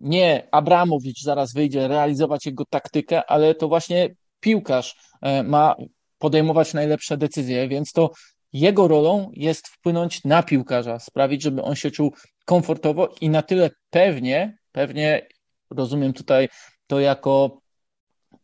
nie 0.00 0.48
Abramowicz 0.52 1.22
zaraz 1.22 1.52
wyjdzie 1.52 1.88
realizować 1.88 2.46
jego 2.46 2.64
taktykę, 2.70 3.30
ale 3.30 3.54
to 3.54 3.68
właśnie 3.68 4.08
piłkarz 4.40 4.96
e, 5.22 5.42
ma 5.42 5.74
podejmować 6.18 6.74
najlepsze 6.74 7.16
decyzje, 7.16 7.68
więc 7.68 7.92
to 7.92 8.10
jego 8.52 8.88
rolą 8.88 9.30
jest 9.32 9.68
wpłynąć 9.68 10.24
na 10.24 10.42
piłkarza, 10.42 10.98
sprawić, 10.98 11.42
żeby 11.42 11.62
on 11.62 11.74
się 11.74 11.90
czuł 11.90 12.14
komfortowo 12.44 13.08
i 13.20 13.28
na 13.28 13.42
tyle 13.42 13.70
pewnie, 13.90 14.58
pewnie 14.72 15.26
rozumiem 15.70 16.12
tutaj 16.12 16.48
to 16.86 17.00
jako 17.00 17.59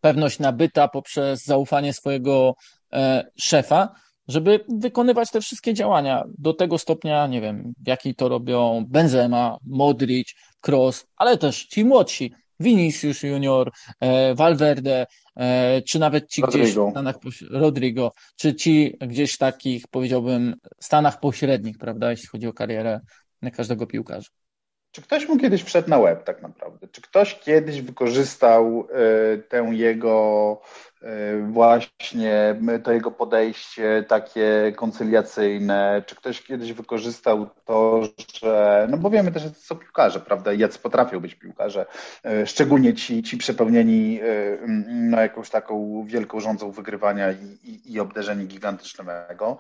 pewność 0.00 0.38
nabyta 0.38 0.88
poprzez 0.88 1.44
zaufanie 1.44 1.92
swojego 1.92 2.54
e, 2.92 3.24
szefa, 3.38 3.94
żeby 4.28 4.64
wykonywać 4.68 5.30
te 5.30 5.40
wszystkie 5.40 5.74
działania 5.74 6.24
do 6.38 6.54
tego 6.54 6.78
stopnia, 6.78 7.26
nie 7.26 7.40
wiem, 7.40 7.72
w 7.84 7.88
jaki 7.88 8.14
to 8.14 8.28
robią 8.28 8.84
Benzema, 8.88 9.56
Modric, 9.66 10.34
Kroos, 10.60 11.06
ale 11.16 11.38
też 11.38 11.66
ci 11.66 11.84
młodsi, 11.84 12.32
Vinicius 12.60 13.22
Junior, 13.22 13.72
e, 14.00 14.34
Valverde, 14.34 15.06
e, 15.36 15.82
czy 15.82 15.98
nawet 15.98 16.30
ci 16.30 16.42
Rodrigo. 16.42 16.64
gdzieś 16.64 16.74
w 16.74 16.90
Stanach, 16.90 17.16
Rodrigo, 17.50 18.12
czy 18.36 18.54
ci 18.54 18.96
gdzieś 19.00 19.38
takich, 19.38 19.88
powiedziałbym, 19.88 20.54
Stanach 20.80 21.20
pośrednich, 21.20 21.78
prawda, 21.78 22.10
jeśli 22.10 22.28
chodzi 22.28 22.46
o 22.46 22.52
karierę 22.52 23.00
każdego 23.52 23.86
piłkarza. 23.86 24.30
Czy 24.96 25.02
ktoś 25.02 25.28
mu 25.28 25.38
kiedyś 25.38 25.62
wszedł 25.64 25.90
na 25.90 25.98
web 25.98 26.24
tak 26.24 26.42
naprawdę? 26.42 26.88
Czy 26.92 27.02
ktoś 27.02 27.38
kiedyś 27.38 27.82
wykorzystał 27.82 28.88
y, 29.34 29.42
tę 29.42 29.68
jego 29.72 30.60
właśnie 31.48 32.56
to 32.84 32.92
jego 32.92 33.10
podejście 33.10 34.04
takie 34.08 34.72
koncyliacyjne, 34.76 36.02
czy 36.06 36.16
ktoś 36.16 36.42
kiedyś 36.42 36.72
wykorzystał 36.72 37.46
to, 37.64 38.00
że, 38.34 38.86
no 38.90 38.96
bo 38.96 39.10
wiemy 39.10 39.32
też, 39.32 39.42
że 39.42 39.50
to 39.50 39.60
są 39.60 39.76
piłkarze, 39.76 40.20
prawda, 40.20 40.52
jacy 40.52 40.78
potrafią 40.78 41.20
być 41.20 41.34
piłkarze, 41.34 41.86
e, 42.24 42.46
szczególnie 42.46 42.94
ci, 42.94 43.22
ci 43.22 43.36
przepełnieni 43.36 44.20
e, 44.20 44.26
no, 44.88 45.20
jakąś 45.20 45.50
taką 45.50 46.04
wielką 46.06 46.40
rządzą 46.40 46.70
wygrywania 46.70 47.32
i, 47.32 47.70
i, 47.70 47.92
i 47.92 48.00
obdarzeni 48.00 48.46
gigantycznego. 48.46 49.58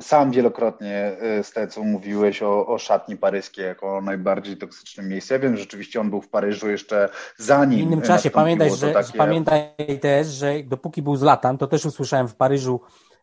Sam 0.00 0.30
wielokrotnie 0.30 1.12
z 1.42 1.52
tego, 1.52 1.72
co 1.72 1.82
mówiłeś 1.82 2.42
o, 2.42 2.66
o 2.66 2.78
szatni 2.78 3.16
paryskiej 3.16 3.64
jako 3.64 4.00
najbardziej 4.00 4.56
toksycznym 4.56 5.08
miejscu. 5.08 5.34
Ja 5.34 5.40
wiem, 5.40 5.56
że 5.56 5.62
rzeczywiście 5.62 6.00
on 6.00 6.10
był 6.10 6.20
w 6.20 6.28
Paryżu 6.28 6.70
jeszcze 6.70 7.08
zanim. 7.36 7.78
W 7.78 7.82
innym 7.82 8.02
czasie, 8.02 8.30
pamiętaj, 8.30 8.70
że, 8.70 8.92
takie... 8.92 9.18
pamiętaj, 9.18 9.63
też, 10.00 10.26
że 10.26 10.62
dopóki 10.62 11.02
był 11.02 11.16
z 11.16 11.22
Latan, 11.22 11.58
to 11.58 11.66
też 11.66 11.86
usłyszałem 11.86 12.28
w 12.28 12.36
Paryżu 12.36 12.80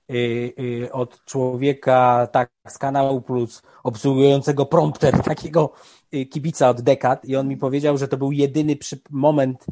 yy, 0.09 0.53
yy, 0.57 0.91
od 0.91 1.25
człowieka 1.25 2.27
tak 2.31 2.49
z 2.67 2.77
kanału 2.77 3.21
Plus 3.21 3.61
obsługującego 3.83 4.65
prompter, 4.65 5.23
takiego 5.23 5.73
yy, 6.11 6.25
kibica 6.25 6.69
od 6.69 6.81
dekad 6.81 7.25
i 7.25 7.35
on 7.35 7.47
mi 7.47 7.57
powiedział, 7.57 7.97
że 7.97 8.07
to 8.07 8.17
był 8.17 8.31
jedyny 8.31 8.75
przy, 8.75 8.99
moment, 9.09 9.65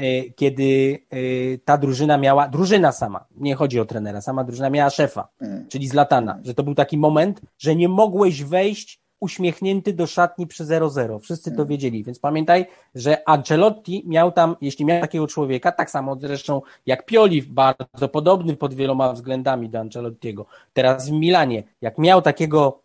y, 0.00 0.32
kiedy 0.36 0.98
y, 1.14 1.60
ta 1.64 1.78
drużyna 1.78 2.18
miała, 2.18 2.48
drużyna 2.48 2.92
sama, 2.92 3.24
nie 3.36 3.54
chodzi 3.54 3.80
o 3.80 3.84
trenera, 3.84 4.20
sama 4.20 4.44
drużyna 4.44 4.70
miała 4.70 4.90
szefa, 4.90 5.28
mm. 5.40 5.68
czyli 5.68 5.88
z 5.88 5.92
Latana, 5.92 6.40
że 6.42 6.54
to 6.54 6.62
był 6.62 6.74
taki 6.74 6.98
moment, 6.98 7.40
że 7.58 7.76
nie 7.76 7.88
mogłeś 7.88 8.44
wejść 8.44 9.03
uśmiechnięty 9.24 9.92
do 9.92 10.06
szatni 10.06 10.46
przy 10.46 10.64
0-0. 10.64 11.20
Wszyscy 11.20 11.50
to 11.50 11.56
hmm. 11.56 11.68
wiedzieli, 11.68 12.04
więc 12.04 12.18
pamiętaj, 12.18 12.66
że 12.94 13.28
Ancelotti 13.28 14.04
miał 14.06 14.32
tam, 14.32 14.56
jeśli 14.60 14.84
miał 14.84 15.00
takiego 15.00 15.26
człowieka, 15.26 15.72
tak 15.72 15.90
samo 15.90 16.16
zresztą 16.16 16.62
jak 16.86 17.06
Pioli, 17.06 17.42
bardzo 17.42 18.08
podobny 18.08 18.56
pod 18.56 18.74
wieloma 18.74 19.12
względami 19.12 19.68
do 19.68 19.78
Ancelottiego. 19.78 20.46
Teraz 20.72 21.08
w 21.08 21.12
Milanie, 21.12 21.62
jak 21.80 21.98
miał 21.98 22.22
takiego 22.22 22.83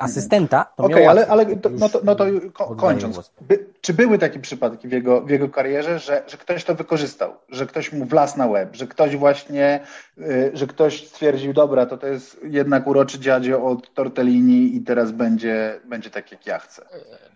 asystenta, 0.00 0.64
to 0.76 0.84
Okej, 0.84 0.94
okay, 0.94 1.08
ale, 1.08 1.26
ale 1.26 1.56
to, 1.56 1.70
no, 1.70 1.88
to, 1.88 2.00
no 2.04 2.14
to 2.14 2.24
kończąc, 2.76 3.32
by, 3.40 3.66
czy 3.80 3.94
były 3.94 4.18
takie 4.18 4.38
przypadki 4.38 4.88
w 4.88 4.92
jego, 4.92 5.20
w 5.20 5.30
jego 5.30 5.48
karierze, 5.48 5.98
że, 5.98 6.22
że 6.26 6.36
ktoś 6.36 6.64
to 6.64 6.74
wykorzystał, 6.74 7.32
że 7.48 7.66
ktoś 7.66 7.92
mu 7.92 8.04
wlazł 8.04 8.38
na 8.38 8.46
łeb, 8.46 8.76
że 8.76 8.86
ktoś 8.86 9.16
właśnie, 9.16 9.80
y, 10.18 10.50
że 10.54 10.66
ktoś 10.66 11.08
stwierdził, 11.08 11.52
dobra, 11.52 11.86
to 11.86 11.98
to 11.98 12.06
jest 12.06 12.40
jednak 12.44 12.86
uroczy 12.86 13.18
dziadzio 13.18 13.64
od 13.64 13.94
Tortellini 13.94 14.76
i 14.76 14.80
teraz 14.80 15.12
będzie, 15.12 15.80
będzie 15.84 16.10
tak, 16.10 16.32
jak 16.32 16.46
ja 16.46 16.58
chcę. 16.58 16.82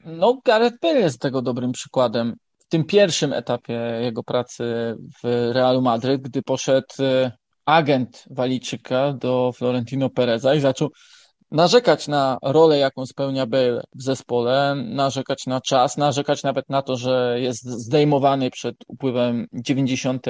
No, 0.04 0.40
Gareth 0.44 0.76
Bale 0.82 1.00
jest 1.00 1.20
tego 1.20 1.42
dobrym 1.42 1.72
przykładem. 1.72 2.36
W 2.58 2.68
tym 2.68 2.84
pierwszym 2.84 3.32
etapie 3.32 3.80
jego 4.00 4.22
pracy 4.22 4.64
w 5.22 5.50
Realu 5.52 5.82
Madryt, 5.82 6.22
gdy 6.22 6.42
poszedł 6.42 6.94
agent 7.66 8.24
Walijczyka 8.30 9.12
do 9.12 9.52
Florentino 9.56 10.10
Pereza 10.10 10.54
i 10.54 10.60
zaczął 10.60 10.90
narzekać 11.54 12.08
na 12.08 12.38
rolę, 12.42 12.78
jaką 12.78 13.06
spełnia 13.06 13.46
Bale 13.46 13.82
w 13.94 14.02
zespole, 14.02 14.74
narzekać 14.74 15.46
na 15.46 15.60
czas, 15.60 15.96
narzekać 15.96 16.42
nawet 16.42 16.70
na 16.70 16.82
to, 16.82 16.96
że 16.96 17.36
jest 17.40 17.64
zdejmowany 17.64 18.50
przed 18.50 18.76
upływem 18.88 19.46
90 19.52 20.26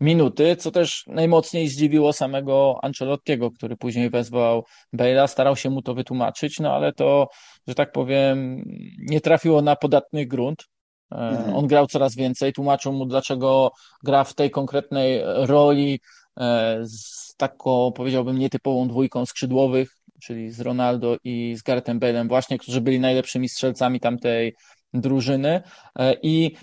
minuty, 0.00 0.56
co 0.56 0.70
też 0.70 1.04
najmocniej 1.06 1.68
zdziwiło 1.68 2.12
samego 2.12 2.78
Ancelottiego, 2.82 3.50
który 3.50 3.76
później 3.76 4.10
wezwał 4.10 4.64
Bale'a, 4.96 5.26
starał 5.26 5.56
się 5.56 5.70
mu 5.70 5.82
to 5.82 5.94
wytłumaczyć, 5.94 6.60
no 6.60 6.72
ale 6.72 6.92
to, 6.92 7.28
że 7.66 7.74
tak 7.74 7.92
powiem, 7.92 8.64
nie 8.98 9.20
trafiło 9.20 9.62
na 9.62 9.76
podatny 9.76 10.26
grunt. 10.26 10.64
E, 11.12 11.16
mhm. 11.16 11.56
On 11.56 11.66
grał 11.66 11.86
coraz 11.86 12.16
więcej, 12.16 12.52
tłumaczył 12.52 12.92
mu, 12.92 13.06
dlaczego 13.06 13.70
gra 14.04 14.24
w 14.24 14.34
tej 14.34 14.50
konkretnej 14.50 15.20
roli 15.24 16.00
e, 16.40 16.78
z 16.84 17.34
taką, 17.36 17.92
powiedziałbym, 17.92 18.38
nietypową 18.38 18.88
dwójką 18.88 19.26
skrzydłowych, 19.26 19.98
czyli 20.22 20.50
z 20.50 20.60
Ronaldo 20.60 21.16
i 21.24 21.56
z 21.56 21.62
Garthem 21.62 22.00
Bale'em 22.00 22.28
właśnie, 22.28 22.58
którzy 22.58 22.80
byli 22.80 23.00
najlepszymi 23.00 23.48
strzelcami 23.48 24.00
tamtej 24.00 24.54
drużyny 24.94 25.62
e, 25.98 26.14
i 26.22 26.56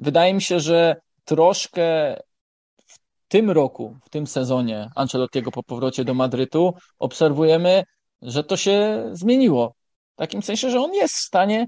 wydaje 0.00 0.34
mi 0.34 0.42
się, 0.42 0.60
że 0.60 0.96
troszkę 1.24 2.16
w 2.86 2.98
tym 3.28 3.50
roku, 3.50 3.96
w 4.04 4.10
tym 4.10 4.26
sezonie 4.26 4.88
Ancelottiego 4.96 5.50
po 5.50 5.62
powrocie 5.62 6.04
do 6.04 6.14
Madrytu 6.14 6.74
obserwujemy, 6.98 7.84
że 8.22 8.44
to 8.44 8.56
się 8.56 9.04
zmieniło. 9.12 9.74
W 10.14 10.16
takim 10.16 10.42
sensie, 10.42 10.70
że 10.70 10.80
on 10.80 10.94
jest 10.94 11.14
w 11.14 11.20
stanie 11.20 11.66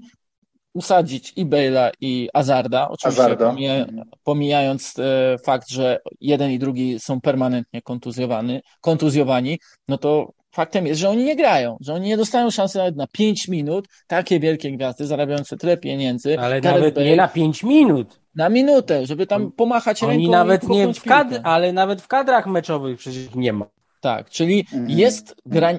usadzić 0.73 1.33
i 1.35 1.45
Bale'a 1.45 1.91
i 2.01 2.29
Azarda, 2.33 2.89
oczywiście 2.89 3.23
Azarda. 3.23 3.49
Pomija, 3.49 3.85
pomijając 4.23 4.99
e, 4.99 5.37
fakt, 5.45 5.69
że 5.69 5.99
jeden 6.21 6.51
i 6.51 6.59
drugi 6.59 6.99
są 6.99 7.21
permanentnie 7.21 7.81
kontuzjowani, 7.81 8.59
kontuzjowani, 8.81 9.59
no 9.87 9.97
to 9.97 10.33
faktem 10.53 10.87
jest, 10.87 11.01
że 11.01 11.09
oni 11.09 11.23
nie 11.23 11.35
grają, 11.35 11.77
że 11.81 11.93
oni 11.93 12.07
nie 12.07 12.17
dostają 12.17 12.51
szansy 12.51 12.77
nawet 12.77 12.95
na 12.95 13.07
5 13.07 13.47
minut, 13.47 13.87
takie 14.07 14.39
wielkie 14.39 14.71
gwiazdy 14.71 15.05
zarabiające 15.05 15.57
tyle 15.57 15.77
pieniędzy. 15.77 16.39
Ale 16.39 16.61
nawet 16.61 16.95
Bale, 16.95 17.07
nie 17.07 17.15
na 17.15 17.27
5 17.27 17.63
minut. 17.63 18.19
Na 18.35 18.49
minutę, 18.49 19.05
żeby 19.05 19.27
tam 19.27 19.51
pomachać 19.51 20.03
oni 20.03 20.11
ręką. 20.11 20.31
nawet 20.31 20.69
nie 20.69 20.93
w 20.93 21.03
kadr, 21.03 21.39
ale 21.43 21.73
nawet 21.73 22.01
w 22.01 22.07
kadrach 22.07 22.47
meczowych 22.47 22.97
przecież 22.97 23.35
nie 23.35 23.53
ma. 23.53 23.65
Tak, 24.01 24.29
czyli 24.29 24.59
mhm. 24.59 24.89
jest, 24.89 25.35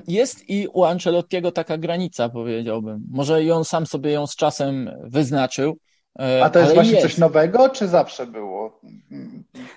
jest 0.09 0.51
i 0.51 0.69
u 0.73 0.85
Ancelottiego 0.85 1.53
taka 1.53 1.79
granica, 1.79 2.29
powiedziałbym. 2.29 3.07
Może 3.11 3.45
i 3.45 3.51
on 3.51 3.65
sam 3.65 3.87
sobie 3.87 4.11
ją 4.11 4.27
z 4.27 4.37
czasem 4.37 4.91
wyznaczył, 5.03 5.77
a 6.19 6.51
to 6.51 6.59
jest 6.59 6.75
właśnie 6.75 6.93
jest. 6.93 7.03
coś 7.03 7.19
nowego, 7.19 7.69
czy 7.69 7.89
zawsze 7.89 8.27
było? 8.27 8.81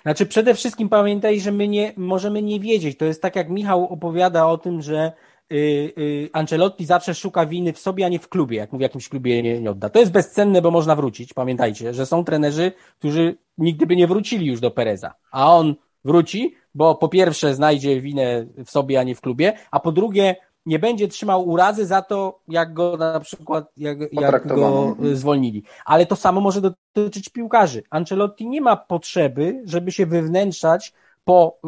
Znaczy, 0.02 0.26
przede 0.26 0.54
wszystkim 0.54 0.88
pamiętaj, 0.88 1.40
że 1.40 1.52
my 1.52 1.68
nie 1.68 1.92
możemy 1.96 2.42
nie 2.42 2.60
wiedzieć. 2.60 2.98
To 2.98 3.04
jest 3.04 3.22
tak, 3.22 3.36
jak 3.36 3.48
Michał 3.48 3.84
opowiada 3.84 4.46
o 4.46 4.58
tym, 4.58 4.82
że 4.82 5.12
y, 5.52 5.56
y, 5.98 6.30
Ancelotti 6.32 6.86
zawsze 6.86 7.14
szuka 7.14 7.46
winy 7.46 7.72
w 7.72 7.78
sobie, 7.78 8.06
a 8.06 8.08
nie 8.08 8.18
w 8.18 8.28
klubie, 8.28 8.56
jak 8.56 8.72
mu 8.72 8.78
w 8.78 8.82
jakimś 8.82 9.08
klubie 9.08 9.42
nie, 9.42 9.60
nie 9.60 9.70
odda. 9.70 9.88
To 9.88 9.98
jest 9.98 10.12
bezcenne, 10.12 10.62
bo 10.62 10.70
można 10.70 10.96
wrócić. 10.96 11.34
Pamiętajcie, 11.34 11.94
że 11.94 12.06
są 12.06 12.24
trenerzy, 12.24 12.72
którzy 12.98 13.36
nigdy 13.58 13.86
by 13.86 13.96
nie 13.96 14.06
wrócili 14.06 14.46
już 14.46 14.60
do 14.60 14.70
Pereza, 14.70 15.14
a 15.30 15.54
on 15.56 15.74
wróci, 16.04 16.54
bo 16.74 16.94
po 16.94 17.08
pierwsze 17.08 17.54
znajdzie 17.54 18.00
winę 18.00 18.46
w 18.64 18.70
sobie, 18.70 19.00
a 19.00 19.02
nie 19.02 19.14
w 19.14 19.20
klubie, 19.20 19.52
a 19.70 19.80
po 19.80 19.92
drugie 19.92 20.36
nie 20.68 20.78
będzie 20.78 21.08
trzymał 21.08 21.48
urazy 21.48 21.86
za 21.86 22.02
to, 22.02 22.38
jak 22.48 22.74
go 22.74 22.96
na 22.96 23.20
przykład, 23.20 23.72
jak, 23.76 23.98
jak 24.12 24.46
go 24.46 24.96
zwolnili. 25.12 25.62
Ale 25.84 26.06
to 26.06 26.16
samo 26.16 26.40
może 26.40 26.60
dotyczyć 26.60 27.28
piłkarzy. 27.28 27.82
Ancelotti 27.90 28.48
nie 28.48 28.60
ma 28.60 28.76
potrzeby, 28.76 29.62
żeby 29.64 29.92
się 29.92 30.06
wywnętrzać 30.06 30.92
po 31.24 31.58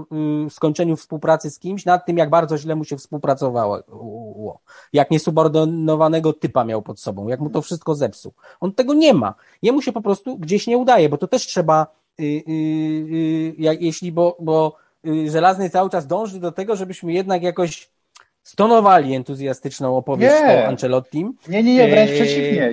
y, 0.47 0.51
skończeniu 0.51 0.97
współpracy 0.97 1.51
z 1.51 1.59
kimś 1.59 1.85
nad 1.85 2.07
tym, 2.07 2.19
jak 2.19 2.31
bardzo 2.31 2.59
źle 2.59 2.77
mu 2.77 2.85
się 2.85 2.97
współpracowało. 2.97 3.79
Jak 4.93 5.11
niesubordynowanego 5.11 6.33
typa 6.33 6.65
miał 6.65 6.83
pod 6.83 7.01
sobą, 7.01 7.29
jak 7.29 7.41
mu 7.41 7.51
to 7.51 7.63
wszystko 7.63 7.95
zepsuł. 7.95 8.33
On 8.61 8.73
tego 8.73 8.95
nie 8.95 9.15
ma. 9.15 9.35
Jemu 9.63 9.83
się 9.83 9.93
po 9.93 10.03
prostu 10.03 10.39
gdzieś 10.39 10.67
nie 10.67 10.79
udaje, 10.79 11.09
bo 11.09 11.19
to 11.19 11.29
też 11.29 11.47
trzeba, 11.47 11.87
y, 12.21 12.25
y, 12.49 13.55
jak, 13.59 13.83
jeśli, 13.83 14.13
bo, 14.13 14.37
bo 14.41 14.77
Żelazny 15.27 15.71
cały 15.71 15.91
czas 15.91 16.07
dąży 16.07 16.41
do 16.41 16.53
tego, 16.53 16.77
żebyśmy 16.77 17.13
jednak 17.13 17.43
jakoś 17.43 17.91
stonowali 18.43 19.15
entuzjastyczną 19.15 19.97
opowieść 19.97 20.35
nie. 20.43 20.65
o 20.65 20.67
Ancelottim. 20.67 21.37
Nie, 21.49 21.63
nie, 21.63 21.75
nie, 21.75 21.89
wręcz 21.89 22.11
przeciwnie. 22.11 22.55
Ja, 22.55 22.71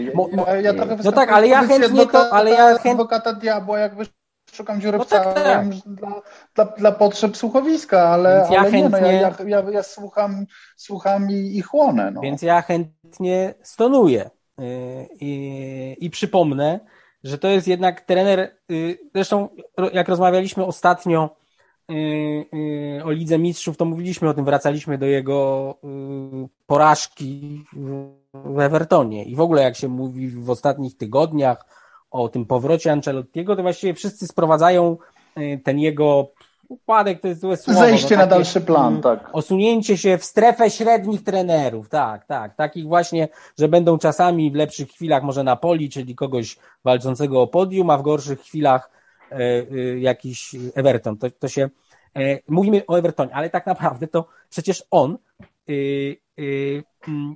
ja, 0.47 0.61
ja 0.61 0.73
trochę 0.73 0.97
no 1.03 1.11
tak, 1.11 1.31
ale 1.31 1.47
ja 1.47 1.67
chętnie 1.67 2.05
to, 2.05 2.33
ale 2.33 2.51
ja 2.51 2.67
chętnie... 2.67 2.91
adwokata 2.91 3.33
diabła, 3.33 3.79
jakby 3.79 4.05
szukam 4.53 4.81
dziury 4.81 4.97
no 4.97 5.03
w 5.03 5.07
tak, 5.07 5.33
tak. 5.33 5.69
Dla, 5.69 6.21
dla, 6.55 6.65
dla, 6.65 6.91
potrzeb 6.91 7.37
słuchowiska, 7.37 8.09
ale, 8.09 8.47
ja 8.51 8.59
ale 8.59 8.71
chętnie... 8.71 9.01
nie, 9.01 9.21
no, 9.21 9.45
ja, 9.47 9.61
ja, 9.61 9.71
ja, 9.71 9.83
słucham, 9.83 10.45
słucham 10.75 11.31
i, 11.31 11.57
i 11.57 11.61
chłonę. 11.61 12.11
No. 12.11 12.21
Więc 12.21 12.41
ja 12.41 12.61
chętnie 12.61 13.53
stonuję 13.61 14.29
yy, 14.57 14.65
i, 15.19 15.95
i 15.99 16.09
przypomnę, 16.09 16.79
że 17.23 17.37
to 17.37 17.47
jest 17.47 17.67
jednak 17.67 18.01
trener, 18.01 18.57
yy, 18.69 18.97
zresztą 19.15 19.49
jak 19.93 20.09
rozmawialiśmy 20.09 20.65
ostatnio 20.65 21.29
yy, 21.39 21.46
o 23.03 23.11
Lidze 23.11 23.37
Mistrzów, 23.37 23.77
to 23.77 23.85
mówiliśmy 23.85 24.29
o 24.29 24.33
tym, 24.33 24.45
wracaliśmy 24.45 24.97
do 24.97 25.05
jego 25.05 25.75
porażki 26.67 27.63
w 28.33 28.59
Evertonie 28.59 29.23
i 29.23 29.35
w 29.35 29.41
ogóle 29.41 29.61
jak 29.63 29.75
się 29.75 29.87
mówi 29.87 30.29
w 30.29 30.49
ostatnich 30.49 30.97
tygodniach, 30.97 31.65
o 32.11 32.29
tym 32.29 32.45
powrocie 32.45 32.91
Ancelottiego, 32.91 33.55
to 33.55 33.61
właściwie 33.61 33.93
wszyscy 33.93 34.27
sprowadzają 34.27 34.97
y, 35.37 35.61
ten 35.63 35.79
jego 35.79 36.31
upadek, 36.69 37.21
to 37.21 37.27
jest 37.27 37.41
złe 37.41 37.57
słowo. 37.57 37.79
Zejście 37.79 38.15
no, 38.15 38.21
na 38.21 38.27
dalszy 38.27 38.61
plan, 38.61 38.87
mm, 38.87 39.01
tak. 39.01 39.29
Osunięcie 39.33 39.97
się 39.97 40.17
w 40.17 40.25
strefę 40.25 40.69
średnich 40.69 41.23
trenerów, 41.23 41.89
tak, 41.89 42.25
tak. 42.25 42.55
Takich 42.55 42.87
właśnie, 42.87 43.27
że 43.59 43.67
będą 43.67 43.97
czasami 43.97 44.51
w 44.51 44.55
lepszych 44.55 44.89
chwilach 44.89 45.23
może 45.23 45.43
na 45.43 45.55
poli, 45.55 45.89
czyli 45.89 46.15
kogoś 46.15 46.57
walczącego 46.83 47.41
o 47.41 47.47
podium, 47.47 47.89
a 47.89 47.97
w 47.97 48.01
gorszych 48.01 48.41
chwilach 48.41 48.96
jakiś 49.99 50.55
Everton. 50.75 51.17
To, 51.17 51.31
to 51.31 51.47
się, 51.47 51.69
e, 52.15 52.39
mówimy 52.47 52.85
o 52.87 52.97
Evertonie, 52.97 53.35
ale 53.35 53.49
tak 53.49 53.65
naprawdę 53.65 54.07
to 54.07 54.27
przecież 54.49 54.83
on 54.91 55.17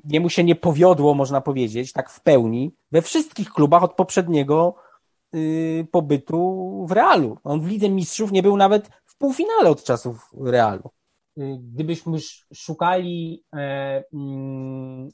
jemu 0.10 0.30
się 0.30 0.44
nie 0.44 0.56
powiodło, 0.56 1.14
można 1.14 1.42
powiedzieć, 1.42 1.94
tak 1.94 2.10
w 2.10 2.22
pełni, 2.22 2.72
we 2.92 3.02
wszystkich 3.02 3.50
klubach 3.50 3.84
od 3.84 3.94
poprzedniego 3.94 4.76
pobytu 5.92 6.86
w 6.90 6.92
Realu. 6.92 7.38
On 7.44 7.62
w 7.62 7.68
Lidze 7.68 7.90
Mistrzów 7.90 8.32
nie 8.32 8.44
był 8.44 8.58
nawet 8.58 8.90
w 9.06 9.18
półfinale 9.18 9.70
od 9.70 9.84
czasów 9.84 10.32
Realu. 10.46 10.90
Gdybyśmy 11.60 12.18
szukali 12.54 13.44
e, 13.54 14.04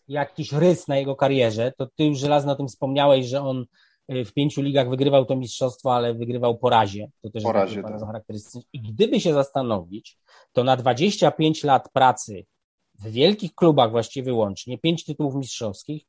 jakiś 0.08 0.54
rys 0.54 0.88
na 0.88 0.98
jego 0.98 1.16
karierze, 1.16 1.74
to 1.78 1.86
ty 1.86 2.04
już 2.04 2.20
żelazno 2.20 2.52
o 2.52 2.56
tym 2.56 2.68
wspomniałeś, 2.68 3.26
że 3.26 3.42
on 3.42 3.66
w 4.10 4.32
pięciu 4.34 4.62
ligach 4.62 4.90
wygrywał 4.90 5.26
to 5.26 5.36
mistrzostwo, 5.36 5.96
ale 5.96 6.14
wygrywał 6.14 6.58
po 6.58 6.70
razie. 6.70 7.12
To 7.22 7.30
też 7.30 7.44
po 7.44 7.54
jest 7.54 7.76
bardzo 7.76 8.00
tak. 8.00 8.08
charakterystyczne. 8.08 8.62
I 8.74 8.82
gdyby 8.82 9.20
się 9.20 9.34
zastanowić, 9.34 10.18
to 10.54 10.64
na 10.64 10.78
25 10.78 11.64
lat 11.64 11.90
pracy 11.94 12.46
w 13.00 13.12
wielkich 13.12 13.56
klubach 13.56 13.92
właściwie 13.92 14.26
wyłącznie, 14.26 14.78
pięć 14.78 15.06
tytułów 15.06 15.36
mistrzowskich, 15.36 16.04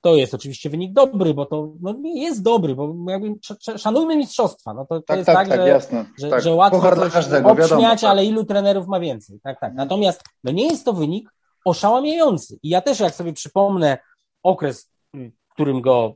to 0.00 0.14
jest 0.14 0.34
oczywiście 0.34 0.70
wynik 0.70 0.92
dobry, 0.92 1.34
bo 1.34 1.46
to 1.46 1.72
no, 1.80 1.94
jest 2.04 2.42
dobry, 2.42 2.74
bo 2.74 2.94
jakby 3.08 3.34
szanujmy 3.78 4.16
mistrzostwa. 4.16 4.74
No 4.74 4.86
to, 4.86 5.00
to 5.00 5.02
tak, 5.06 5.16
jest 5.16 5.26
tak, 5.26 5.36
tak, 5.36 5.48
tak 5.48 5.60
że, 5.60 5.68
jasne. 5.68 6.04
Że, 6.18 6.30
tak. 6.30 6.42
że 6.42 6.54
łatwo 6.54 6.80
każdego, 7.12 7.50
obśmiać, 7.50 8.00
tak. 8.00 8.10
ale 8.10 8.24
ilu 8.24 8.44
trenerów 8.44 8.86
ma 8.86 9.00
więcej. 9.00 9.40
Tak, 9.42 9.60
tak. 9.60 9.74
Natomiast 9.74 10.22
no 10.44 10.52
nie 10.52 10.66
jest 10.66 10.84
to 10.84 10.92
wynik 10.92 11.30
oszałamiający. 11.64 12.58
I 12.62 12.68
ja 12.68 12.80
też 12.80 13.00
jak 13.00 13.14
sobie 13.14 13.32
przypomnę 13.32 13.98
okres, 14.42 14.90
w 15.14 15.52
którym 15.54 15.80
go 15.80 16.14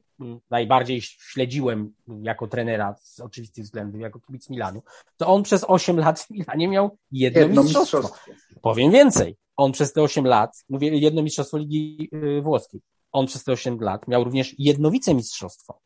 najbardziej 0.51 1.03
śledziłem 1.03 1.95
jako 2.23 2.47
trenera 2.47 2.95
z 3.03 3.21
oczywistych 3.21 3.65
względów, 3.65 4.01
jako 4.01 4.21
kibic 4.21 4.51
Milanu, 4.51 4.83
to 5.17 5.27
on 5.27 5.43
przez 5.43 5.65
8 5.69 5.99
lat 5.99 6.21
w 6.21 6.31
Milanie 6.31 6.69
miał 6.69 6.99
jedno, 7.13 7.41
jedno 7.41 7.63
mistrzostwo. 7.63 7.99
mistrzostwo. 7.99 8.61
Powiem 8.61 8.91
więcej 8.91 9.37
on 9.57 9.73
przez 9.73 9.93
te 9.93 10.03
8 10.03 10.27
lat, 10.27 10.65
mówię 10.69 10.89
jedno 10.89 11.23
mistrzostwo 11.23 11.59
Ligi 11.59 12.09
y, 12.15 12.43
Włoskiej, 12.43 12.81
on 13.13 13.27
przez 13.27 13.45
te 13.45 13.53
8 13.53 13.81
lat 13.81 14.09
miał 14.09 14.25
również 14.25 14.55
jedno 14.59 14.91
wicemistrzostwo. 14.91 15.81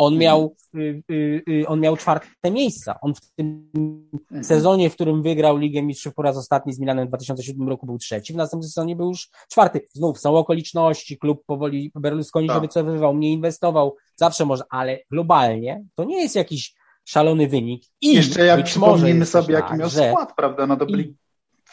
On 0.00 0.12
mhm. 0.12 0.20
miał, 0.20 0.56
y, 0.74 1.02
y, 1.48 1.64
on 1.66 1.80
miał 1.80 1.96
czwarte 1.96 2.50
miejsca. 2.50 3.00
On 3.00 3.14
w 3.14 3.20
tym 3.36 3.70
mhm. 3.74 4.44
sezonie, 4.44 4.90
w 4.90 4.94
którym 4.94 5.22
wygrał 5.22 5.56
Ligę 5.56 5.82
Mistrzów 5.82 6.14
po 6.14 6.22
raz 6.22 6.36
ostatni 6.36 6.72
z 6.72 6.78
Milanem 6.78 7.06
w 7.06 7.08
2007 7.08 7.68
roku 7.68 7.86
był 7.86 7.98
trzeci, 7.98 8.32
w 8.32 8.36
następnym 8.36 8.68
sezonie 8.68 8.96
był 8.96 9.08
już 9.08 9.30
czwarty. 9.50 9.80
Znów 9.92 10.20
są 10.20 10.36
okoliczności, 10.36 11.18
klub 11.18 11.44
powoli 11.46 11.92
Berlusconi 11.94 12.48
tak. 12.48 12.56
się 12.56 12.60
wycofywał, 12.60 13.16
nie 13.16 13.32
inwestował, 13.32 13.96
zawsze 14.16 14.44
może, 14.44 14.64
ale 14.70 14.98
globalnie 15.10 15.84
to 15.94 16.04
nie 16.04 16.22
jest 16.22 16.36
jakiś 16.36 16.74
szalony 17.04 17.48
wynik. 17.48 17.82
I 18.00 18.14
Jeszcze 18.14 18.44
jak 18.46 18.64
przypomnimy 18.64 19.26
sobie, 19.26 19.54
jaki 19.54 19.68
tak, 19.68 19.78
miał 19.78 19.90
skład, 19.90 20.32
prawda? 20.36 20.66
No 20.66 20.76
to 20.76 20.86
byli 20.86 21.16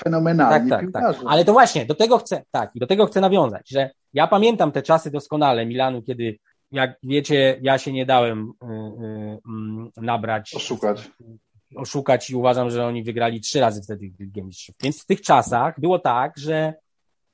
fenomenalni 0.04 0.70
tak, 0.70 0.92
tak, 0.92 1.04
tak. 1.04 1.16
Ale 1.28 1.46
to 1.46 1.54
właśnie, 1.54 1.86
do 1.86 1.96
tego 1.96 2.18
chcę, 2.18 2.44
tak, 2.52 2.72
do 2.76 2.88
tego 2.88 3.06
chcę 3.06 3.22
nawiązać, 3.22 3.70
że 3.70 3.90
ja 4.14 4.28
pamiętam 4.28 4.72
te 4.72 4.82
czasy 4.82 5.12
doskonale 5.12 5.66
Milanu, 5.66 6.02
kiedy 6.02 6.38
jak 6.72 6.98
wiecie, 7.04 7.60
ja 7.62 7.78
się 7.78 7.94
nie 7.94 8.06
dałem 8.06 8.54
y, 8.64 8.66
y, 8.66 9.98
y, 9.98 10.02
nabrać. 10.02 10.56
Oszukać. 10.56 11.12
Oszukać 11.76 12.30
i 12.30 12.36
uważam, 12.36 12.70
że 12.70 12.86
oni 12.86 13.04
wygrali 13.04 13.42
trzy 13.42 13.60
razy 13.60 13.82
wtedy 13.82 14.12
Ligę 14.20 14.44
Mistrzów. 14.44 14.76
Więc 14.84 15.04
w 15.04 15.06
tych 15.06 15.22
czasach 15.22 15.80
było 15.80 16.00
tak, 16.00 16.38
że 16.38 16.74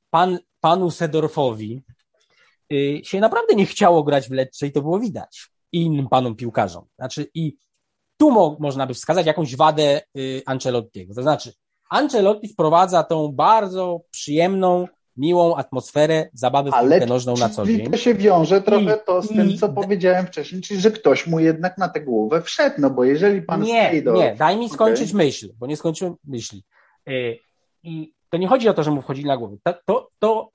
pan, 0.09 0.39
panu 0.59 0.91
Sedorfowi 0.91 1.81
y, 2.73 3.01
się 3.03 3.19
naprawdę 3.19 3.55
nie 3.55 3.65
chciało 3.65 4.03
grać 4.03 4.29
w 4.29 4.31
Lecce 4.31 4.67
i 4.67 4.71
to 4.71 4.81
było 4.81 4.99
widać. 4.99 5.49
I 5.71 5.81
innym 5.81 6.09
panom 6.09 6.36
piłkarzom. 6.36 6.86
Znaczy 6.95 7.27
i 7.34 7.57
tu 8.17 8.31
mo 8.31 8.57
można 8.59 8.88
by 8.88 8.93
wskazać 8.93 9.25
jakąś 9.25 9.55
wadę 9.55 10.01
y, 10.17 10.41
Ancelottiego. 10.45 11.13
To 11.13 11.21
znaczy 11.21 11.53
Ancelotti 11.89 12.47
wprowadza 12.47 13.03
tą 13.03 13.31
bardzo 13.31 14.01
przyjemną, 14.11 14.88
miłą 15.18 15.55
atmosferę 15.55 16.30
zabawy 16.34 16.72
w 16.72 16.74
piłkę 16.74 17.05
nożną 17.05 17.34
na 17.38 17.49
co 17.49 17.66
dzień. 17.66 17.91
to 17.91 17.97
się 17.97 18.14
wiąże 18.14 18.61
trochę 18.61 18.95
I, 18.95 19.05
to 19.05 19.22
z 19.22 19.28
tym, 19.28 19.57
co 19.57 19.70
powiedziałem 19.70 20.28
wcześniej, 20.28 20.61
czyli 20.61 20.80
że 20.80 20.91
ktoś 20.91 21.28
mu 21.28 21.39
jednak 21.39 21.78
na 21.78 21.89
tę 21.89 22.01
głowę 22.01 22.41
wszedł, 22.41 22.76
no 22.80 22.89
bo 22.89 23.03
jeżeli 23.03 23.41
pan 23.41 23.61
Nie, 23.61 24.01
nie, 24.01 24.36
daj 24.36 24.57
mi 24.57 24.70
skończyć 24.70 25.09
okay. 25.09 25.26
myśl, 25.26 25.49
bo 25.59 25.68
nie 25.68 25.78
skończyłem 25.78 26.16
myśli. 26.24 26.64
Y, 27.09 27.39
I 27.84 28.14
to 28.30 28.38
nie 28.38 28.47
chodzi 28.47 28.70
o 28.70 28.74
to, 28.74 28.84
że 28.84 28.91
mu 28.91 29.01
wchodzi 29.01 29.26
na 29.26 29.38
głowę. 29.38 29.57
To, 29.64 29.74
to, 29.86 30.09
to 30.20 30.49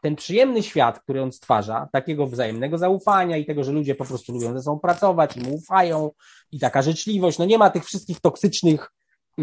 ten 0.00 0.16
przyjemny 0.16 0.62
świat, 0.62 1.00
który 1.00 1.22
on 1.22 1.32
stwarza, 1.32 1.88
takiego 1.92 2.26
wzajemnego 2.26 2.78
zaufania 2.78 3.36
i 3.36 3.46
tego, 3.46 3.64
że 3.64 3.72
ludzie 3.72 3.94
po 3.94 4.04
prostu 4.04 4.32
lubią 4.32 4.52
ze 4.52 4.62
sobą 4.62 4.78
pracować 4.78 5.36
i 5.36 5.40
mu 5.40 5.54
ufają 5.54 6.10
i 6.52 6.58
taka 6.58 6.82
życzliwość, 6.82 7.38
no 7.38 7.44
nie 7.44 7.58
ma 7.58 7.70
tych 7.70 7.84
wszystkich 7.84 8.20
toksycznych 8.20 8.90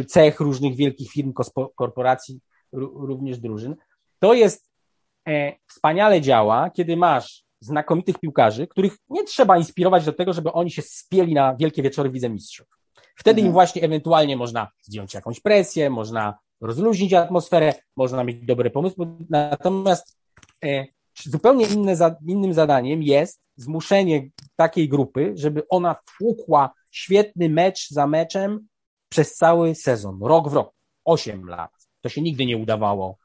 cech 0.07 0.39
różnych 0.39 0.75
wielkich 0.75 1.11
firm, 1.11 1.33
korporacji, 1.75 2.39
również 2.71 3.39
drużyn. 3.39 3.75
To 4.21 4.33
jest 4.33 4.69
e, 5.27 5.53
wspaniale 5.67 6.21
działa, 6.21 6.69
kiedy 6.69 6.97
masz 6.97 7.43
znakomitych 7.59 8.19
piłkarzy, 8.19 8.67
których 8.67 8.97
nie 9.09 9.23
trzeba 9.23 9.57
inspirować 9.57 10.05
do 10.05 10.13
tego, 10.13 10.33
żeby 10.33 10.51
oni 10.51 10.71
się 10.71 10.81
spieli 10.81 11.33
na 11.33 11.55
wielkie 11.55 11.83
wieczory 11.83 12.09
w 12.09 12.29
Mistrzów. 12.29 12.67
Wtedy 13.15 13.41
mhm. 13.41 13.47
im 13.47 13.53
właśnie 13.53 13.81
ewentualnie 13.81 14.37
można 14.37 14.67
zdjąć 14.81 15.13
jakąś 15.13 15.39
presję, 15.39 15.89
można 15.89 16.37
rozluźnić 16.61 17.13
atmosferę, 17.13 17.73
można 17.95 18.23
mieć 18.23 18.45
dobre 18.45 18.69
pomysły. 18.69 19.07
Natomiast 19.29 20.17
e, 20.63 20.85
zupełnie 21.23 21.65
inne, 21.65 22.15
innym 22.27 22.53
zadaniem 22.53 23.03
jest 23.03 23.41
zmuszenie 23.55 24.29
takiej 24.55 24.89
grupy, 24.89 25.33
żeby 25.35 25.67
ona 25.69 25.95
tłukła 26.17 26.73
świetny 26.91 27.49
mecz 27.49 27.89
za 27.89 28.07
meczem 28.07 28.67
przez 29.09 29.35
cały 29.35 29.75
sezon, 29.75 30.19
rok 30.23 30.49
w 30.49 30.53
rok, 30.53 30.73
8 31.05 31.49
lat. 31.49 31.71
To 32.01 32.09
się 32.09 32.21
nigdy 32.21 32.45
nie 32.45 32.57
udawało 32.57 33.17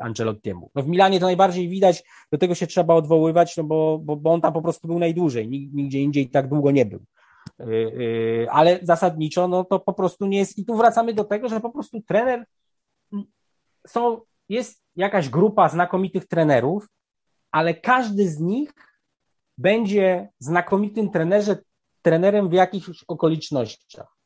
Ancelottiemu. 0.00 0.70
No 0.74 0.82
w 0.82 0.88
Milanie 0.88 1.20
to 1.20 1.26
najbardziej 1.26 1.68
widać, 1.68 2.04
do 2.32 2.38
tego 2.38 2.54
się 2.54 2.66
trzeba 2.66 2.94
odwoływać, 2.94 3.56
no 3.56 3.64
bo, 3.64 3.98
bo, 4.02 4.16
bo 4.16 4.32
on 4.32 4.40
tam 4.40 4.52
po 4.52 4.62
prostu 4.62 4.88
był 4.88 4.98
najdłużej, 4.98 5.48
nigdzie 5.48 6.00
indziej 6.00 6.28
tak 6.28 6.48
długo 6.48 6.70
nie 6.70 6.86
był. 6.86 7.00
Ale 8.50 8.78
zasadniczo, 8.82 9.48
no 9.48 9.64
to 9.64 9.80
po 9.80 9.92
prostu 9.92 10.26
nie 10.26 10.38
jest, 10.38 10.58
i 10.58 10.64
tu 10.64 10.76
wracamy 10.76 11.14
do 11.14 11.24
tego, 11.24 11.48
że 11.48 11.60
po 11.60 11.70
prostu 11.70 12.00
trener, 12.00 12.44
są, 13.86 14.20
jest 14.48 14.82
jakaś 14.96 15.28
grupa 15.28 15.68
znakomitych 15.68 16.28
trenerów, 16.28 16.88
ale 17.50 17.74
każdy 17.74 18.28
z 18.28 18.40
nich 18.40 18.72
będzie 19.58 20.28
znakomitym 20.38 21.10
trenerze, 21.10 21.58
trenerem 22.02 22.48
w 22.48 22.52
jakichś 22.52 23.04
okolicznościach. 23.08 24.16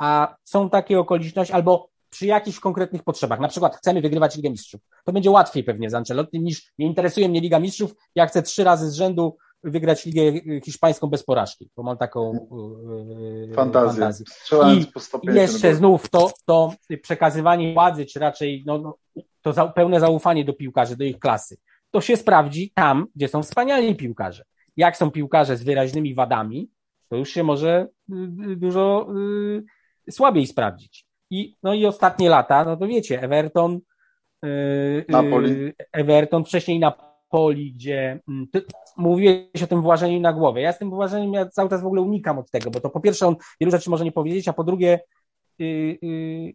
A 0.00 0.36
są 0.44 0.70
takie 0.70 0.98
okoliczności, 0.98 1.52
albo 1.52 1.88
przy 2.14 2.26
jakichś 2.26 2.60
konkretnych 2.60 3.02
potrzebach. 3.02 3.40
Na 3.40 3.48
przykład 3.48 3.76
chcemy 3.76 4.00
wygrywać 4.00 4.36
Ligę 4.36 4.50
Mistrzów. 4.50 4.80
to 5.04 5.12
będzie 5.12 5.30
łatwiej 5.30 5.64
pewnie 5.64 5.90
z 5.90 5.94
Ancelotti 5.94 6.40
niż 6.40 6.72
nie 6.78 6.86
interesuje 6.86 7.28
mnie 7.28 7.40
Liga 7.40 7.58
Mistrzów, 7.60 7.94
ja 8.14 8.26
chcę 8.26 8.42
trzy 8.42 8.64
razy 8.64 8.90
z 8.90 8.94
rzędu 8.94 9.36
wygrać 9.64 10.06
Ligę 10.06 10.60
Hiszpańską 10.64 11.06
bez 11.06 11.24
porażki, 11.24 11.70
bo 11.76 11.82
mam 11.82 11.96
taką 11.96 12.48
yy, 13.46 13.54
fantazję. 13.54 14.00
fantazję. 14.00 14.26
I, 15.22 15.30
I 15.30 15.34
jeszcze 15.34 15.74
znów 15.74 16.10
to, 16.10 16.32
to 16.46 16.72
przekazywanie 17.02 17.74
władzy, 17.74 18.06
czy 18.06 18.18
raczej 18.18 18.62
no, 18.66 18.78
no, 18.78 18.96
to 19.42 19.52
za, 19.52 19.66
pełne 19.66 20.00
zaufanie 20.00 20.44
do 20.44 20.52
piłkarzy, 20.52 20.96
do 20.96 21.04
ich 21.04 21.18
klasy, 21.18 21.56
to 21.90 22.00
się 22.00 22.16
sprawdzi 22.16 22.72
tam, 22.74 23.06
gdzie 23.16 23.28
są 23.28 23.42
wspaniali 23.42 23.96
piłkarze. 23.96 24.44
Jak 24.76 24.96
są 24.96 25.10
piłkarze 25.10 25.56
z 25.56 25.62
wyraźnymi 25.62 26.14
wadami, 26.14 26.70
to 27.08 27.16
już 27.16 27.30
się 27.30 27.42
może 27.42 27.88
y, 28.12 28.56
dużo 28.56 29.06
y, 30.06 30.12
słabiej 30.12 30.46
sprawdzić. 30.46 31.03
I, 31.30 31.56
no 31.62 31.74
i 31.74 31.86
ostatnie 31.86 32.28
lata, 32.28 32.64
no 32.64 32.76
to 32.76 32.86
wiecie, 32.86 33.22
Everton, 33.22 33.80
y, 34.44 35.04
Napoli. 35.08 35.72
Everton, 35.92 36.44
wcześniej 36.44 36.78
Napoli, 36.78 37.72
gdzie 37.72 38.20
mm, 38.28 38.46
ty, 38.52 38.62
mówiłeś 38.96 39.62
o 39.62 39.66
tym 39.66 39.82
włażeniu 39.82 40.20
na 40.20 40.32
głowę. 40.32 40.60
Ja 40.60 40.72
z 40.72 40.78
tym 40.78 40.90
włażeniem 40.90 41.32
ja 41.32 41.46
cały 41.46 41.70
czas 41.70 41.82
w 41.82 41.86
ogóle 41.86 42.02
unikam 42.02 42.38
od 42.38 42.50
tego, 42.50 42.70
bo 42.70 42.80
to 42.80 42.90
po 42.90 43.00
pierwsze 43.00 43.26
on 43.26 43.36
wielu 43.60 43.70
rzeczy 43.70 43.90
może 43.90 44.04
nie 44.04 44.12
powiedzieć, 44.12 44.48
a 44.48 44.52
po 44.52 44.64
drugie, 44.64 45.00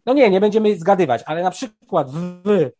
no 0.06 0.14
nie, 0.14 0.30
nie 0.30 0.40
będziemy 0.40 0.78
zgadywać, 0.78 1.22
ale 1.26 1.42
na 1.42 1.50
przykład 1.50 2.10
w, 2.10 2.70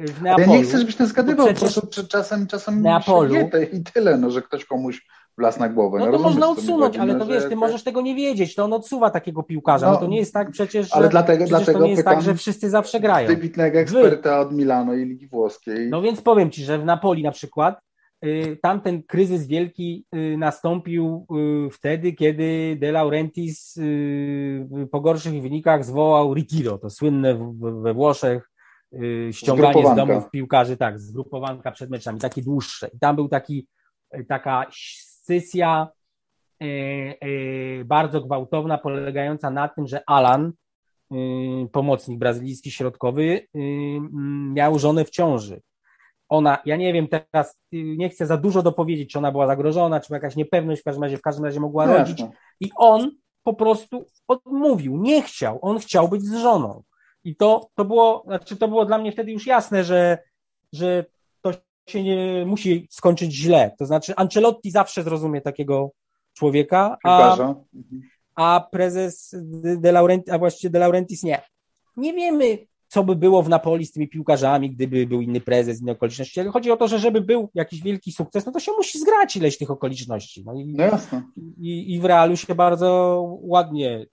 w 0.00 0.22
Neapolu. 0.22 0.52
Ja 0.52 0.56
nie 0.56 0.62
chcę, 0.64 0.78
żebyś 0.78 0.96
to 0.96 1.06
zgadywał, 1.06 1.46
po 1.48 1.60
prostu 1.60 2.06
czasem, 2.08 2.46
czasem 2.46 2.82
Neapolu, 2.82 3.34
i 3.72 3.82
tyle, 3.82 4.18
no, 4.18 4.30
że 4.30 4.42
ktoś 4.42 4.64
komuś 4.64 5.06
las 5.38 5.58
na 5.58 5.68
głowę. 5.68 5.98
No, 5.98 6.06
no 6.06 6.12
to 6.12 6.18
można 6.18 6.48
odsunąć, 6.48 6.96
ale 6.96 7.14
to 7.14 7.26
wiesz, 7.26 7.48
ty 7.48 7.56
możesz 7.56 7.84
tego 7.84 8.00
nie 8.00 8.14
wiedzieć, 8.14 8.54
to 8.54 8.64
on 8.64 8.72
odsuwa 8.72 9.10
takiego 9.10 9.42
piłkarza, 9.42 9.86
no, 9.86 9.92
no 9.92 9.98
to 9.98 10.06
nie 10.06 10.18
jest 10.18 10.34
tak 10.34 10.50
przecież, 10.50 10.92
ale 10.92 11.08
dlatego, 11.08 11.44
dlatego 11.44 11.78
to 11.78 11.84
nie 11.84 11.90
jest 11.90 12.04
tak, 12.04 12.22
że 12.22 12.34
wszyscy 12.34 12.70
zawsze 12.70 13.00
grają. 13.00 13.28
Wybitnego 13.28 13.78
eksperta 13.78 14.30
Wy. 14.30 14.46
od 14.46 14.52
Milano 14.52 14.94
i 14.94 15.04
Ligi 15.04 15.28
Włoskiej. 15.28 15.90
No 15.90 16.02
więc 16.02 16.20
powiem 16.20 16.50
Ci, 16.50 16.64
że 16.64 16.78
w 16.78 16.84
Napoli 16.84 17.22
na 17.22 17.30
przykład 17.30 17.80
y, 18.24 18.58
tamten 18.62 19.02
kryzys 19.02 19.46
wielki 19.46 20.04
y, 20.14 20.36
nastąpił 20.38 21.26
y, 21.66 21.70
wtedy, 21.70 22.12
kiedy 22.12 22.76
De 22.80 22.92
Laurentiis 22.92 23.78
po 24.90 25.00
gorszych 25.00 25.42
wynikach 25.42 25.84
zwołał 25.84 26.34
Ritiro, 26.34 26.78
to 26.78 26.90
słynne 26.90 27.34
w, 27.34 27.82
we 27.82 27.94
Włoszech 27.94 28.50
ściąganie 29.30 29.86
z 29.86 29.96
domów 29.96 30.30
piłkarzy, 30.30 30.76
tak, 30.76 31.00
zgrupowanka 31.00 31.70
przed 31.70 31.90
meczami, 31.90 32.20
takie 32.20 32.42
dłuższe. 32.42 32.90
I 32.94 32.98
tam 32.98 33.16
był 33.16 33.28
taki, 33.28 33.66
taka 34.28 34.66
dyskusja 35.30 35.88
e, 36.60 36.66
e, 36.66 37.84
bardzo 37.84 38.20
gwałtowna, 38.20 38.78
polegająca 38.78 39.50
na 39.50 39.68
tym, 39.68 39.86
że 39.86 40.02
Alan, 40.06 40.52
e, 41.10 41.16
pomocnik 41.72 42.18
brazylijski 42.18 42.70
środkowy, 42.70 43.46
miał 44.54 44.78
żonę 44.78 45.04
w 45.04 45.10
ciąży. 45.10 45.60
Ona, 46.28 46.58
ja 46.66 46.76
nie 46.76 46.92
wiem 46.92 47.08
teraz, 47.08 47.58
nie 47.72 48.08
chcę 48.08 48.26
za 48.26 48.36
dużo 48.36 48.62
dopowiedzieć, 48.62 49.12
czy 49.12 49.18
ona 49.18 49.32
była 49.32 49.46
zagrożona, 49.46 50.00
czy 50.00 50.12
jakaś 50.12 50.36
niepewność, 50.36 50.80
w 50.80 50.84
każdym 50.84 51.02
razie, 51.04 51.18
w 51.18 51.22
każdym 51.22 51.44
razie 51.44 51.60
mogła 51.60 51.86
no 51.86 51.98
rodzić. 51.98 52.22
I 52.60 52.70
on 52.76 53.10
po 53.42 53.54
prostu 53.54 54.04
odmówił, 54.28 54.96
nie 54.96 55.22
chciał, 55.22 55.58
on 55.62 55.78
chciał 55.78 56.08
być 56.08 56.22
z 56.22 56.34
żoną. 56.34 56.82
I 57.24 57.36
to, 57.36 57.70
to 57.74 57.84
było, 57.84 58.22
znaczy 58.26 58.56
to 58.56 58.68
było 58.68 58.84
dla 58.84 58.98
mnie 58.98 59.12
wtedy 59.12 59.32
już 59.32 59.46
jasne, 59.46 59.84
że, 59.84 60.18
że 60.72 61.04
się 61.90 62.02
nie 62.02 62.46
musi 62.46 62.86
skończyć 62.90 63.32
źle. 63.32 63.74
To 63.78 63.86
znaczy, 63.86 64.16
Ancelotti 64.16 64.70
zawsze 64.70 65.02
zrozumie 65.02 65.40
takiego 65.40 65.90
człowieka, 66.34 66.96
a, 67.04 67.36
a 68.34 68.68
prezes 68.72 69.36
De 69.76 69.92
Laurentiis, 69.92 70.34
a 70.34 70.38
właściwie 70.38 70.70
De 70.70 70.78
Laurentiis 70.78 71.22
nie. 71.22 71.42
Nie 71.96 72.14
wiemy, 72.14 72.58
co 72.88 73.04
by 73.04 73.16
było 73.16 73.42
w 73.42 73.48
Napoli 73.48 73.86
z 73.86 73.92
tymi 73.92 74.08
piłkarzami, 74.08 74.70
gdyby 74.70 75.06
był 75.06 75.20
inny 75.20 75.40
prezes, 75.40 75.80
inne 75.80 75.92
okoliczności. 75.92 76.40
Ale 76.40 76.50
chodzi 76.50 76.70
o 76.70 76.76
to, 76.76 76.88
że 76.88 76.98
żeby 76.98 77.20
był 77.20 77.50
jakiś 77.54 77.82
wielki 77.82 78.12
sukces, 78.12 78.46
no 78.46 78.52
to 78.52 78.60
się 78.60 78.72
musi 78.72 78.98
zgrać 78.98 79.36
ileś 79.36 79.58
tych 79.58 79.70
okoliczności. 79.70 80.44
No 80.46 80.54
i, 80.54 80.66
no 80.66 80.84
jasne. 80.84 81.22
I, 81.60 81.94
i 81.94 82.00
w 82.00 82.04
Realu 82.04 82.36
się 82.36 82.54
bardzo 82.54 83.20
ładnie 83.42 84.06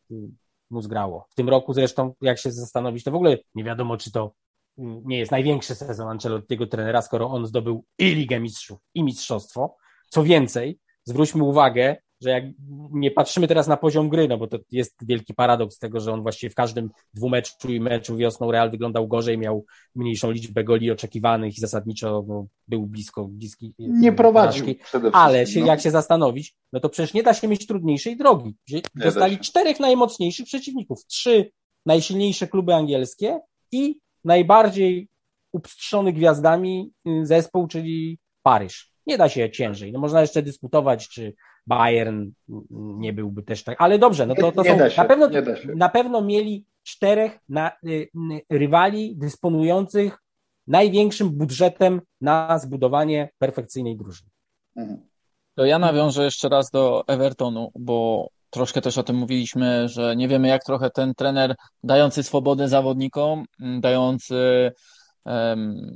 mu 0.70 0.82
zgrało. 0.82 1.28
W 1.30 1.36
tym 1.36 1.50
roku 1.50 1.74
zresztą, 1.74 2.14
jak 2.22 2.40
się 2.40 2.52
zastanowić, 2.52 3.04
to 3.04 3.12
w 3.12 3.16
ogóle 3.16 3.38
nie 3.56 3.64
wiadomo, 3.64 3.98
czy 3.98 4.12
to 4.12 4.32
nie 4.78 5.18
jest 5.18 5.32
największy 5.32 5.76
sezon 5.76 6.08
Ancelottiego 6.08 6.68
trenera, 6.68 7.02
skoro 7.02 7.30
on 7.30 7.46
zdobył 7.46 7.86
i 7.98 8.06
Ligę 8.16 8.40
Mistrzów, 8.40 8.80
i 8.94 9.04
Mistrzostwo. 9.04 9.76
Co 10.10 10.24
więcej, 10.24 10.80
zwróćmy 11.04 11.44
uwagę, 11.44 11.96
że 12.22 12.30
jak 12.30 12.44
nie 12.92 13.12
patrzymy 13.12 13.48
teraz 13.48 13.68
na 13.68 13.78
poziom 13.78 14.10
gry, 14.10 14.28
no 14.28 14.38
bo 14.38 14.48
to 14.48 14.58
jest 14.72 14.96
wielki 15.02 15.34
paradoks 15.34 15.80
tego, 15.80 16.00
że 16.00 16.14
on 16.14 16.22
właściwie 16.22 16.50
w 16.50 16.56
każdym 16.56 16.90
dwumeczu 17.14 17.70
i 17.70 17.80
meczu 17.80 18.18
wiosną 18.18 18.52
Real 18.52 18.72
wyglądał 18.72 19.08
gorzej, 19.08 19.38
miał 19.38 19.66
mniejszą 19.96 20.32
liczbę 20.32 20.64
goli 20.64 20.92
oczekiwanych 20.92 21.58
i 21.58 21.62
zasadniczo 21.62 22.26
no, 22.28 22.48
był 22.68 22.86
blisko, 22.86 23.28
bliski. 23.28 23.74
Nie 23.80 24.12
prowadził 24.12 24.66
Ale 25.14 25.48
się, 25.48 25.60
no. 25.60 25.66
jak 25.66 25.82
się 25.82 25.92
zastanowić, 25.92 26.56
no 26.74 26.80
to 26.80 26.90
przecież 26.90 27.14
nie 27.14 27.24
da 27.24 27.34
się 27.34 27.48
mieć 27.48 27.68
trudniejszej 27.68 28.18
drogi. 28.18 28.56
Dostali 28.96 29.38
czterech 29.38 29.80
najmocniejszych 29.80 30.46
przeciwników, 30.46 31.06
trzy 31.06 31.52
najsilniejsze 31.86 32.48
kluby 32.48 32.74
angielskie 32.74 33.40
i 33.72 34.00
najbardziej 34.28 35.08
upstrzony 35.52 36.14
gwiazdami 36.14 36.92
y, 37.08 37.26
zespół, 37.26 37.68
czyli 37.68 38.20
Paryż. 38.44 38.92
Nie 39.08 39.18
da 39.18 39.30
się 39.30 39.52
ciężej. 39.52 39.92
No 39.92 40.00
można 40.00 40.22
jeszcze 40.22 40.42
dyskutować, 40.42 41.10
czy 41.10 41.34
Bayern 41.68 42.32
nie 42.80 43.14
byłby 43.14 43.44
też 43.44 43.64
tak, 43.64 43.82
ale 43.82 44.00
dobrze, 44.00 44.26
no 44.26 44.36
to, 44.36 44.52
to 44.52 44.64
nie, 44.64 44.76
nie 44.76 44.90
są, 44.90 45.02
na, 45.02 45.08
pewno, 45.08 45.30
na 45.76 45.90
pewno 45.90 46.22
mieli 46.22 46.66
czterech 46.84 47.40
na, 47.50 47.72
y, 47.86 48.10
rywali 48.50 49.16
dysponujących 49.18 50.18
największym 50.68 51.30
budżetem 51.30 52.02
na 52.22 52.60
zbudowanie 52.60 53.30
perfekcyjnej 53.38 53.98
drużyny. 53.98 54.30
Mhm. 54.76 55.08
To 55.56 55.66
ja 55.66 55.80
nawiążę 55.80 56.24
jeszcze 56.24 56.50
raz 56.50 56.72
do 56.72 57.04
Evertonu, 57.08 57.72
bo 57.76 58.30
troszkę 58.58 58.82
też 58.82 58.98
o 58.98 59.04
tym 59.04 59.16
mówiliśmy, 59.16 59.90
że 59.90 60.16
nie 60.16 60.28
wiemy, 60.28 60.48
jak 60.48 60.64
trochę 60.64 60.90
ten 60.90 61.14
trener 61.16 61.56
dający 61.84 62.24
swobodę 62.24 62.68
zawodnikom, 62.68 63.46
dający 63.80 64.72
um, 65.26 65.92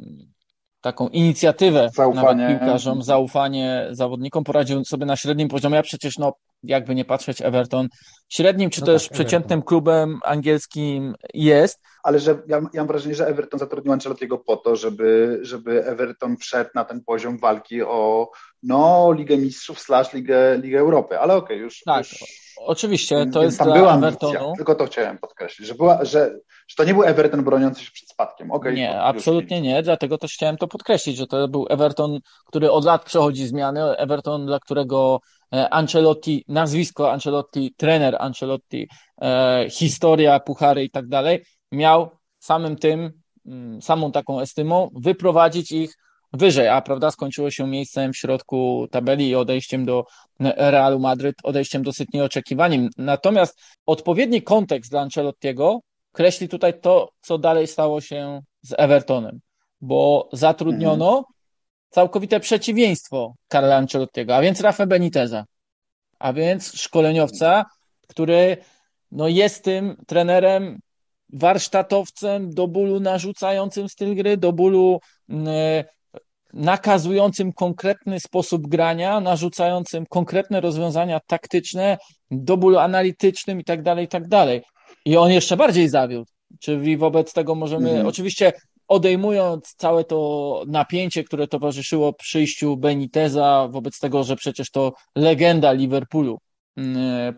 taką 0.82 1.08
inicjatywę 1.08 1.90
zaufanie. 1.94 2.44
nawet 2.44 2.60
piłkarzom, 2.60 3.04
zaufanie 3.04 3.88
zawodnikom, 3.92 4.44
poradził 4.44 4.86
sobie 4.86 5.06
na 5.06 5.16
średnim 5.16 5.48
poziomie, 5.48 5.80
a 5.80 5.84
przecież 5.84 6.18
no, 6.18 6.34
jakby 6.64 6.96
nie 6.96 7.06
patrzeć, 7.06 7.42
Everton 7.42 7.88
średnim 8.30 8.70
czy 8.70 8.82
no 8.82 8.86
też 8.86 9.04
tak, 9.04 9.14
przeciętnym 9.14 9.60
Everton. 9.60 9.68
klubem 9.68 10.20
angielskim 10.24 11.14
jest. 11.34 11.80
Ale 12.04 12.20
że 12.20 12.32
ja, 12.48 12.62
ja, 12.74 12.82
mam 12.82 12.88
wrażenie, 12.88 13.16
że 13.16 13.28
Everton 13.28 13.60
zatrudnił 13.60 13.94
Ancelottiego 13.94 14.38
po 14.38 14.58
to, 14.58 14.76
żeby, 14.76 15.40
żeby 15.42 15.86
Everton 15.86 16.38
wszedł 16.38 16.70
na 16.76 16.86
ten 16.86 17.04
poziom 17.04 17.38
walki 17.38 17.82
o 17.82 18.32
no, 18.64 19.14
Ligę 19.14 19.38
Mistrzów 19.38 19.80
slash 19.80 20.14
Ligę, 20.14 20.58
Ligę 20.58 20.80
Europy, 20.80 21.20
ale 21.20 21.36
okej, 21.36 21.58
okay, 21.58 21.58
już, 21.58 21.80
tak. 21.86 21.98
już 21.98 22.41
Oczywiście, 22.58 23.26
to 23.34 23.44
jest 23.44 23.58
tam 23.58 23.68
dla 23.68 23.76
była 23.76 23.96
Evertonu. 23.96 24.38
Ambicja, 24.38 24.56
tylko 24.56 24.76
to 24.76 24.86
chciałem 24.86 25.18
podkreślić, 25.18 25.68
że, 25.68 25.76
była, 25.76 26.06
że, 26.06 26.40
że 26.68 26.76
to 26.78 26.84
nie 26.84 26.94
był 26.94 27.04
Everton 27.04 27.44
broniący 27.44 27.86
się 27.86 27.92
przed 27.92 28.10
spadkiem. 28.10 28.52
Okay, 28.52 28.74
nie, 28.74 29.02
absolutnie 29.02 29.62
nie, 29.62 29.84
dlatego 29.84 30.18
też 30.18 30.34
chciałem 30.34 30.58
to 30.58 30.68
podkreślić, 30.68 31.18
że 31.18 31.28
to 31.28 31.48
był 31.48 31.66
Everton, 31.70 32.20
który 32.46 32.72
od 32.72 32.86
lat 32.86 33.06
przechodzi 33.06 33.48
zmiany, 33.48 33.98
Everton, 33.98 34.46
dla 34.46 34.60
którego 34.60 35.20
e, 35.54 35.70
Ancelotti, 35.70 36.46
nazwisko 36.48 37.12
Ancelotti, 37.12 37.74
trener 37.78 38.18
Ancelotti, 38.20 38.88
e, 39.22 39.66
historia, 39.70 40.40
puchary 40.40 40.84
i 40.84 40.90
tak 40.90 41.08
dalej, 41.08 41.46
miał 41.72 42.10
samym 42.40 42.76
tym, 42.76 43.12
mm, 43.46 43.82
samą 43.82 44.12
taką 44.12 44.40
estymą 44.40 44.90
wyprowadzić 44.96 45.72
ich 45.72 45.96
wyżej, 46.34 46.68
a 46.68 46.82
prawda, 46.82 47.12
skończyło 47.12 47.52
się 47.52 47.68
miejscem 47.68 48.14
w 48.14 48.18
środku 48.18 48.88
tabeli 48.92 49.30
i 49.30 49.36
odejściem 49.36 49.86
do 49.86 50.06
Realu 50.40 51.00
Madryt, 51.00 51.36
odejściem 51.44 51.84
dosyć 51.84 52.10
nieoczekiwanym. 52.14 52.90
Natomiast 52.98 53.62
odpowiedni 53.86 54.42
kontekst 54.42 54.92
dla 54.92 55.02
Ancelottiego 55.02 55.80
kreśli 56.12 56.50
tutaj 56.50 56.80
to, 56.80 57.12
co 57.22 57.38
dalej 57.38 57.68
stało 57.68 58.02
się 58.02 58.42
z 58.62 58.74
Evertonem, 58.78 59.40
bo 59.82 60.30
zatrudniono 60.34 61.08
mhm. 61.08 61.24
całkowite 61.90 62.40
przeciwieństwo 62.40 63.34
Karla 63.48 63.76
Ancelottiego, 63.76 64.36
a 64.36 64.42
więc 64.42 64.62
Rafa 64.62 64.86
Beniteza, 64.86 65.46
a 66.20 66.34
więc 66.34 66.74
szkoleniowca, 66.74 67.66
który 68.08 68.58
no, 69.12 69.28
jest 69.28 69.64
tym 69.64 69.96
trenerem 70.08 70.80
warsztatowcem, 71.34 72.54
do 72.54 72.68
bólu 72.68 73.00
narzucającym 73.00 73.90
styl 73.90 74.16
gry, 74.16 74.38
do 74.38 74.52
bólu 74.54 75.00
nakazującym 76.54 77.54
konkretny 77.54 78.20
sposób 78.20 78.68
grania, 78.68 79.20
narzucającym 79.20 80.06
konkretne 80.10 80.62
rozwiązania 80.62 81.20
taktyczne, 81.28 81.98
do 82.32 82.58
bólu 82.58 82.78
analitycznym 82.78 83.60
i 83.60 83.64
tak 83.64 83.82
dalej, 83.82 84.06
i 84.06 84.08
tak 84.08 84.28
dalej. 84.28 84.62
I 85.06 85.18
on 85.18 85.32
jeszcze 85.32 85.58
bardziej 85.58 85.90
zawiódł. 85.90 86.32
Czyli 86.60 86.98
wobec 86.98 87.34
tego 87.34 87.56
możemy, 87.56 87.90
mhm. 87.90 88.08
oczywiście 88.08 88.54
odejmując 88.88 89.76
całe 89.78 90.04
to 90.04 90.64
napięcie, 90.68 91.24
które 91.24 91.48
towarzyszyło 91.48 92.14
przyjściu 92.14 92.78
Beniteza, 92.78 93.68
wobec 93.72 94.00
tego, 94.00 94.24
że 94.24 94.36
przecież 94.36 94.72
to 94.72 94.94
legenda 95.16 95.72
Liverpoolu 95.72 96.40
yy, 96.78 96.84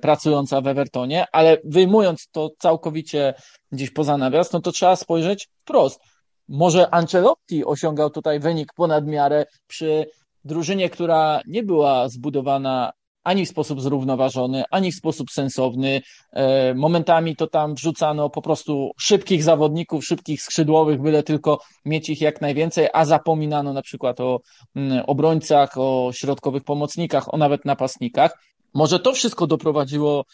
pracująca 0.01 0.61
w 0.61 0.67
Evertonie, 0.67 1.25
ale 1.31 1.57
wyjmując 1.63 2.27
to 2.31 2.49
całkowicie 2.59 3.33
gdzieś 3.71 3.91
poza 3.91 4.17
nawias, 4.17 4.53
no 4.53 4.61
to 4.61 4.71
trzeba 4.71 4.95
spojrzeć 4.95 5.47
wprost 5.61 5.99
może 6.47 6.93
Ancelotti 6.93 7.65
osiągał 7.65 8.09
tutaj 8.09 8.39
wynik 8.39 8.73
ponad 8.73 9.07
miarę 9.07 9.45
przy 9.67 10.05
drużynie, 10.45 10.89
która 10.89 11.41
nie 11.47 11.63
była 11.63 12.09
zbudowana 12.09 12.91
ani 13.23 13.45
w 13.45 13.49
sposób 13.49 13.81
zrównoważony, 13.81 14.63
ani 14.71 14.91
w 14.91 14.95
sposób 14.95 15.31
sensowny. 15.31 16.01
E, 16.31 16.73
momentami 16.73 17.35
to 17.35 17.47
tam 17.47 17.75
wrzucano 17.75 18.29
po 18.29 18.41
prostu 18.41 18.91
szybkich 18.99 19.43
zawodników, 19.43 20.05
szybkich 20.05 20.41
skrzydłowych, 20.41 21.01
byle 21.01 21.23
tylko 21.23 21.59
mieć 21.85 22.09
ich 22.09 22.21
jak 22.21 22.41
najwięcej, 22.41 22.87
a 22.93 23.05
zapominano 23.05 23.73
na 23.73 23.81
przykład 23.81 24.19
o 24.19 24.39
mm, 24.75 25.03
obrońcach, 25.07 25.77
o 25.77 26.09
środkowych 26.13 26.63
pomocnikach, 26.63 27.33
o 27.33 27.37
nawet 27.37 27.65
napastnikach. 27.65 28.37
Może 28.73 28.99
to 28.99 29.13
wszystko 29.13 29.47
doprowadziło 29.47 30.25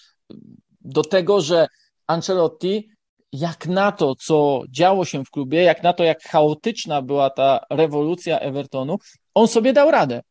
do 0.82 1.02
tego, 1.02 1.42
że 1.42 1.68
Ancelotti 2.08 2.90
jak 3.32 3.68
na 3.68 3.92
to, 3.92 4.16
co 4.16 4.64
działo 4.70 5.06
się 5.06 5.26
w 5.26 5.30
klubie, 5.30 5.64
jak 5.64 5.84
na 5.84 5.94
to, 5.94 6.04
jak 6.04 6.24
chaotyczna 6.24 7.02
była 7.02 7.30
ta 7.30 7.60
rewolucja 7.70 8.40
Evertonu, 8.40 8.98
on 9.34 9.48
sobie 9.48 9.74
dał 9.74 9.92
radę. 9.92 10.22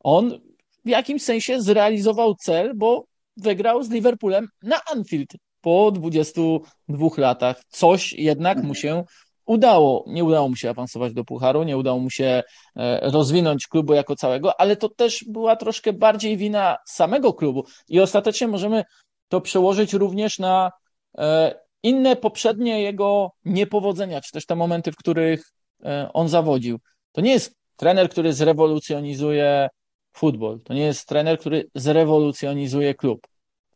On 0.00 0.40
w 0.84 0.88
jakimś 0.88 1.22
sensie 1.22 1.60
zrealizował 1.60 2.34
cel, 2.34 2.72
bo 2.76 3.04
wygrał 3.36 3.82
z 3.82 3.90
Liverpoolem 3.90 4.48
na 4.62 4.80
Anfield 4.92 5.28
po 5.60 5.90
22 5.90 7.08
latach. 7.16 7.62
Coś 7.68 8.12
jednak 8.12 8.62
mu 8.62 8.74
się 8.74 9.04
udało. 9.46 10.04
Nie 10.06 10.24
udało 10.24 10.48
mu 10.48 10.56
się 10.56 10.70
awansować 10.70 11.14
do 11.14 11.24
Pucharu, 11.24 11.62
nie 11.62 11.76
udało 11.76 11.98
mu 11.98 12.10
się 12.10 12.42
e, 12.76 13.10
rozwinąć 13.10 13.66
klubu 13.66 13.94
jako 13.94 14.16
całego, 14.16 14.60
ale 14.60 14.76
to 14.76 14.88
też 14.88 15.24
była 15.28 15.56
troszkę 15.56 15.92
bardziej 15.92 16.36
wina 16.36 16.76
samego 16.86 17.34
klubu 17.34 17.64
i 17.88 18.00
ostatecznie 18.00 18.48
możemy 18.48 18.84
to 19.28 19.40
przełożyć 19.40 19.92
również 19.92 20.38
na 20.38 20.70
e, 21.18 21.65
inne 21.86 22.16
poprzednie 22.16 22.82
jego 22.82 23.32
niepowodzenia, 23.44 24.20
czy 24.20 24.32
też 24.32 24.46
te 24.46 24.56
momenty, 24.56 24.92
w 24.92 24.96
których 24.96 25.52
e, 25.84 26.10
on 26.12 26.28
zawodził. 26.28 26.78
To 27.12 27.20
nie 27.20 27.32
jest 27.32 27.54
trener, 27.76 28.08
który 28.10 28.32
zrewolucjonizuje 28.32 29.68
futbol. 30.12 30.60
To 30.60 30.74
nie 30.74 30.82
jest 30.82 31.08
trener, 31.08 31.38
który 31.38 31.68
zrewolucjonizuje 31.74 32.94
klub. 32.94 33.26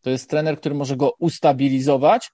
To 0.00 0.10
jest 0.10 0.30
trener, 0.30 0.58
który 0.58 0.74
może 0.74 0.96
go 0.96 1.12
ustabilizować 1.18 2.30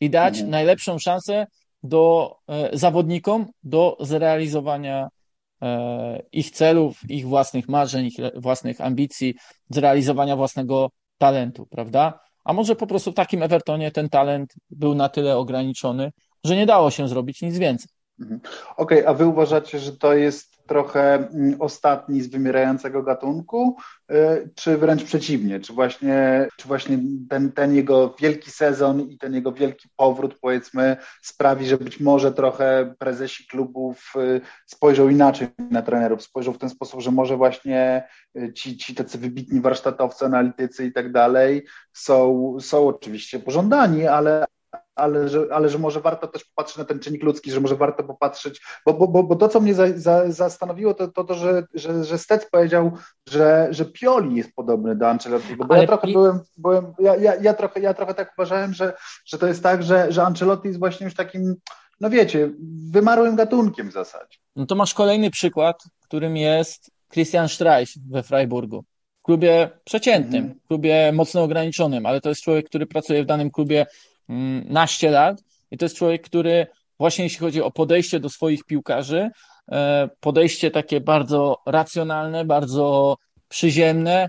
i 0.00 0.10
dać 0.10 0.34
mhm. 0.34 0.50
najlepszą 0.50 0.98
szansę 0.98 1.46
do 1.82 2.34
e, 2.48 2.70
zawodnikom 2.72 3.46
do 3.62 3.96
zrealizowania 4.00 5.08
e, 5.62 6.22
ich 6.32 6.50
celów, 6.50 7.10
ich 7.10 7.26
własnych 7.26 7.68
marzeń, 7.68 8.06
ich 8.06 8.16
własnych 8.36 8.80
ambicji, 8.80 9.34
zrealizowania 9.70 10.36
własnego 10.36 10.90
talentu, 11.18 11.66
prawda? 11.66 12.29
A 12.44 12.52
może 12.52 12.76
po 12.76 12.86
prostu 12.86 13.12
w 13.12 13.14
takim 13.14 13.42
Evertonie 13.42 13.90
ten 13.90 14.08
talent 14.08 14.54
był 14.70 14.94
na 14.94 15.08
tyle 15.08 15.36
ograniczony, 15.36 16.12
że 16.44 16.56
nie 16.56 16.66
dało 16.66 16.90
się 16.90 17.08
zrobić 17.08 17.42
nic 17.42 17.58
więcej. 17.58 17.88
Mhm. 18.20 18.40
Okej, 18.76 18.98
okay, 18.98 19.08
a 19.08 19.14
wy 19.14 19.26
uważacie, 19.26 19.78
że 19.78 19.96
to 19.96 20.14
jest 20.14 20.59
trochę 20.70 21.14
mm, 21.14 21.56
ostatni 21.60 22.20
z 22.20 22.30
wymierającego 22.30 23.02
gatunku, 23.02 23.76
y, 24.10 24.50
czy 24.54 24.76
wręcz 24.76 25.04
przeciwnie? 25.04 25.60
Czy 25.60 25.72
właśnie, 25.72 26.48
czy 26.56 26.68
właśnie 26.68 26.98
ten, 27.30 27.52
ten 27.52 27.74
jego 27.74 28.14
wielki 28.20 28.50
sezon 28.50 29.00
i 29.00 29.18
ten 29.18 29.34
jego 29.34 29.52
wielki 29.52 29.88
powrót, 29.96 30.38
powiedzmy, 30.40 30.96
sprawi, 31.22 31.66
że 31.66 31.76
być 31.76 32.00
może 32.00 32.32
trochę 32.32 32.94
prezesi 32.98 33.46
klubów 33.46 34.12
y, 34.16 34.40
spojrzą 34.66 35.08
inaczej 35.08 35.48
na 35.70 35.82
trenerów, 35.82 36.22
spojrzą 36.22 36.52
w 36.52 36.58
ten 36.58 36.70
sposób, 36.70 37.00
że 37.00 37.10
może 37.10 37.36
właśnie 37.36 38.08
y, 38.36 38.52
ci, 38.52 38.76
ci 38.76 38.94
tacy 38.94 39.18
wybitni 39.18 39.60
warsztatowcy, 39.60 40.24
analitycy 40.24 40.86
i 40.86 40.92
tak 40.92 41.12
dalej 41.12 41.66
są, 41.92 42.56
są 42.60 42.88
oczywiście 42.88 43.38
pożądani, 43.38 44.06
ale, 44.06 44.44
ale 45.00 45.28
że, 45.28 45.46
ale 45.52 45.68
że 45.68 45.78
może 45.78 46.00
warto 46.00 46.26
też 46.26 46.44
popatrzeć 46.44 46.78
na 46.78 46.84
ten 46.84 47.00
czynnik 47.00 47.22
ludzki, 47.22 47.50
że 47.50 47.60
może 47.60 47.76
warto 47.76 48.04
popatrzeć, 48.04 48.60
bo, 48.86 48.94
bo, 48.94 49.08
bo, 49.08 49.22
bo 49.22 49.36
to, 49.36 49.48
co 49.48 49.60
mnie 49.60 49.74
za, 49.74 49.98
za, 49.98 50.32
zastanowiło, 50.32 50.94
to, 50.94 51.08
to, 51.08 51.24
to 51.24 51.34
że, 51.34 51.62
że, 51.74 52.04
że 52.04 52.18
Stec 52.18 52.50
powiedział, 52.50 52.92
że, 53.28 53.68
że 53.70 53.84
Pioli 53.84 54.36
jest 54.36 54.54
podobny 54.54 54.96
do 54.96 55.08
Ancelottiego, 55.08 55.64
bo 55.64 55.74
ale 55.74 55.82
ja 55.82 55.86
trochę 55.86 56.08
byłem, 56.08 56.40
byłem 56.58 56.92
ja, 56.98 57.16
ja, 57.16 57.34
ja, 57.34 57.54
trochę, 57.54 57.80
ja 57.80 57.94
trochę 57.94 58.14
tak 58.14 58.32
uważałem, 58.38 58.74
że, 58.74 58.92
że 59.26 59.38
to 59.38 59.46
jest 59.46 59.62
tak, 59.62 59.82
że, 59.82 60.12
że 60.12 60.22
Ancelotti 60.22 60.68
jest 60.68 60.78
właśnie 60.78 61.04
już 61.04 61.14
takim, 61.14 61.54
no 62.00 62.10
wiecie, 62.10 62.50
wymarłym 62.90 63.36
gatunkiem 63.36 63.90
w 63.90 63.92
zasadzie. 63.92 64.38
No 64.56 64.66
to 64.66 64.74
masz 64.74 64.94
kolejny 64.94 65.30
przykład, 65.30 65.82
którym 66.00 66.36
jest 66.36 66.90
Christian 67.12 67.48
Streich 67.48 67.90
we 68.10 68.22
Freiburgu. 68.22 68.84
W 69.20 69.22
klubie 69.22 69.70
przeciętnym, 69.84 70.44
mm. 70.44 70.60
klubie 70.68 71.12
mocno 71.12 71.42
ograniczonym, 71.42 72.06
ale 72.06 72.20
to 72.20 72.28
jest 72.28 72.42
człowiek, 72.42 72.66
który 72.66 72.86
pracuje 72.86 73.22
w 73.22 73.26
danym 73.26 73.50
klubie 73.50 73.86
naście 74.68 75.10
lat 75.10 75.42
i 75.70 75.78
to 75.78 75.84
jest 75.84 75.96
człowiek, 75.96 76.22
który 76.22 76.66
właśnie 76.98 77.24
jeśli 77.24 77.38
chodzi 77.38 77.62
o 77.62 77.70
podejście 77.70 78.20
do 78.20 78.28
swoich 78.28 78.64
piłkarzy, 78.64 79.30
e, 79.72 80.08
podejście 80.20 80.70
takie 80.70 81.00
bardzo 81.00 81.56
racjonalne, 81.66 82.44
bardzo 82.44 83.16
przyziemne, 83.48 84.28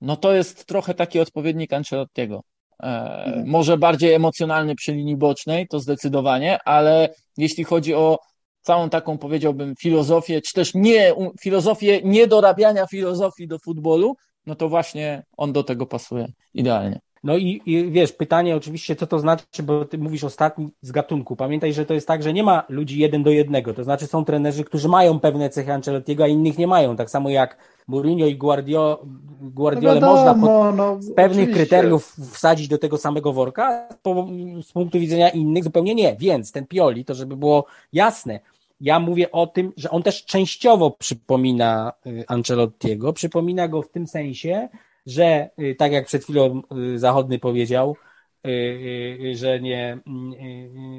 no 0.00 0.16
to 0.16 0.32
jest 0.32 0.66
trochę 0.66 0.94
taki 0.94 1.20
odpowiednik 1.20 1.72
Ancelottiego. 1.72 2.42
E, 2.82 2.86
mhm. 2.86 3.48
Może 3.48 3.78
bardziej 3.78 4.12
emocjonalny 4.12 4.74
przy 4.74 4.92
linii 4.92 5.16
bocznej, 5.16 5.68
to 5.68 5.80
zdecydowanie, 5.80 6.58
ale 6.64 7.14
jeśli 7.36 7.64
chodzi 7.64 7.94
o 7.94 8.18
całą 8.60 8.90
taką, 8.90 9.18
powiedziałbym, 9.18 9.74
filozofię, 9.76 10.40
czy 10.40 10.52
też 10.52 10.74
nie, 10.74 11.14
filozofię 11.40 12.00
niedorabiania 12.04 12.86
filozofii 12.86 13.48
do 13.48 13.58
futbolu, 13.58 14.16
no 14.46 14.54
to 14.54 14.68
właśnie 14.68 15.22
on 15.36 15.52
do 15.52 15.62
tego 15.62 15.86
pasuje 15.86 16.26
idealnie. 16.54 17.00
No 17.24 17.36
i, 17.36 17.62
i, 17.66 17.90
wiesz, 17.90 18.12
pytanie 18.12 18.56
oczywiście, 18.56 18.96
co 18.96 19.06
to 19.06 19.18
znaczy, 19.18 19.62
bo 19.62 19.84
ty 19.84 19.98
mówisz 19.98 20.24
ostatni 20.24 20.68
z 20.82 20.92
gatunku. 20.92 21.36
Pamiętaj, 21.36 21.72
że 21.72 21.86
to 21.86 21.94
jest 21.94 22.08
tak, 22.08 22.22
że 22.22 22.32
nie 22.32 22.42
ma 22.42 22.64
ludzi 22.68 22.98
jeden 22.98 23.22
do 23.22 23.30
jednego. 23.30 23.74
To 23.74 23.84
znaczy 23.84 24.06
są 24.06 24.24
trenerzy, 24.24 24.64
którzy 24.64 24.88
mają 24.88 25.20
pewne 25.20 25.50
cechy 25.50 25.72
Ancelottiego, 25.72 26.24
a 26.24 26.26
innych 26.26 26.58
nie 26.58 26.66
mają. 26.66 26.96
Tak 26.96 27.10
samo 27.10 27.30
jak 27.30 27.56
Mourinho 27.86 28.26
i 28.26 28.36
Guardio, 28.36 29.02
Guardiole 29.40 30.00
no 30.00 30.06
można 30.06 30.34
pod, 30.34 30.76
no, 30.76 31.02
z 31.02 31.14
pewnych 31.14 31.48
oczywiście. 31.48 31.66
kryteriów 31.66 32.16
wsadzić 32.32 32.68
do 32.68 32.78
tego 32.78 32.98
samego 32.98 33.32
worka, 33.32 33.88
po, 34.02 34.26
z 34.62 34.72
punktu 34.72 35.00
widzenia 35.00 35.28
innych 35.28 35.64
zupełnie 35.64 35.94
nie. 35.94 36.16
Więc 36.20 36.52
ten 36.52 36.66
Pioli, 36.66 37.04
to 37.04 37.14
żeby 37.14 37.36
było 37.36 37.66
jasne, 37.92 38.40
ja 38.80 39.00
mówię 39.00 39.32
o 39.32 39.46
tym, 39.46 39.72
że 39.76 39.90
on 39.90 40.02
też 40.02 40.24
częściowo 40.24 40.90
przypomina 40.90 41.92
y, 42.06 42.24
Ancelottiego, 42.28 43.12
przypomina 43.12 43.68
go 43.68 43.82
w 43.82 43.88
tym 43.88 44.06
sensie, 44.06 44.68
że 45.06 45.50
y, 45.58 45.74
tak 45.74 45.92
jak 45.92 46.06
przed 46.06 46.24
chwilą 46.24 46.62
y, 46.94 46.98
Zachodny 46.98 47.38
powiedział, 47.38 47.96
y, 48.46 49.32
że 49.34 49.60
nie, 49.60 49.98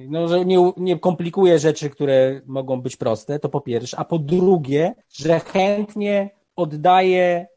no, 0.09 0.27
że 0.27 0.45
nie, 0.45 0.71
nie 0.77 0.99
komplikuje 0.99 1.59
rzeczy, 1.59 1.89
które 1.89 2.41
mogą 2.45 2.81
być 2.81 2.95
proste, 2.95 3.39
to 3.39 3.49
po 3.49 3.61
pierwsze, 3.61 3.99
a 3.99 4.05
po 4.05 4.19
drugie, 4.19 4.95
że 5.13 5.39
chętnie 5.39 6.29
oddaje 6.55 7.47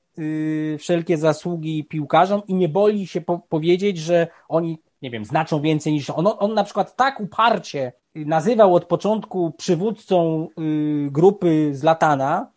wszelkie 0.79 1.19
zasługi 1.19 1.85
piłkarzom 1.85 2.43
i 2.49 2.55
nie 2.55 2.69
boli 2.69 3.07
się 3.07 3.21
po 3.21 3.39
powiedzieć, 3.39 3.99
że 3.99 4.27
oni, 4.49 4.79
nie 5.03 5.11
wiem, 5.11 5.25
znaczą 5.25 5.61
więcej 5.61 5.93
niż 5.93 6.11
on. 6.11 6.29
On 6.39 6.55
na 6.55 6.65
przykład 6.65 6.97
tak 6.97 7.21
uparcie 7.21 7.93
nazywał 8.15 8.75
od 8.75 8.85
początku 8.85 9.53
przywódcą 9.53 10.49
grupy 11.11 11.71
Zlatana, 11.75 12.53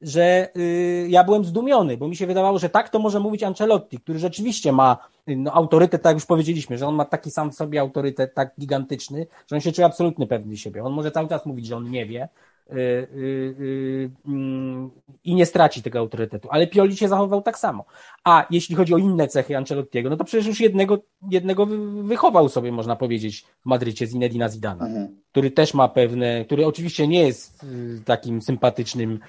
że 0.00 0.48
y, 0.56 1.06
ja 1.08 1.24
byłem 1.24 1.44
zdumiony, 1.44 1.96
bo 1.96 2.08
mi 2.08 2.16
się 2.16 2.26
wydawało, 2.26 2.58
że 2.58 2.68
tak 2.68 2.88
to 2.88 2.98
może 2.98 3.20
mówić 3.20 3.42
Ancelotti, 3.42 3.98
który 3.98 4.18
rzeczywiście 4.18 4.72
ma 4.72 4.96
y, 5.28 5.36
no, 5.36 5.52
autorytet, 5.52 6.02
tak 6.02 6.10
jak 6.10 6.16
już 6.16 6.26
powiedzieliśmy, 6.26 6.78
że 6.78 6.86
on 6.86 6.94
ma 6.94 7.04
taki 7.04 7.30
sam 7.30 7.50
w 7.50 7.54
sobie 7.54 7.80
autorytet 7.80 8.34
tak 8.34 8.54
gigantyczny, 8.60 9.26
że 9.46 9.56
on 9.56 9.60
się 9.60 9.72
czuje 9.72 9.86
absolutnie 9.86 10.26
pewny 10.26 10.56
siebie. 10.56 10.84
On 10.84 10.92
może 10.92 11.10
cały 11.10 11.28
czas 11.28 11.46
mówić, 11.46 11.66
że 11.66 11.76
on 11.76 11.90
nie 11.90 12.06
wie 12.06 12.28
y, 12.72 14.10
mm, 14.26 14.90
i 15.24 15.34
nie 15.34 15.46
straci 15.46 15.82
tego 15.82 15.98
autorytetu, 15.98 16.48
ale 16.50 16.66
Pioli 16.66 16.96
się 16.96 17.08
zachował 17.08 17.42
tak 17.42 17.58
samo. 17.58 17.84
A 18.24 18.46
jeśli 18.50 18.76
chodzi 18.76 18.94
o 18.94 18.98
inne 18.98 19.28
cechy 19.28 19.56
Ancelottiego, 19.56 20.10
no 20.10 20.16
to 20.16 20.24
przecież 20.24 20.46
już 20.46 20.60
jednego, 20.60 20.98
jednego 21.30 21.66
wychował 22.02 22.48
sobie, 22.48 22.72
można 22.72 22.96
powiedzieć, 22.96 23.44
w 23.60 23.66
Madrycie 23.66 24.06
z 24.06 24.14
Inedina 24.14 24.48
Zidana, 24.48 24.86
mhm. 24.86 25.16
który 25.30 25.50
też 25.50 25.74
ma 25.74 25.88
pewne, 25.88 26.44
który 26.44 26.66
oczywiście 26.66 27.08
nie 27.08 27.26
jest 27.26 27.66
takim 28.04 28.42
sympatycznym 28.42 29.20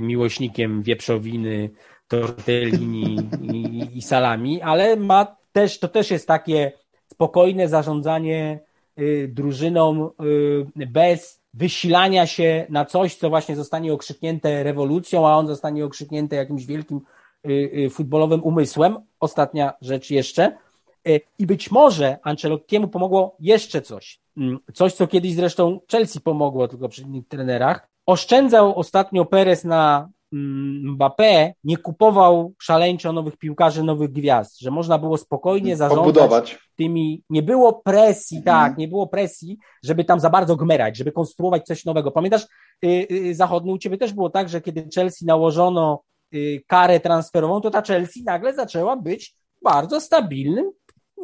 miłośnikiem 0.00 0.82
wieprzowiny, 0.82 1.70
tortellini 2.08 3.16
i, 3.42 3.88
i 3.98 4.02
salami, 4.02 4.62
ale 4.62 4.96
ma 4.96 5.36
też, 5.52 5.78
to 5.78 5.88
też 5.88 6.10
jest 6.10 6.28
takie 6.28 6.72
spokojne 7.06 7.68
zarządzanie 7.68 8.60
y, 8.98 9.30
drużyną 9.32 10.10
y, 10.80 10.86
bez 10.86 11.40
wysilania 11.54 12.26
się 12.26 12.66
na 12.68 12.84
coś, 12.84 13.14
co 13.14 13.28
właśnie 13.28 13.56
zostanie 13.56 13.92
okrzyknięte 13.92 14.62
rewolucją, 14.62 15.28
a 15.28 15.32
on 15.32 15.46
zostanie 15.46 15.84
okrzyknięty 15.84 16.36
jakimś 16.36 16.66
wielkim 16.66 17.00
futbolowym 17.90 18.44
umysłem. 18.44 18.96
Ostatnia 19.20 19.72
rzecz 19.80 20.10
jeszcze. 20.10 20.56
I 21.38 21.46
być 21.46 21.70
może 21.70 22.18
Ancelottiemu 22.22 22.88
pomogło 22.88 23.36
jeszcze 23.40 23.82
coś. 23.82 24.20
Mm, 24.36 24.58
coś, 24.74 24.92
co 24.92 25.06
kiedyś 25.06 25.34
zresztą 25.34 25.80
Chelsea 25.90 26.20
pomogło, 26.20 26.68
tylko 26.68 26.88
przy 26.88 27.02
innych 27.02 27.28
trenerach, 27.28 27.88
Oszczędzał 28.08 28.78
ostatnio 28.78 29.24
Perez 29.24 29.64
na 29.64 30.08
mm, 30.32 30.96
Mbappé 30.96 31.52
nie 31.64 31.76
kupował 31.76 32.54
szaleńczo 32.58 33.12
nowych 33.12 33.36
piłkarzy, 33.36 33.82
nowych 33.82 34.12
gwiazd, 34.12 34.60
że 34.60 34.70
można 34.70 34.98
było 34.98 35.16
spokojnie 35.16 35.76
zarządzać 35.76 36.14
Pobudować. 36.14 36.58
tymi, 36.76 37.22
nie 37.30 37.42
było 37.42 37.72
presji, 37.72 38.38
mhm. 38.38 38.56
tak, 38.56 38.78
nie 38.78 38.88
było 38.88 39.06
presji, 39.06 39.58
żeby 39.84 40.04
tam 40.04 40.20
za 40.20 40.30
bardzo 40.30 40.56
gmerać, 40.56 40.96
żeby 40.96 41.12
konstruować 41.12 41.66
coś 41.66 41.84
nowego. 41.84 42.10
Pamiętasz, 42.10 42.46
yy, 42.82 43.06
yy, 43.10 43.34
zachodny 43.34 43.72
u 43.72 43.78
Ciebie 43.78 43.98
też 43.98 44.12
było 44.12 44.30
tak, 44.30 44.48
że 44.48 44.60
kiedy 44.60 44.88
Chelsea 44.94 45.24
nałożono 45.24 46.02
yy, 46.32 46.60
karę 46.66 47.00
transferową, 47.00 47.60
to 47.60 47.70
ta 47.70 47.82
Chelsea 47.82 48.22
nagle 48.24 48.54
zaczęła 48.54 48.96
być 48.96 49.34
bardzo 49.62 50.00
stabilnym, 50.00 50.70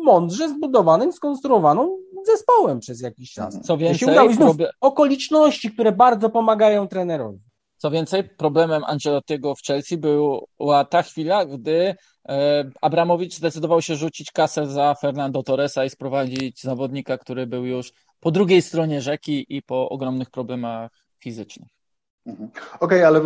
mądrze 0.03 0.49
zbudowanym, 0.49 1.13
skonstruowaną 1.13 1.97
zespołem 2.27 2.81
przez 2.81 3.01
jakiś 3.01 3.33
czas. 3.33 3.61
Co 3.63 3.77
więcej, 3.77 4.09
okoliczności, 4.81 5.71
które 5.71 5.93
bardzo 5.93 6.31
pomagają 6.31 6.89
trenerowi. 6.89 7.39
Co 7.77 7.91
więcej, 7.91 8.25
problemem 8.25 8.85
Ancelottiego 8.85 9.55
w 9.55 9.63
Chelsea 9.63 9.99
była 9.99 10.85
ta 10.85 11.03
chwila, 11.03 11.45
gdy 11.45 11.95
e, 12.29 12.65
Abramowicz 12.81 13.35
zdecydował 13.35 13.83
się 13.83 13.97
rzucić 13.97 14.33
kasę 14.33 14.67
za 14.67 14.95
Fernando 14.95 15.43
Torresa 15.43 15.85
i 15.85 15.91
sprowadzić 15.91 16.63
zawodnika, 16.63 17.19
który 17.19 17.47
był 17.47 17.67
już 17.67 17.93
po 18.21 18.31
drugiej 18.31 18.63
stronie 18.63 19.01
rzeki 19.01 19.47
i 19.49 19.63
po 19.63 19.89
ogromnych 19.89 20.31
problemach 20.31 20.91
fizycznych. 21.21 21.69
Mhm. 22.27 22.51
Okej, 22.81 23.05
okay, 23.05 23.07
ale 23.07 23.21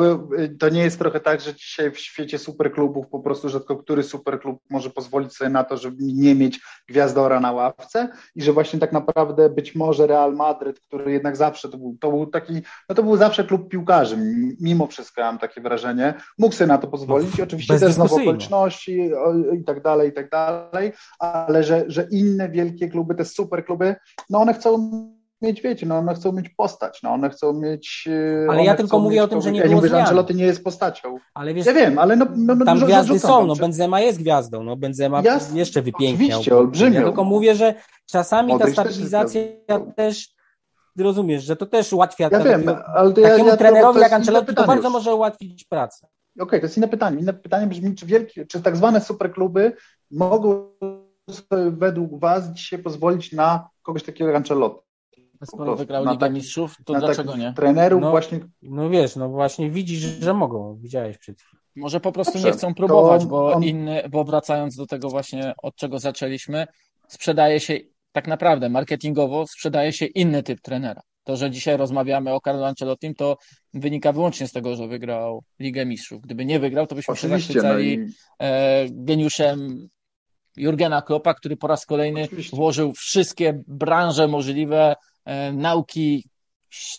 y, 0.44 0.56
to 0.58 0.68
nie 0.68 0.82
jest 0.82 0.98
trochę 0.98 1.20
tak, 1.20 1.40
że 1.40 1.54
dzisiaj 1.54 1.90
w 1.90 1.98
świecie 1.98 2.38
superklubów 2.38 3.08
po 3.08 3.20
prostu 3.20 3.48
rzadko 3.48 3.76
który 3.76 4.02
superklub 4.02 4.60
może 4.70 4.90
pozwolić 4.90 5.36
sobie 5.36 5.50
na 5.50 5.64
to, 5.64 5.76
żeby 5.76 5.96
nie 6.00 6.34
mieć 6.34 6.60
gwiazdora 6.88 7.40
na 7.40 7.52
ławce? 7.52 8.08
I 8.34 8.42
że 8.42 8.52
właśnie 8.52 8.78
tak 8.78 8.92
naprawdę 8.92 9.50
być 9.50 9.74
może 9.74 10.06
Real 10.06 10.34
Madryt, 10.34 10.80
który 10.80 11.12
jednak 11.12 11.36
zawsze 11.36 11.68
to 11.68 11.78
był, 11.78 11.96
to 12.00 12.10
był 12.10 12.26
taki, 12.26 12.62
no 12.88 12.94
to 12.94 13.02
był 13.02 13.16
zawsze 13.16 13.44
klub 13.44 13.68
piłkarzy, 13.68 14.16
mimo 14.60 14.86
wszystko 14.86 15.20
mam 15.20 15.38
takie 15.38 15.60
wrażenie, 15.60 16.14
mógł 16.38 16.54
sobie 16.54 16.68
na 16.68 16.78
to 16.78 16.88
pozwolić, 16.88 17.40
oczywiście 17.40 17.78
też 17.78 17.92
znowu 17.92 18.14
okoliczności 18.14 19.10
i 19.60 19.64
tak 19.64 19.82
dalej, 19.82 20.08
i 20.08 20.12
tak 20.12 20.30
dalej, 20.30 20.92
ale 21.18 21.64
że, 21.64 21.84
że 21.86 22.06
inne 22.10 22.48
wielkie 22.48 22.88
kluby, 22.88 23.14
te 23.14 23.24
superkluby, 23.24 23.96
no 24.30 24.40
one 24.40 24.54
chcą 24.54 25.17
mieć, 25.42 25.62
wiecie, 25.62 25.86
no 25.86 25.98
one 25.98 26.14
chcą 26.14 26.32
mieć 26.32 26.48
postać, 26.48 27.02
no 27.02 27.10
one 27.10 27.30
chcą 27.30 27.52
mieć... 27.52 28.08
E, 28.46 28.50
ale 28.50 28.64
ja 28.64 28.74
tylko 28.74 28.98
mówię 28.98 29.22
o 29.22 29.28
tym, 29.28 29.40
że 29.40 29.52
nie 29.52 29.60
ja 29.60 29.64
było 29.64 29.74
nie 29.74 29.76
mówię, 29.76 29.88
że 29.88 30.00
Ancelotti 30.00 30.34
nie 30.34 30.44
jest 30.44 30.64
postacią. 30.64 31.18
Ale 31.34 31.54
wiesz, 31.54 31.66
ja 31.66 31.72
wiem, 31.72 31.98
ale 31.98 32.16
no, 32.16 32.26
no, 32.36 32.54
no 32.54 32.64
tam 32.64 32.78
gwiazdy 32.78 33.18
są, 33.18 33.46
no 33.46 33.56
Benzema 33.56 34.00
jest 34.00 34.18
gwiazdą, 34.18 34.62
no 34.62 34.76
Benzema 34.76 35.22
Jasne, 35.22 35.58
jeszcze 35.58 35.82
wypiękniał. 35.82 36.28
Oczywiście, 36.28 36.56
olbrzymią. 36.56 37.00
Ja 37.00 37.06
tylko 37.06 37.24
mówię, 37.24 37.54
że 37.54 37.74
czasami 38.06 38.58
ta 38.58 38.70
stabilizacja 38.70 39.42
też, 39.66 39.82
też 39.96 40.28
rozumiesz, 40.98 41.44
że 41.44 41.56
to 41.56 41.66
też 41.66 41.92
ułatwia 41.92 42.28
ja 42.32 42.40
wiem, 42.40 42.68
ale 42.94 43.12
to 43.12 43.22
takiemu 43.22 43.44
ja, 43.44 43.50
ja, 43.50 43.56
trenerowi 43.56 44.00
jak 44.00 44.12
Ancelotti 44.12 44.54
to 44.54 44.66
bardzo 44.66 44.90
może 44.90 45.14
ułatwić 45.14 45.64
pracę. 45.64 46.06
Okej, 46.06 46.42
okay, 46.42 46.60
to 46.60 46.66
jest 46.66 46.76
inne 46.76 46.88
pytanie. 46.88 47.20
Inne 47.20 47.34
pytanie 47.34 47.66
brzmi, 47.66 47.94
czy 47.94 48.06
wielkie, 48.06 48.46
czy 48.46 48.62
tak 48.62 48.76
zwane 48.76 49.00
superkluby 49.00 49.72
mogą 50.10 50.70
według 51.70 52.20
Was 52.20 52.48
dzisiaj 52.48 52.78
pozwolić 52.78 53.32
na 53.32 53.68
kogoś 53.82 54.02
takiego 54.02 54.30
jak 54.30 54.36
Ancelotti? 54.36 54.87
Skoro 55.44 55.76
wygrał 55.76 56.04
Ligę 56.04 56.18
tak, 56.18 56.32
Mistrzów, 56.32 56.76
to 56.84 56.94
dlaczego 56.94 57.36
nie? 57.36 57.52
Trenerów 57.56 58.02
no, 58.02 58.10
właśnie. 58.10 58.40
No 58.62 58.90
wiesz, 58.90 59.16
no 59.16 59.28
właśnie 59.28 59.70
widzisz, 59.70 60.00
że 60.00 60.34
mogą. 60.34 60.78
Widziałeś 60.80 61.18
przed 61.18 61.40
chwilą. 61.40 61.62
Może 61.76 62.00
po 62.00 62.12
prostu 62.12 62.32
Dobrze, 62.32 62.48
nie 62.48 62.54
chcą 62.54 62.74
próbować, 62.74 63.22
on, 63.22 63.28
bo 63.28 63.52
on... 63.52 63.64
inny, 63.64 64.02
bo 64.10 64.24
wracając 64.24 64.76
do 64.76 64.86
tego 64.86 65.08
właśnie, 65.08 65.54
od 65.62 65.76
czego 65.76 65.98
zaczęliśmy, 65.98 66.66
sprzedaje 67.08 67.60
się 67.60 67.78
tak 68.12 68.26
naprawdę 68.26 68.68
marketingowo 68.68 69.46
sprzedaje 69.46 69.92
się 69.92 70.06
inny 70.06 70.42
typ 70.42 70.60
trenera. 70.60 71.00
To, 71.24 71.36
że 71.36 71.50
dzisiaj 71.50 71.76
rozmawiamy 71.76 72.34
o 72.34 72.40
Carlo 72.40 72.66
Ancelottim, 72.66 73.14
to 73.14 73.36
wynika 73.74 74.12
wyłącznie 74.12 74.48
z 74.48 74.52
tego, 74.52 74.76
że 74.76 74.88
wygrał 74.88 75.44
Ligę 75.60 75.86
Mistrzów. 75.86 76.22
Gdyby 76.22 76.44
nie 76.44 76.60
wygrał, 76.60 76.86
to 76.86 76.94
byśmy 76.94 77.12
Oczywiście, 77.12 77.54
się 77.54 77.60
zachwycali 77.60 77.98
no 77.98 78.04
i... 78.04 78.12
e, 78.38 78.86
geniuszem 78.90 79.88
Jurgena 80.56 81.02
Kloppa, 81.02 81.34
który 81.34 81.56
po 81.56 81.66
raz 81.66 81.86
kolejny 81.86 82.22
Oczywiście. 82.22 82.56
włożył 82.56 82.92
wszystkie 82.92 83.62
branże 83.66 84.28
możliwe 84.28 84.94
nauki, 85.52 86.24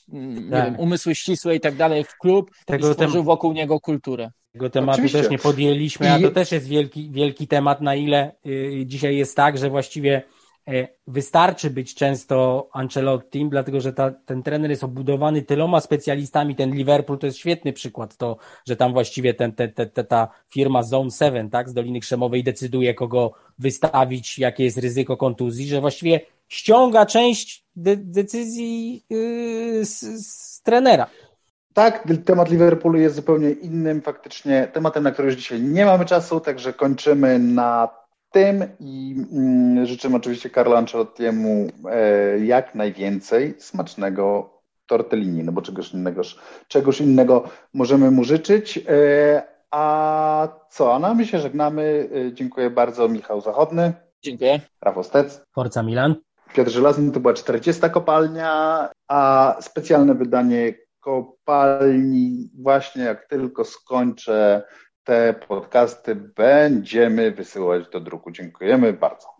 nie 0.07 0.51
tak. 0.51 0.65
wiem, 0.65 0.79
umysły 0.79 1.15
ścisłe 1.15 1.55
i 1.55 1.59
tak 1.59 1.75
dalej 1.75 2.03
w 2.03 2.17
klub 2.17 2.51
Tego 2.65 2.89
i 2.89 2.93
stworzył 2.93 3.13
tem... 3.15 3.25
wokół 3.25 3.53
niego 3.53 3.79
kulturę. 3.79 4.31
Tego 4.53 4.69
tematu 4.69 4.91
Oczywiście. 4.91 5.21
też 5.21 5.29
nie 5.29 5.39
podjęliśmy, 5.39 6.05
I... 6.05 6.09
a 6.09 6.19
to 6.19 6.31
też 6.31 6.51
jest 6.51 6.67
wielki, 6.67 7.11
wielki 7.11 7.47
temat, 7.47 7.81
na 7.81 7.95
ile 7.95 8.31
y, 8.45 8.83
dzisiaj 8.85 9.17
jest 9.17 9.35
tak, 9.35 9.57
że 9.57 9.69
właściwie 9.69 10.23
wystarczy 11.07 11.69
być 11.69 11.95
często 11.95 12.69
Ancelottim, 12.73 13.49
dlatego 13.49 13.81
że 13.81 13.93
ta, 13.93 14.11
ten 14.11 14.43
trener 14.43 14.69
jest 14.69 14.83
obudowany 14.83 15.41
tyloma 15.41 15.81
specjalistami. 15.81 16.55
Ten 16.55 16.75
Liverpool 16.75 17.19
to 17.19 17.25
jest 17.25 17.37
świetny 17.37 17.73
przykład, 17.73 18.17
to, 18.17 18.37
że 18.67 18.75
tam 18.75 18.93
właściwie 18.93 19.33
ten, 19.33 19.51
te, 19.51 19.67
te, 19.67 19.85
te, 19.85 20.03
ta 20.03 20.27
firma 20.49 20.83
Zone 20.83 21.11
7 21.11 21.49
tak, 21.49 21.69
z 21.69 21.73
Doliny 21.73 21.99
Krzemowej 21.99 22.43
decyduje, 22.43 22.93
kogo 22.93 23.33
wystawić, 23.59 24.39
jakie 24.39 24.63
jest 24.63 24.77
ryzyko 24.77 25.17
kontuzji, 25.17 25.67
że 25.67 25.81
właściwie 25.81 26.21
ściąga 26.47 27.05
część 27.05 27.65
de 27.75 27.97
decyzji 27.97 29.03
yy, 29.09 29.85
z, 29.85 29.99
z 30.27 30.61
trenera. 30.61 31.07
Tak, 31.73 32.07
temat 32.25 32.49
Liverpoolu 32.49 32.99
jest 32.99 33.15
zupełnie 33.15 33.51
innym 33.51 34.01
faktycznie 34.01 34.67
tematem, 34.73 35.03
na 35.03 35.11
który 35.11 35.27
już 35.27 35.37
dzisiaj 35.37 35.61
nie 35.61 35.85
mamy 35.85 36.05
czasu, 36.05 36.39
także 36.39 36.73
kończymy 36.73 37.39
na 37.39 37.89
tym 38.31 38.63
i 38.79 39.25
mm, 39.31 39.85
życzymy 39.85 40.17
oczywiście 40.17 40.49
Carlo 40.49 40.77
Ancelottiemu 40.77 41.67
e, 41.91 42.39
jak 42.39 42.75
najwięcej 42.75 43.55
smacznego 43.57 44.53
tortellini, 44.85 45.43
no 45.43 45.51
bo 45.51 45.61
czegoś 45.61 45.93
innego, 45.93 46.21
czegoś 46.67 47.01
innego 47.01 47.43
możemy 47.73 48.11
mu 48.11 48.23
życzyć. 48.23 48.77
E, 48.77 49.43
a 49.71 50.47
co? 50.69 50.95
A 50.95 50.99
no 50.99 51.15
my 51.15 51.25
się 51.25 51.39
żegnamy. 51.39 52.09
E, 52.27 52.33
dziękuję 52.33 52.69
bardzo 52.69 53.09
Michał 53.09 53.41
Zachodny. 53.41 53.93
Dziękuję. 54.23 54.59
Rafał 54.81 55.03
Stec. 55.03 55.41
Forza 55.55 55.83
Milan. 55.83 56.15
Piotr 56.53 56.71
Żelazny 56.71 57.11
to 57.11 57.19
była 57.19 57.33
40 57.33 57.89
kopalnia, 57.89 58.89
a 59.07 59.55
specjalne 59.61 60.15
wydanie 60.15 60.73
kopalni 60.99 62.49
właśnie 62.61 63.03
jak 63.03 63.27
tylko 63.27 63.65
skończę 63.65 64.63
te 65.09 65.33
podcasty, 65.33 66.15
będziemy 66.15 67.31
wysyłać 67.31 67.89
do 67.89 67.99
druku. 67.99 68.31
Dziękujemy 68.31 68.93
bardzo. 68.93 69.38